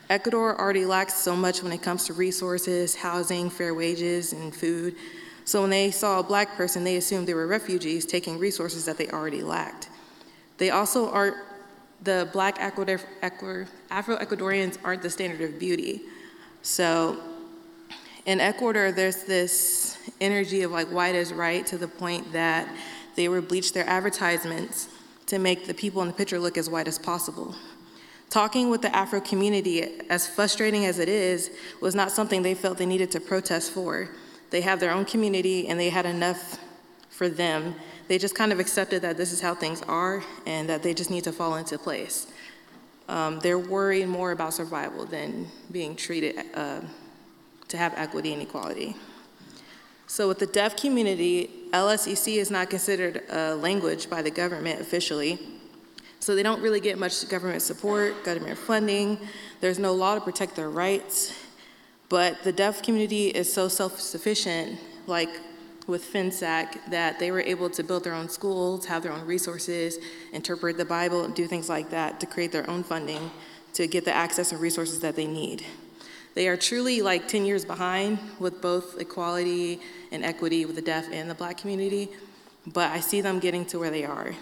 Ecuador 0.09 0.59
already 0.59 0.87
lacks 0.87 1.15
so 1.15 1.35
much 1.35 1.63
when 1.63 1.73
it 1.73 1.83
comes 1.83 2.07
to 2.07 2.13
resources, 2.13 2.95
housing, 2.95 3.51
fair 3.51 3.75
wages, 3.75 4.33
and 4.33 4.55
food. 4.55 4.95
So 5.45 5.61
when 5.61 5.71
they 5.71 5.91
saw 5.91 6.21
a 6.21 6.23
black 6.23 6.57
person, 6.57 6.85
they 6.85 6.97
assumed 6.97 7.27
they 7.27 7.35
were 7.35 7.47
refugees 7.47 8.07
taking 8.07 8.39
resources 8.39 8.85
that 8.85 8.99
they 8.99 9.09
already 9.09 9.43
lacked. 9.43 9.91
They 10.59 10.71
also 10.71 11.11
aren't 11.11 11.37
the 12.03 12.29
black 12.33 12.59
Afro-Ecuadorians 12.61 14.79
aren't 14.85 15.03
the 15.03 15.11
standard 15.11 15.41
of 15.41 15.59
beauty. 15.59 16.03
So 16.63 17.19
in 18.27 18.41
Ecuador, 18.41 18.93
there's 18.93 19.25
this 19.25 19.99
energy 20.21 20.63
of 20.63 20.73
like 20.73 20.89
white 20.89 21.15
is 21.15 21.33
right 21.33 21.65
to 21.67 21.79
the 21.79 21.89
point 21.89 22.33
that 22.33 22.69
they 23.17 23.29
would 23.29 23.49
bleach 23.49 23.73
their 23.73 23.87
advertisements 23.89 24.89
to 25.27 25.39
make 25.39 25.67
the 25.67 25.75
people 25.75 26.03
in 26.03 26.09
the 26.09 26.15
picture 26.15 26.39
look 26.39 26.57
as 26.57 26.71
white 26.71 26.87
as 26.87 26.99
possible. 26.99 27.55
Talking 28.31 28.71
with 28.71 28.83
the 28.83 28.95
Afro 28.95 29.21
community, 29.21 30.01
as 30.09 30.29
frustrating 30.29 30.85
as 30.85 30.99
it 30.99 31.09
is, 31.09 31.51
was 31.81 31.95
not 31.95 32.11
something 32.11 32.43
they 32.43 32.55
felt 32.55 32.79
they 32.79 32.87
needed 32.87 33.11
to 33.13 33.21
protest 33.21 33.73
for. 33.73 34.09
They 34.51 34.61
have 34.61 34.81
their 34.81 34.91
own 34.91 35.05
community 35.05 35.69
and 35.69 35.79
they 35.79 35.91
had 35.91 36.07
enough 36.07 36.59
for 37.09 37.29
them 37.29 37.75
they 38.09 38.19
just 38.19 38.35
kind 38.35 38.53
of 38.53 38.61
accepted 38.61 39.03
that 39.03 39.17
this 39.17 39.33
is 39.33 39.41
how 39.41 39.55
things 39.55 39.83
are 39.83 40.23
and 40.47 40.69
that 40.69 40.83
they 40.83 40.95
just 40.95 41.11
need 41.11 41.25
to 41.25 41.33
fall 41.33 41.57
into 41.57 41.79
place. 41.79 42.29
Um, 43.09 43.41
they're 43.41 43.59
worried 43.59 44.09
more 44.09 44.33
about 44.33 44.55
survival 44.55 45.05
than 45.05 45.49
being 45.71 45.97
treated 45.97 46.45
uh, 46.55 46.81
to 47.69 47.77
have 47.77 47.95
equity 47.97 48.33
and 48.33 48.43
equality. 48.43 48.97
So, 50.09 50.29
with 50.29 50.39
the 50.39 50.47
deaf 50.47 50.77
community, 50.77 51.51
LSEC 51.73 52.37
is 52.37 52.51
not 52.51 52.71
considered 52.71 53.23
a 53.29 53.57
language 53.57 54.09
by 54.09 54.23
the 54.23 54.31
government 54.31 54.81
officially. 54.81 55.39
So, 56.21 56.37
they 56.37 56.43
don't 56.43 56.63
really 56.63 56.81
get 56.81 56.99
much 56.99 57.29
government 57.29 57.63
support, 57.63 58.25
government 58.25 58.57
funding. 58.57 59.19
There's 59.61 59.79
no 59.79 59.93
law 59.93 60.15
to 60.15 60.21
protect 60.21 60.55
their 60.55 60.71
rights. 60.71 61.35
But 62.09 62.45
the 62.45 62.53
deaf 62.53 62.83
community 62.83 63.29
is 63.29 63.53
so 63.53 63.67
self 63.67 64.01
sufficient, 64.01 64.79
like 65.09 65.31
with 65.89 66.05
FENASEC 66.05 66.91
that 66.91 67.19
they 67.19 67.31
were 67.31 67.41
able 67.41 67.71
to 67.71 67.83
build 67.83 68.05
their 68.05 68.15
own 68.15 68.29
schools, 68.29 68.87
have 68.87 69.03
their 69.03 69.13
own 69.13 69.27
resources, 69.27 69.99
interpret 70.33 70.77
the 70.77 70.85
Bible, 70.85 71.25
and 71.25 71.35
do 71.35 71.47
things 71.47 71.69
like 71.69 71.91
that 71.91 72.21
to 72.21 72.27
create 72.27 72.53
their 72.53 72.69
own 72.69 72.83
funding 72.83 73.31
to 73.75 73.87
get 73.87 74.05
the 74.05 74.13
access 74.13 74.53
and 74.53 74.61
resources 74.61 75.01
that 75.01 75.17
they 75.17 75.27
need. 75.27 75.65
They 76.37 76.49
are 76.49 76.57
truly 76.59 77.01
like 77.01 77.29
10 77.29 77.47
years 77.47 77.65
behind 77.65 78.19
with 78.39 78.61
both 78.61 79.01
equality 79.01 79.81
and 80.13 80.23
equity 80.23 80.67
with 80.67 80.77
the 80.77 80.83
deaf 80.83 81.07
and 81.11 81.31
the 81.31 81.35
black 81.35 81.57
community, 81.57 82.11
but 82.67 82.93
I 82.93 83.01
see 83.01 83.23
them 83.23 83.39
getting 83.39 83.65
to 83.67 83.79
where 83.79 83.91
they 83.91 84.05
are, 84.05 84.35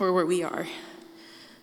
or 0.00 0.14
where 0.14 0.24
we 0.24 0.42
are. 0.42 0.66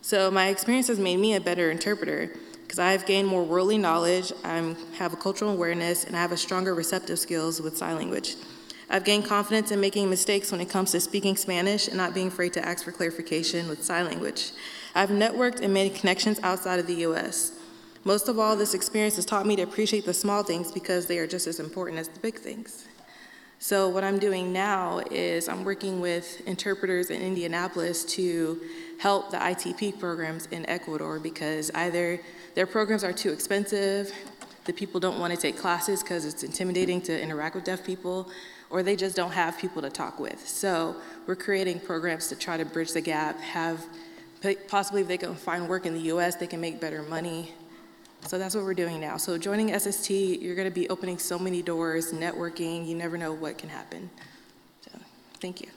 So 0.03 0.29
my 0.29 0.49
experience 0.49 0.87
has 0.87 0.99
made 0.99 1.17
me 1.17 1.33
a 1.33 1.41
better 1.41 1.71
interpreter 1.71 2.31
because 2.61 2.77
I 2.77 2.91
have 2.91 3.07
gained 3.07 3.27
more 3.27 3.43
worldly 3.43 3.79
knowledge, 3.79 4.31
I 4.43 4.75
have 4.99 5.13
a 5.13 5.17
cultural 5.17 5.51
awareness, 5.51 6.03
and 6.03 6.15
I 6.15 6.21
have 6.21 6.31
a 6.31 6.37
stronger 6.37 6.75
receptive 6.75 7.17
skills 7.17 7.59
with 7.59 7.75
sign 7.75 7.95
language. 7.95 8.35
I've 8.87 9.03
gained 9.03 9.25
confidence 9.25 9.71
in 9.71 9.81
making 9.81 10.11
mistakes 10.11 10.51
when 10.51 10.61
it 10.61 10.69
comes 10.69 10.91
to 10.91 10.99
speaking 10.99 11.35
Spanish 11.35 11.87
and 11.87 11.97
not 11.97 12.13
being 12.13 12.27
afraid 12.27 12.53
to 12.53 12.63
ask 12.63 12.85
for 12.85 12.91
clarification 12.91 13.67
with 13.67 13.83
sign 13.83 14.05
language. 14.05 14.51
I've 14.93 15.09
networked 15.09 15.61
and 15.61 15.73
made 15.73 15.95
connections 15.95 16.39
outside 16.43 16.77
of 16.77 16.85
the 16.85 16.97
US. 17.07 17.58
Most 18.05 18.29
of 18.29 18.39
all, 18.39 18.55
this 18.55 18.73
experience 18.73 19.17
has 19.17 19.25
taught 19.25 19.45
me 19.45 19.55
to 19.57 19.63
appreciate 19.63 20.05
the 20.05 20.13
small 20.13 20.41
things 20.41 20.71
because 20.71 21.05
they 21.07 21.19
are 21.19 21.27
just 21.27 21.47
as 21.47 21.59
important 21.59 21.99
as 21.99 22.07
the 22.07 22.19
big 22.21 22.35
things. 22.35 22.87
So, 23.61 23.89
what 23.89 24.05
I'm 24.05 24.19
doing 24.19 24.53
now 24.53 25.01
is 25.11 25.49
I'm 25.49 25.65
working 25.65 25.99
with 25.99 26.41
interpreters 26.47 27.09
in 27.09 27.21
Indianapolis 27.21 28.05
to 28.15 28.61
help 28.99 29.31
the 29.31 29.37
ITP 29.37 29.99
programs 29.99 30.45
in 30.45 30.65
Ecuador 30.69 31.19
because 31.19 31.69
either 31.71 32.21
their 32.55 32.65
programs 32.65 33.03
are 33.03 33.11
too 33.11 33.31
expensive, 33.31 34.13
the 34.63 34.71
people 34.71 35.01
don't 35.01 35.19
want 35.19 35.33
to 35.33 35.39
take 35.39 35.57
classes 35.57 36.01
because 36.01 36.23
it's 36.23 36.43
intimidating 36.43 37.01
to 37.01 37.21
interact 37.21 37.55
with 37.55 37.65
deaf 37.65 37.83
people, 37.83 38.29
or 38.69 38.81
they 38.81 38.95
just 38.95 39.15
don't 39.15 39.31
have 39.31 39.57
people 39.57 39.81
to 39.81 39.89
talk 39.89 40.21
with. 40.21 40.47
So 40.47 40.95
we're 41.27 41.35
creating 41.35 41.81
programs 41.81 42.29
to 42.29 42.37
try 42.37 42.55
to 42.55 42.63
bridge 42.63 42.93
the 42.93 43.01
gap, 43.01 43.37
have 43.41 43.85
possibly 44.69 45.01
if 45.01 45.07
they 45.09 45.17
can 45.17 45.35
find 45.35 45.67
work 45.67 45.85
in 45.85 45.93
the 45.93 46.13
US, 46.13 46.35
they 46.35 46.47
can 46.47 46.61
make 46.61 46.79
better 46.79 47.03
money. 47.03 47.53
So 48.27 48.37
that's 48.37 48.53
what 48.55 48.63
we're 48.63 48.73
doing 48.75 48.99
now. 48.99 49.17
So 49.17 49.37
joining 49.37 49.77
SST, 49.77 50.11
you're 50.11 50.55
going 50.55 50.67
to 50.67 50.73
be 50.73 50.87
opening 50.89 51.17
so 51.17 51.39
many 51.39 51.61
doors, 51.61 52.13
networking, 52.13 52.87
you 52.87 52.95
never 52.95 53.17
know 53.17 53.33
what 53.33 53.57
can 53.57 53.69
happen. 53.69 54.09
So 54.81 54.91
thank 55.39 55.61
you. 55.61 55.69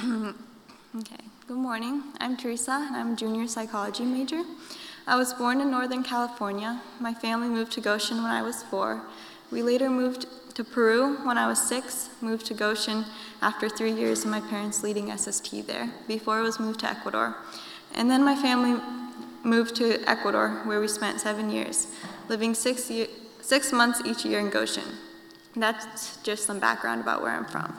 Okay. 0.96 1.24
Good 1.46 1.56
morning. 1.56 2.02
I'm 2.22 2.36
Teresa, 2.36 2.72
and 2.72 2.94
I'm 2.94 3.14
a 3.14 3.16
junior 3.16 3.48
psychology 3.48 4.04
major. 4.04 4.42
I 5.06 5.16
was 5.16 5.32
born 5.32 5.62
in 5.62 5.70
Northern 5.70 6.02
California. 6.02 6.82
My 7.00 7.14
family 7.14 7.48
moved 7.48 7.72
to 7.72 7.80
Goshen 7.80 8.18
when 8.18 8.30
I 8.30 8.42
was 8.42 8.62
four. 8.62 9.00
We 9.50 9.62
later 9.62 9.88
moved 9.88 10.26
to 10.54 10.62
Peru 10.62 11.16
when 11.26 11.38
I 11.38 11.46
was 11.46 11.58
six, 11.58 12.10
moved 12.20 12.44
to 12.46 12.54
Goshen 12.54 13.06
after 13.40 13.70
three 13.70 13.92
years 13.92 14.22
of 14.26 14.30
my 14.30 14.40
parents 14.40 14.82
leading 14.82 15.10
SST 15.16 15.66
there, 15.66 15.90
before 16.06 16.40
it 16.40 16.42
was 16.42 16.60
moved 16.60 16.80
to 16.80 16.90
Ecuador. 16.90 17.36
And 17.94 18.10
then 18.10 18.22
my 18.22 18.36
family 18.36 18.78
moved 19.42 19.74
to 19.76 20.06
Ecuador, 20.06 20.60
where 20.64 20.78
we 20.78 20.88
spent 20.88 21.22
seven 21.22 21.48
years, 21.48 21.86
living 22.28 22.52
six, 22.52 22.90
year, 22.90 23.06
six 23.40 23.72
months 23.72 24.02
each 24.04 24.26
year 24.26 24.40
in 24.40 24.50
Goshen. 24.50 24.84
That's 25.56 26.18
just 26.18 26.44
some 26.44 26.60
background 26.60 27.00
about 27.00 27.22
where 27.22 27.32
I'm 27.32 27.46
from. 27.46 27.74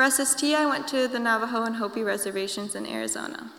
For 0.00 0.08
SST, 0.08 0.44
I 0.44 0.64
went 0.64 0.88
to 0.88 1.08
the 1.08 1.18
Navajo 1.18 1.64
and 1.64 1.76
Hopi 1.76 2.02
reservations 2.02 2.74
in 2.74 2.86
Arizona. 2.86 3.50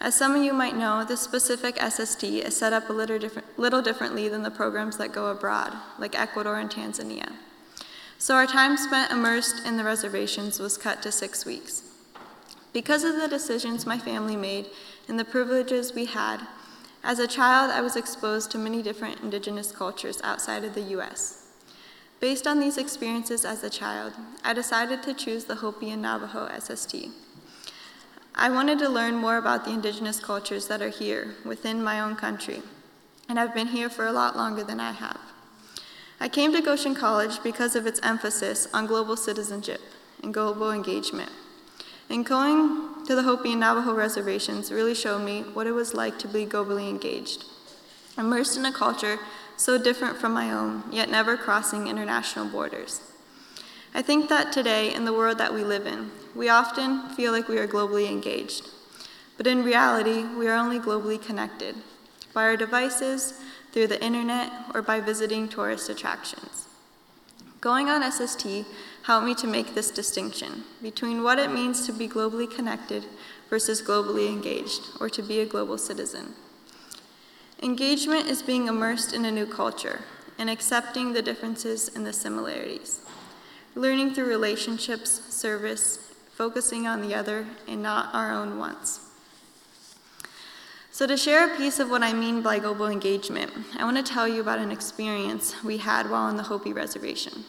As 0.00 0.14
some 0.14 0.34
of 0.34 0.42
you 0.42 0.54
might 0.54 0.74
know, 0.74 1.04
this 1.04 1.20
specific 1.20 1.76
SST 1.78 2.24
is 2.24 2.56
set 2.56 2.72
up 2.72 2.88
a 2.88 2.92
little, 2.94 3.18
different, 3.18 3.58
little 3.58 3.82
differently 3.82 4.30
than 4.30 4.42
the 4.42 4.50
programs 4.50 4.96
that 4.96 5.12
go 5.12 5.26
abroad, 5.26 5.74
like 5.98 6.18
Ecuador 6.18 6.58
and 6.58 6.70
Tanzania. 6.70 7.34
So 8.16 8.34
our 8.34 8.46
time 8.46 8.78
spent 8.78 9.12
immersed 9.12 9.66
in 9.66 9.76
the 9.76 9.84
reservations 9.84 10.58
was 10.58 10.78
cut 10.78 11.02
to 11.02 11.12
six 11.12 11.44
weeks. 11.44 11.82
Because 12.72 13.04
of 13.04 13.16
the 13.16 13.28
decisions 13.28 13.84
my 13.84 13.98
family 13.98 14.36
made 14.36 14.70
and 15.06 15.18
the 15.18 15.22
privileges 15.26 15.92
we 15.92 16.06
had, 16.06 16.46
as 17.02 17.18
a 17.18 17.28
child, 17.28 17.70
I 17.70 17.82
was 17.82 17.94
exposed 17.94 18.50
to 18.52 18.58
many 18.58 18.80
different 18.80 19.20
indigenous 19.20 19.70
cultures 19.70 20.18
outside 20.24 20.64
of 20.64 20.74
the 20.74 20.94
U.S. 20.96 21.43
Based 22.24 22.46
on 22.46 22.58
these 22.58 22.78
experiences 22.78 23.44
as 23.44 23.62
a 23.62 23.68
child, 23.68 24.14
I 24.42 24.54
decided 24.54 25.02
to 25.02 25.12
choose 25.12 25.44
the 25.44 25.56
Hopi 25.56 25.90
and 25.90 26.00
Navajo 26.00 26.48
SST. 26.58 27.10
I 28.34 28.48
wanted 28.48 28.78
to 28.78 28.88
learn 28.88 29.16
more 29.16 29.36
about 29.36 29.66
the 29.66 29.72
indigenous 29.72 30.20
cultures 30.20 30.66
that 30.68 30.80
are 30.80 30.88
here 30.88 31.34
within 31.44 31.84
my 31.84 32.00
own 32.00 32.16
country, 32.16 32.62
and 33.28 33.38
I've 33.38 33.52
been 33.52 33.66
here 33.66 33.90
for 33.90 34.06
a 34.06 34.12
lot 34.12 34.38
longer 34.38 34.64
than 34.64 34.80
I 34.80 34.92
have. 34.92 35.20
I 36.18 36.30
came 36.30 36.54
to 36.54 36.62
Goshen 36.62 36.94
College 36.94 37.42
because 37.42 37.76
of 37.76 37.86
its 37.86 38.00
emphasis 38.02 38.68
on 38.72 38.86
global 38.86 39.18
citizenship 39.18 39.82
and 40.22 40.32
global 40.32 40.72
engagement. 40.72 41.30
And 42.08 42.24
going 42.24 43.04
to 43.04 43.14
the 43.14 43.24
Hopi 43.24 43.50
and 43.50 43.60
Navajo 43.60 43.92
reservations 43.92 44.72
really 44.72 44.94
showed 44.94 45.20
me 45.20 45.42
what 45.52 45.66
it 45.66 45.72
was 45.72 45.92
like 45.92 46.18
to 46.20 46.28
be 46.28 46.46
globally 46.46 46.88
engaged, 46.88 47.44
immersed 48.16 48.56
in 48.56 48.64
a 48.64 48.72
culture 48.72 49.18
so 49.56 49.78
different 49.78 50.16
from 50.16 50.32
my 50.32 50.50
own, 50.50 50.84
yet 50.90 51.10
never 51.10 51.36
crossing 51.36 51.86
international 51.86 52.46
borders. 52.46 53.00
I 53.94 54.02
think 54.02 54.28
that 54.28 54.52
today, 54.52 54.92
in 54.92 55.04
the 55.04 55.12
world 55.12 55.38
that 55.38 55.54
we 55.54 55.62
live 55.62 55.86
in, 55.86 56.10
we 56.34 56.48
often 56.48 57.08
feel 57.10 57.32
like 57.32 57.48
we 57.48 57.58
are 57.58 57.68
globally 57.68 58.10
engaged. 58.10 58.68
But 59.36 59.46
in 59.46 59.62
reality, 59.62 60.24
we 60.24 60.48
are 60.48 60.56
only 60.56 60.78
globally 60.78 61.24
connected 61.24 61.76
by 62.32 62.42
our 62.42 62.56
devices, 62.56 63.40
through 63.72 63.88
the 63.88 64.02
internet, 64.04 64.52
or 64.72 64.82
by 64.82 65.00
visiting 65.00 65.48
tourist 65.48 65.88
attractions. 65.88 66.68
Going 67.60 67.88
on 67.88 68.08
SST 68.08 68.64
helped 69.02 69.26
me 69.26 69.34
to 69.34 69.46
make 69.46 69.74
this 69.74 69.90
distinction 69.90 70.64
between 70.80 71.22
what 71.22 71.38
it 71.38 71.50
means 71.50 71.84
to 71.86 71.92
be 71.92 72.06
globally 72.08 72.48
connected 72.48 73.06
versus 73.50 73.82
globally 73.82 74.28
engaged, 74.28 74.82
or 75.00 75.08
to 75.08 75.22
be 75.22 75.40
a 75.40 75.46
global 75.46 75.76
citizen. 75.76 76.34
Engagement 77.62 78.26
is 78.26 78.42
being 78.42 78.68
immersed 78.68 79.12
in 79.12 79.24
a 79.24 79.30
new 79.30 79.46
culture 79.46 80.02
and 80.38 80.50
accepting 80.50 81.12
the 81.12 81.22
differences 81.22 81.88
and 81.94 82.04
the 82.04 82.12
similarities. 82.12 83.00
Learning 83.74 84.12
through 84.12 84.26
relationships, 84.26 85.22
service, 85.34 85.98
focusing 86.32 86.86
on 86.86 87.00
the 87.00 87.14
other 87.14 87.46
and 87.68 87.82
not 87.82 88.14
our 88.14 88.32
own 88.32 88.58
wants. 88.58 89.00
So, 90.90 91.06
to 91.08 91.16
share 91.16 91.52
a 91.52 91.56
piece 91.56 91.80
of 91.80 91.90
what 91.90 92.04
I 92.04 92.12
mean 92.12 92.40
by 92.40 92.60
global 92.60 92.86
engagement, 92.86 93.50
I 93.76 93.84
want 93.84 93.96
to 93.96 94.12
tell 94.12 94.28
you 94.28 94.40
about 94.40 94.60
an 94.60 94.70
experience 94.70 95.64
we 95.64 95.78
had 95.78 96.08
while 96.08 96.22
on 96.22 96.36
the 96.36 96.44
Hopi 96.44 96.72
Reservation. 96.72 97.44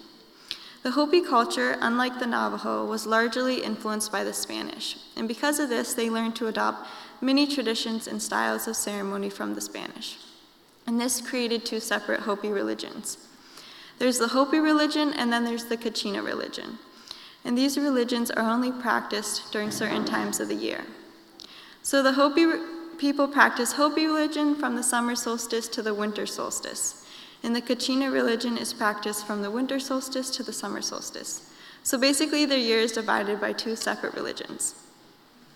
The 0.82 0.91
Hopi 0.91 1.22
culture, 1.22 1.78
unlike 1.82 2.20
the 2.20 2.28
Navajo, 2.28 2.86
was 2.86 3.06
largely 3.06 3.63
influenced 3.63 4.12
by 4.12 4.24
the 4.24 4.34
Spanish, 4.34 4.98
and 5.15 5.28
because 5.28 5.60
of 5.60 5.70
this, 5.70 5.94
they 5.94 6.10
learned 6.10 6.36
to 6.38 6.48
adopt 6.48 6.88
many 7.26 7.48
traditions 7.48 8.08
and 8.08 8.22
styles 8.22 8.68
of 8.68 8.76
ceremony 8.76 9.30
from 9.30 9.56
the 9.56 9.62
Spanish. 9.62 10.18
And 10.86 11.02
this 11.02 11.20
created 11.20 11.66
two 11.66 11.80
separate 11.80 12.22
Hopi 12.22 12.50
religions. 12.50 13.18
There's 13.98 14.20
the 14.20 14.28
Hopi 14.28 14.60
religion, 14.60 15.14
and 15.14 15.34
then 15.34 15.44
there's 15.44 15.66
the 15.66 15.78
Kachina 15.78 16.24
religion. 16.24 16.78
And 17.44 17.58
these 17.58 17.78
religions 17.78 18.30
are 18.30 18.48
only 18.48 18.72
practiced 18.72 19.52
during 19.52 19.72
certain 19.72 20.06
times 20.06 20.40
of 20.40 20.48
the 20.48 20.56
year. 20.56 20.86
So 21.82 22.04
the 22.04 22.14
Hopi 22.14 22.46
people 22.98 23.28
practice 23.28 23.74
Hopi 23.74 24.06
religion 24.06 24.56
from 24.56 24.76
the 24.76 24.84
summer 24.84 25.16
solstice 25.16 25.68
to 25.70 25.82
the 25.82 25.94
winter 25.94 26.26
solstice. 26.26 27.06
And 27.44 27.56
the 27.56 27.62
Kachina 27.62 28.12
religion 28.12 28.58
is 28.58 28.74
practiced 28.74 29.26
from 29.26 29.42
the 29.42 29.52
winter 29.52 29.80
solstice 29.80 30.30
to 30.32 30.44
the 30.44 30.54
summer 30.54 30.82
solstice. 30.82 31.52
So 31.84 31.98
basically, 31.98 32.46
their 32.46 32.58
year 32.58 32.80
is 32.80 32.92
divided 32.92 33.42
by 33.42 33.54
two 33.54 33.76
separate 33.76 34.14
religions. 34.14 34.76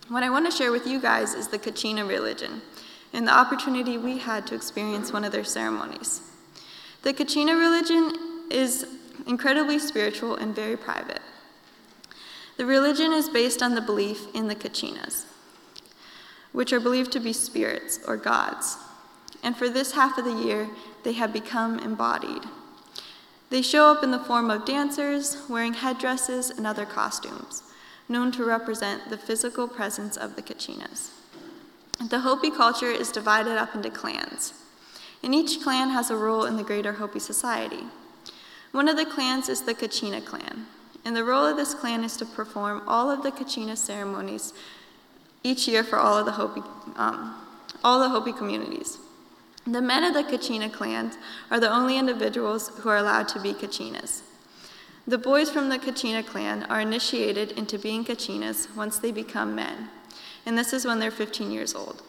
What 0.09 0.23
I 0.23 0.31
want 0.31 0.49
to 0.49 0.51
share 0.51 0.71
with 0.71 0.87
you 0.87 0.99
guys 0.99 1.35
is 1.35 1.49
the 1.49 1.59
Kachina 1.59 2.07
religion 2.07 2.63
and 3.13 3.27
the 3.27 3.31
opportunity 3.31 3.95
we 3.95 4.17
had 4.17 4.47
to 4.47 4.55
experience 4.55 5.13
one 5.13 5.23
of 5.23 5.31
their 5.31 5.43
ceremonies. 5.43 6.21
The 7.03 7.13
Kachina 7.13 7.55
religion 7.55 8.47
is 8.49 8.87
incredibly 9.27 9.77
spiritual 9.77 10.35
and 10.35 10.55
very 10.55 10.75
private. 10.75 11.21
The 12.57 12.65
religion 12.65 13.13
is 13.13 13.29
based 13.29 13.61
on 13.61 13.75
the 13.75 13.81
belief 13.81 14.25
in 14.33 14.47
the 14.47 14.55
Kachinas, 14.55 15.25
which 16.53 16.73
are 16.73 16.79
believed 16.79 17.11
to 17.11 17.19
be 17.19 17.31
spirits 17.31 17.99
or 18.07 18.17
gods. 18.17 18.77
And 19.43 19.55
for 19.55 19.69
this 19.69 19.91
half 19.91 20.17
of 20.17 20.25
the 20.25 20.43
year, 20.43 20.69
they 21.03 21.13
have 21.13 21.31
become 21.31 21.77
embodied. 21.77 22.45
They 23.51 23.61
show 23.61 23.91
up 23.91 24.03
in 24.03 24.09
the 24.09 24.17
form 24.17 24.49
of 24.49 24.65
dancers 24.65 25.37
wearing 25.47 25.75
headdresses 25.75 26.49
and 26.49 26.65
other 26.65 26.87
costumes 26.87 27.61
known 28.09 28.31
to 28.33 28.43
represent 28.43 29.09
the 29.09 29.17
physical 29.17 29.67
presence 29.67 30.17
of 30.17 30.35
the 30.35 30.41
Kachinas. 30.41 31.11
The 32.09 32.21
Hopi 32.21 32.49
culture 32.49 32.89
is 32.89 33.11
divided 33.11 33.57
up 33.57 33.75
into 33.75 33.89
clans, 33.89 34.53
and 35.21 35.35
each 35.35 35.61
clan 35.61 35.89
has 35.89 36.09
a 36.09 36.15
role 36.15 36.45
in 36.45 36.57
the 36.57 36.63
greater 36.63 36.93
Hopi 36.93 37.19
society. 37.19 37.83
One 38.71 38.87
of 38.87 38.97
the 38.97 39.05
clans 39.05 39.49
is 39.49 39.61
the 39.61 39.75
Kachina 39.75 40.25
clan, 40.25 40.65
and 41.05 41.15
the 41.15 41.23
role 41.23 41.45
of 41.45 41.57
this 41.57 41.73
clan 41.73 42.03
is 42.03 42.17
to 42.17 42.25
perform 42.25 42.81
all 42.87 43.11
of 43.11 43.23
the 43.23 43.31
Kachina 43.31 43.77
ceremonies 43.77 44.53
each 45.43 45.67
year 45.67 45.83
for 45.83 45.97
all 45.97 46.17
of 46.17 46.25
the 46.25 46.33
Hopi, 46.33 46.61
um, 46.95 47.35
all 47.83 47.99
the 47.99 48.09
Hopi 48.09 48.33
communities. 48.33 48.97
The 49.65 49.81
men 49.81 50.03
of 50.03 50.13
the 50.13 50.23
Kachina 50.23 50.71
clans 50.71 51.15
are 51.51 51.59
the 51.59 51.71
only 51.71 51.97
individuals 51.97 52.69
who 52.79 52.89
are 52.89 52.97
allowed 52.97 53.27
to 53.29 53.39
be 53.39 53.53
Kachinas. 53.53 54.21
The 55.09 55.17
boys 55.17 55.49
from 55.49 55.69
the 55.69 55.79
Kachina 55.79 56.23
clan 56.23 56.67
are 56.69 56.81
initiated 56.81 57.53
into 57.53 57.79
being 57.79 58.05
Kachinas 58.05 58.67
once 58.75 58.99
they 58.99 59.11
become 59.11 59.55
men, 59.55 59.89
and 60.45 60.55
this 60.55 60.71
is 60.71 60.85
when 60.85 60.99
they're 60.99 61.09
15 61.09 61.49
years 61.49 61.73
old. 61.73 62.03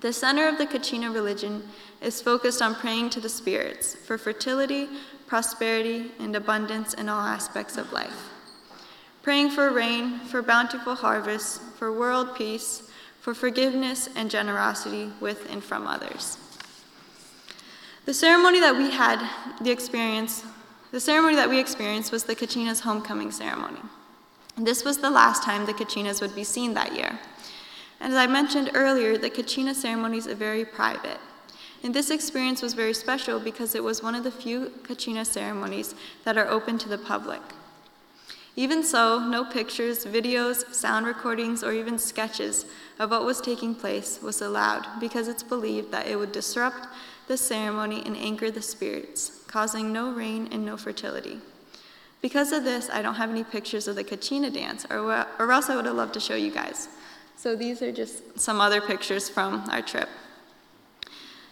The 0.00 0.12
center 0.12 0.46
of 0.46 0.58
the 0.58 0.66
Kachina 0.66 1.12
religion 1.12 1.68
is 2.00 2.22
focused 2.22 2.62
on 2.62 2.76
praying 2.76 3.10
to 3.10 3.20
the 3.20 3.28
spirits 3.28 3.96
for 3.96 4.16
fertility, 4.16 4.88
prosperity, 5.26 6.12
and 6.20 6.36
abundance 6.36 6.94
in 6.94 7.08
all 7.08 7.26
aspects 7.26 7.76
of 7.76 7.92
life. 7.92 8.30
Praying 9.22 9.50
for 9.50 9.68
rain, 9.72 10.20
for 10.20 10.40
bountiful 10.40 10.94
harvests, 10.94 11.58
for 11.78 11.92
world 11.92 12.36
peace, 12.36 12.88
for 13.18 13.34
forgiveness 13.34 14.08
and 14.14 14.30
generosity 14.30 15.10
with 15.18 15.50
and 15.50 15.64
from 15.64 15.88
others. 15.88 16.38
The 18.04 18.14
ceremony 18.14 18.60
that 18.60 18.76
we 18.76 18.92
had 18.92 19.18
the 19.60 19.72
experience 19.72 20.44
the 20.90 21.00
ceremony 21.00 21.36
that 21.36 21.48
we 21.48 21.58
experienced 21.58 22.12
was 22.12 22.24
the 22.24 22.36
Kachina's 22.36 22.80
homecoming 22.80 23.30
ceremony. 23.30 23.80
This 24.56 24.84
was 24.84 24.98
the 24.98 25.10
last 25.10 25.42
time 25.42 25.66
the 25.66 25.72
Kachinas 25.72 26.20
would 26.20 26.34
be 26.34 26.44
seen 26.44 26.74
that 26.74 26.94
year. 26.94 27.18
And 28.00 28.12
as 28.12 28.18
I 28.18 28.26
mentioned 28.26 28.70
earlier, 28.74 29.16
the 29.18 29.30
Kachina 29.30 29.74
ceremonies 29.74 30.26
are 30.26 30.34
very 30.34 30.64
private. 30.64 31.18
And 31.82 31.94
this 31.94 32.10
experience 32.10 32.60
was 32.62 32.74
very 32.74 32.94
special 32.94 33.38
because 33.38 33.74
it 33.74 33.84
was 33.84 34.02
one 34.02 34.14
of 34.14 34.24
the 34.24 34.30
few 34.30 34.72
Kachina 34.82 35.24
ceremonies 35.24 35.94
that 36.24 36.36
are 36.36 36.48
open 36.48 36.78
to 36.78 36.88
the 36.88 36.98
public. 36.98 37.40
Even 38.56 38.82
so, 38.82 39.20
no 39.20 39.44
pictures, 39.44 40.04
videos, 40.04 40.74
sound 40.74 41.06
recordings, 41.06 41.62
or 41.62 41.72
even 41.72 41.96
sketches 41.96 42.66
of 42.98 43.12
what 43.12 43.24
was 43.24 43.40
taking 43.40 43.72
place 43.72 44.20
was 44.20 44.42
allowed 44.42 44.84
because 44.98 45.28
it's 45.28 45.44
believed 45.44 45.92
that 45.92 46.08
it 46.08 46.18
would 46.18 46.32
disrupt 46.32 46.88
the 47.28 47.36
ceremony 47.36 48.02
and 48.04 48.16
anchor 48.16 48.50
the 48.50 48.62
spirits 48.62 49.42
causing 49.46 49.92
no 49.92 50.12
rain 50.12 50.48
and 50.50 50.64
no 50.64 50.76
fertility. 50.76 51.38
Because 52.20 52.52
of 52.52 52.64
this, 52.64 52.90
I 52.90 53.00
don't 53.00 53.14
have 53.14 53.30
any 53.30 53.44
pictures 53.44 53.86
of 53.86 53.94
the 53.94 54.04
Kachina 54.04 54.52
dance, 54.52 54.84
or, 54.90 55.26
or 55.38 55.52
else 55.52 55.70
I 55.70 55.76
would 55.76 55.86
have 55.86 55.94
loved 55.94 56.14
to 56.14 56.20
show 56.20 56.34
you 56.34 56.50
guys. 56.50 56.88
So 57.36 57.54
these 57.54 57.80
are 57.82 57.92
just 57.92 58.38
some 58.38 58.60
other 58.60 58.80
pictures 58.80 59.28
from 59.28 59.64
our 59.70 59.80
trip. 59.80 60.08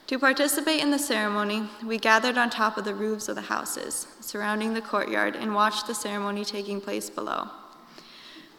To 0.08 0.18
participate 0.18 0.80
in 0.80 0.90
the 0.90 0.98
ceremony, 0.98 1.68
we 1.84 1.98
gathered 1.98 2.36
on 2.38 2.50
top 2.50 2.76
of 2.76 2.84
the 2.84 2.94
roofs 2.94 3.28
of 3.28 3.36
the 3.36 3.42
houses 3.42 4.06
surrounding 4.20 4.74
the 4.74 4.80
courtyard 4.80 5.36
and 5.36 5.54
watched 5.54 5.86
the 5.86 5.94
ceremony 5.94 6.44
taking 6.44 6.80
place 6.80 7.10
below. 7.10 7.48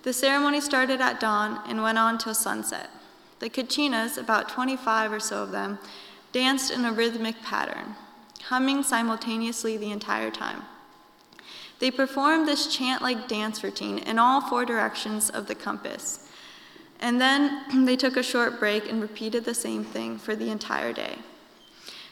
The 0.03 0.13
ceremony 0.13 0.61
started 0.61 1.01
at 1.01 1.19
dawn 1.19 1.61
and 1.67 1.81
went 1.81 1.97
on 1.97 2.17
till 2.17 2.33
sunset. 2.33 2.89
The 3.39 3.49
Kachinas, 3.49 4.17
about 4.17 4.49
25 4.49 5.11
or 5.11 5.19
so 5.19 5.43
of 5.43 5.51
them, 5.51 5.79
danced 6.37 6.69
in 6.69 6.85
a 6.85 6.93
rhythmic 6.93 7.41
pattern, 7.41 7.95
humming 8.43 8.83
simultaneously 8.83 9.75
the 9.75 9.89
entire 9.89 10.29
time. 10.29 10.61
They 11.79 11.89
performed 11.89 12.47
this 12.47 12.67
chant 12.67 13.01
like 13.01 13.27
dance 13.27 13.63
routine 13.63 13.97
in 13.97 14.19
all 14.19 14.41
four 14.41 14.63
directions 14.63 15.31
of 15.31 15.47
the 15.47 15.55
compass. 15.55 16.29
And 16.99 17.19
then 17.19 17.85
they 17.85 17.95
took 17.95 18.17
a 18.17 18.21
short 18.21 18.59
break 18.59 18.87
and 18.87 19.01
repeated 19.01 19.45
the 19.45 19.55
same 19.55 19.83
thing 19.83 20.19
for 20.19 20.35
the 20.35 20.51
entire 20.51 20.93
day. 20.93 21.15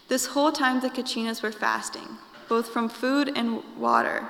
This 0.07 0.25
whole 0.25 0.51
time, 0.51 0.81
the 0.81 0.89
Kachinas 0.89 1.43
were 1.43 1.51
fasting, 1.51 2.17
both 2.49 2.69
from 2.69 2.89
food 2.89 3.31
and 3.35 3.61
water. 3.77 4.27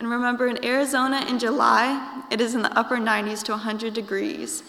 And 0.00 0.08
remember, 0.08 0.46
in 0.48 0.64
Arizona 0.64 1.22
in 1.28 1.38
July, 1.38 2.22
it 2.30 2.40
is 2.40 2.54
in 2.54 2.62
the 2.62 2.78
upper 2.78 2.96
90s 2.96 3.42
to 3.44 3.52
100 3.52 3.92
degrees, 3.92 4.62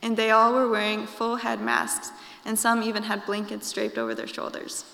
and 0.00 0.16
they 0.16 0.30
all 0.30 0.54
were 0.54 0.70
wearing 0.70 1.06
full 1.06 1.36
head 1.36 1.60
masks, 1.60 2.12
and 2.46 2.58
some 2.58 2.82
even 2.82 3.02
had 3.02 3.26
blankets 3.26 3.70
draped 3.72 3.98
over 3.98 4.14
their 4.14 4.26
shoulders. 4.26 4.84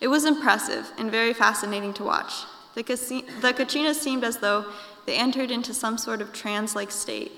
It 0.00 0.08
was 0.08 0.24
impressive 0.24 0.90
and 0.98 1.10
very 1.10 1.32
fascinating 1.32 1.94
to 1.94 2.04
watch. 2.04 2.32
The, 2.74 2.82
the 2.82 3.54
Kachinas 3.54 3.94
seemed 3.94 4.24
as 4.24 4.38
though 4.38 4.66
they 5.06 5.14
entered 5.14 5.52
into 5.52 5.72
some 5.72 5.96
sort 5.96 6.20
of 6.20 6.32
trance 6.32 6.74
like 6.74 6.90
state, 6.90 7.30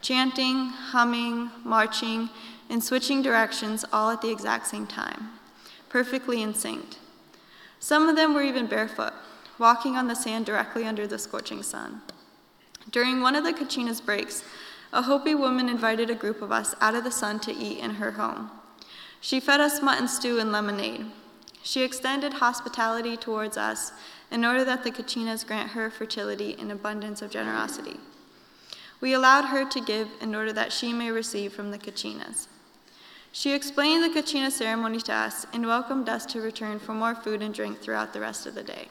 chanting, 0.00 0.68
humming, 0.68 1.50
marching, 1.64 2.30
and 2.70 2.82
switching 2.82 3.22
directions 3.22 3.84
all 3.92 4.10
at 4.10 4.22
the 4.22 4.30
exact 4.30 4.68
same 4.68 4.86
time, 4.86 5.30
perfectly 5.88 6.40
in 6.42 6.54
sync. 6.54 6.96
Some 7.80 8.08
of 8.08 8.14
them 8.14 8.32
were 8.32 8.42
even 8.42 8.66
barefoot, 8.66 9.12
walking 9.58 9.96
on 9.96 10.06
the 10.06 10.14
sand 10.14 10.46
directly 10.46 10.84
under 10.84 11.06
the 11.06 11.18
scorching 11.18 11.62
sun. 11.62 12.02
During 12.92 13.20
one 13.20 13.34
of 13.34 13.42
the 13.42 13.52
Kachina's 13.52 14.00
breaks, 14.00 14.44
a 14.92 15.02
Hopi 15.02 15.34
woman 15.34 15.68
invited 15.68 16.10
a 16.10 16.14
group 16.14 16.42
of 16.42 16.52
us 16.52 16.74
out 16.80 16.94
of 16.94 17.04
the 17.04 17.10
sun 17.10 17.40
to 17.40 17.54
eat 17.54 17.78
in 17.78 17.96
her 17.96 18.12
home. 18.12 18.50
She 19.20 19.40
fed 19.40 19.60
us 19.60 19.82
mutton 19.82 20.08
stew 20.08 20.38
and 20.38 20.52
lemonade. 20.52 21.06
She 21.62 21.82
extended 21.82 22.34
hospitality 22.34 23.16
towards 23.16 23.56
us 23.56 23.92
in 24.30 24.44
order 24.44 24.64
that 24.64 24.84
the 24.84 24.90
Kachinas 24.90 25.46
grant 25.46 25.70
her 25.70 25.90
fertility 25.90 26.56
and 26.58 26.70
abundance 26.70 27.22
of 27.22 27.30
generosity. 27.30 27.98
We 29.00 29.12
allowed 29.12 29.46
her 29.46 29.68
to 29.68 29.80
give 29.80 30.08
in 30.20 30.34
order 30.34 30.52
that 30.52 30.72
she 30.72 30.92
may 30.92 31.10
receive 31.10 31.52
from 31.52 31.70
the 31.70 31.78
Kachinas. 31.78 32.46
She 33.32 33.52
explained 33.52 34.02
the 34.02 34.20
Kachina 34.20 34.50
ceremony 34.50 35.00
to 35.02 35.12
us 35.12 35.46
and 35.52 35.66
welcomed 35.66 36.08
us 36.08 36.24
to 36.26 36.40
return 36.40 36.78
for 36.78 36.94
more 36.94 37.14
food 37.14 37.42
and 37.42 37.52
drink 37.52 37.80
throughout 37.80 38.14
the 38.14 38.20
rest 38.20 38.46
of 38.46 38.54
the 38.54 38.62
day. 38.62 38.88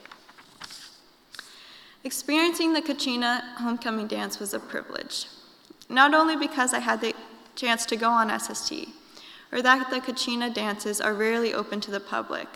Experiencing 2.04 2.72
the 2.72 2.80
Kachina 2.80 3.42
homecoming 3.56 4.06
dance 4.06 4.38
was 4.38 4.54
a 4.54 4.60
privilege, 4.60 5.26
not 5.88 6.14
only 6.14 6.36
because 6.36 6.74
I 6.74 6.80
had 6.80 7.00
the 7.00 7.14
chance 7.54 7.86
to 7.86 7.96
go 7.96 8.10
on 8.10 8.30
SST, 8.38 8.88
or 9.52 9.62
that 9.62 9.90
the 9.90 10.00
Kachina 10.00 10.52
dances 10.52 11.00
are 11.00 11.14
rarely 11.14 11.54
open 11.54 11.80
to 11.80 11.90
the 11.90 12.00
public, 12.00 12.48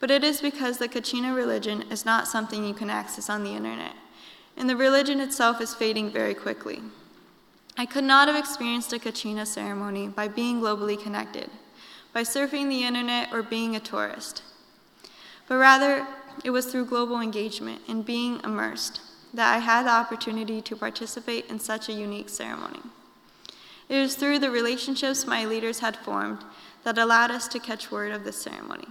but 0.00 0.10
it 0.10 0.22
is 0.22 0.40
because 0.40 0.78
the 0.78 0.88
Kachina 0.88 1.34
religion 1.34 1.84
is 1.90 2.04
not 2.04 2.28
something 2.28 2.64
you 2.64 2.74
can 2.74 2.90
access 2.90 3.30
on 3.30 3.42
the 3.44 3.54
internet, 3.54 3.94
and 4.56 4.68
the 4.68 4.76
religion 4.76 5.20
itself 5.20 5.60
is 5.60 5.74
fading 5.74 6.10
very 6.10 6.34
quickly. 6.34 6.82
I 7.76 7.86
could 7.86 8.04
not 8.04 8.28
have 8.28 8.36
experienced 8.36 8.92
a 8.92 8.98
Kachina 8.98 9.46
ceremony 9.46 10.08
by 10.08 10.28
being 10.28 10.60
globally 10.60 11.02
connected, 11.02 11.50
by 12.12 12.22
surfing 12.22 12.68
the 12.68 12.84
internet 12.84 13.32
or 13.32 13.42
being 13.42 13.74
a 13.74 13.80
tourist, 13.80 14.42
but 15.48 15.56
rather 15.56 16.06
it 16.44 16.50
was 16.50 16.66
through 16.66 16.86
global 16.86 17.20
engagement 17.20 17.82
and 17.88 18.04
being 18.04 18.40
immersed 18.44 19.00
that 19.34 19.54
I 19.54 19.58
had 19.58 19.84
the 19.84 19.90
opportunity 19.90 20.62
to 20.62 20.76
participate 20.76 21.46
in 21.50 21.58
such 21.58 21.88
a 21.88 21.92
unique 21.92 22.28
ceremony. 22.28 22.80
It 23.88 24.00
was 24.00 24.14
through 24.14 24.38
the 24.38 24.50
relationships 24.50 25.26
my 25.26 25.44
leaders 25.44 25.80
had 25.80 25.96
formed 25.96 26.38
that 26.84 26.96
allowed 26.96 27.30
us 27.30 27.48
to 27.48 27.58
catch 27.58 27.90
word 27.90 28.12
of 28.12 28.24
this 28.24 28.40
ceremony. 28.40 28.86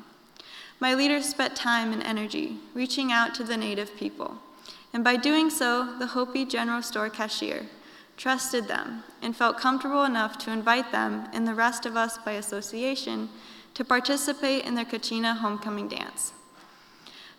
My 0.79 0.93
leaders 0.93 1.25
spent 1.25 1.55
time 1.55 1.93
and 1.93 2.03
energy 2.03 2.57
reaching 2.73 3.11
out 3.11 3.33
to 3.35 3.43
the 3.43 3.57
native 3.57 3.95
people, 3.95 4.37
and 4.91 5.03
by 5.03 5.15
doing 5.15 5.49
so, 5.49 5.97
the 5.97 6.07
Hopi 6.07 6.45
General 6.45 6.81
Store 6.83 7.09
cashier 7.09 7.67
trusted 8.17 8.67
them 8.67 9.03
and 9.21 9.35
felt 9.35 9.57
comfortable 9.57 10.03
enough 10.03 10.37
to 10.39 10.51
invite 10.51 10.91
them 10.91 11.27
and 11.33 11.47
the 11.47 11.55
rest 11.55 11.85
of 11.85 11.95
us 11.95 12.17
by 12.19 12.33
association 12.33 13.29
to 13.73 13.83
participate 13.83 14.65
in 14.65 14.75
their 14.75 14.85
Kachina 14.85 15.37
homecoming 15.37 15.87
dance. 15.87 16.33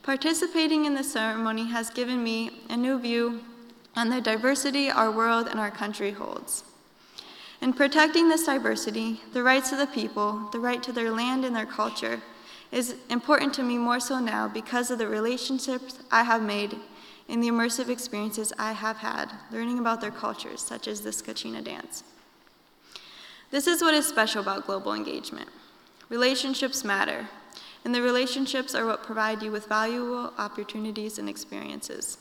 Participating 0.05 0.85
in 0.85 0.93
the 0.93 1.03
ceremony 1.03 1.65
has 1.69 1.89
given 1.89 2.23
me 2.23 2.51
a 2.69 2.77
new 2.77 2.99
view 2.99 3.41
on 3.97 4.11
the 4.11 4.21
diversity 4.21 4.91
our 4.91 5.11
world 5.11 5.49
and 5.49 5.59
our 5.59 5.71
country 5.71 6.11
holds. 6.11 6.63
In 7.63 7.73
protecting 7.73 8.29
this 8.29 8.45
diversity, 8.45 9.23
the 9.33 9.43
rights 9.43 9.73
of 9.73 9.79
the 9.79 9.87
people, 9.87 10.51
the 10.53 10.61
right 10.61 10.83
to 10.83 10.93
their 10.93 11.11
land 11.11 11.47
and 11.47 11.57
their 11.57 11.65
culture, 11.65 12.21
is 12.71 12.97
important 13.09 13.55
to 13.55 13.63
me 13.63 13.79
more 13.79 13.99
so 13.99 14.19
now 14.19 14.47
because 14.47 14.91
of 14.91 14.99
the 14.99 15.09
relationships 15.09 15.99
I 16.11 16.25
have 16.25 16.43
made 16.43 16.77
and 17.31 17.43
the 17.43 17.49
immersive 17.49 17.89
experiences 17.89 18.53
I 18.59 18.73
have 18.73 18.99
had 18.99 19.33
learning 19.51 19.79
about 19.79 20.03
their 20.03 20.11
cultures, 20.11 20.61
such 20.61 20.87
as 20.87 21.01
this 21.01 21.23
Kachina 21.23 21.65
dance. 21.65 22.05
This 23.51 23.67
is 23.67 23.81
what 23.81 23.95
is 23.95 24.07
special 24.07 24.43
about 24.43 24.67
global 24.67 24.93
engagement. 24.93 25.49
Relationships 26.11 26.85
matter, 26.85 27.27
and 27.85 27.95
the 27.95 28.03
relationships 28.03 28.75
are 28.75 28.87
what 28.87 29.03
provide 29.03 29.43
you 29.43 29.51
with 29.51 29.67
valuable 29.67 30.33
opportunities 30.39 31.19
and 31.19 31.29
experiences. 31.29 32.19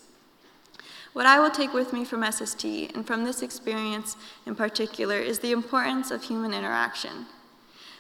What 1.14 1.26
I 1.26 1.39
will 1.39 1.51
take 1.51 1.74
with 1.74 1.93
me 1.93 2.05
from 2.05 2.30
SST 2.30 2.66
and 2.66 3.05
from 3.05 3.24
this 3.24 3.41
experience 3.41 4.18
in 4.45 4.55
particular 4.55 5.18
is 5.18 5.39
the 5.39 5.51
importance 5.51 6.11
of 6.11 6.24
human 6.24 6.53
interaction. 6.53 7.28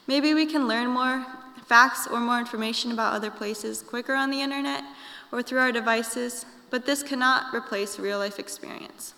Maybe 0.07 0.33
we 0.33 0.45
can 0.45 0.67
learn 0.67 0.87
more 0.87 1.25
facts 1.65 2.07
or 2.07 2.19
more 2.19 2.39
information 2.39 2.91
about 2.91 3.13
other 3.13 3.31
places 3.31 3.81
quicker 3.81 4.13
on 4.13 4.31
the 4.31 4.41
internet 4.41 4.83
or 5.31 5.41
through 5.41 5.59
our 5.59 5.71
devices, 5.71 6.45
but 6.69 6.85
this 6.85 7.03
cannot 7.03 7.53
replace 7.53 7.99
real 7.99 8.17
life 8.17 8.39
experience. 8.39 9.13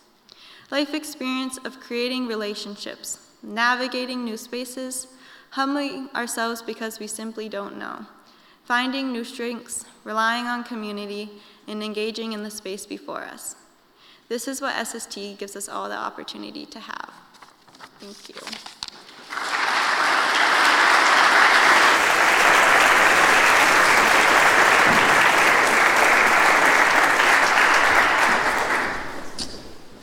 Life 0.72 0.94
experience 0.94 1.58
of 1.64 1.80
creating 1.80 2.28
relationships, 2.28 3.20
navigating 3.42 4.26
new 4.26 4.38
spaces, 4.38 5.08
humbling 5.52 6.10
ourselves 6.14 6.62
because 6.62 7.00
we 7.00 7.08
simply 7.08 7.48
don't 7.48 7.78
know, 7.78 8.06
finding 8.66 9.12
new 9.12 9.24
strengths, 9.24 9.86
relying 10.04 10.46
on 10.46 10.64
community, 10.64 11.30
and 11.68 11.84
engaging 11.84 12.34
in 12.34 12.44
the 12.44 12.52
space 12.52 12.86
before 12.86 13.22
us. 13.22 13.56
This 14.28 14.48
is 14.48 14.60
what 14.60 14.76
SST 14.86 15.38
gives 15.38 15.56
us 15.56 15.70
all 15.70 15.88
the 15.88 15.96
opportunity 15.96 16.66
to 16.66 16.80
have. 16.80 17.14
Thank 18.00 18.30
you. 18.30 18.36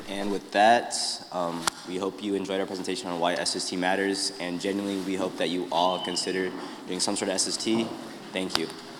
And 0.08 0.30
with 0.30 0.52
that, 0.52 0.94
um, 1.32 1.64
we 1.88 1.96
hope 1.96 2.22
you 2.22 2.36
enjoyed 2.36 2.60
our 2.60 2.66
presentation 2.66 3.08
on 3.10 3.18
why 3.18 3.34
SST 3.34 3.76
matters, 3.76 4.32
and 4.38 4.60
genuinely, 4.60 5.00
we 5.04 5.16
hope 5.16 5.36
that 5.38 5.50
you 5.50 5.66
all 5.72 5.98
consider 6.04 6.52
doing 6.86 7.00
some 7.00 7.16
sort 7.16 7.30
of 7.30 7.40
SST. 7.40 7.88
Thank 8.32 8.56
you. 8.58 8.91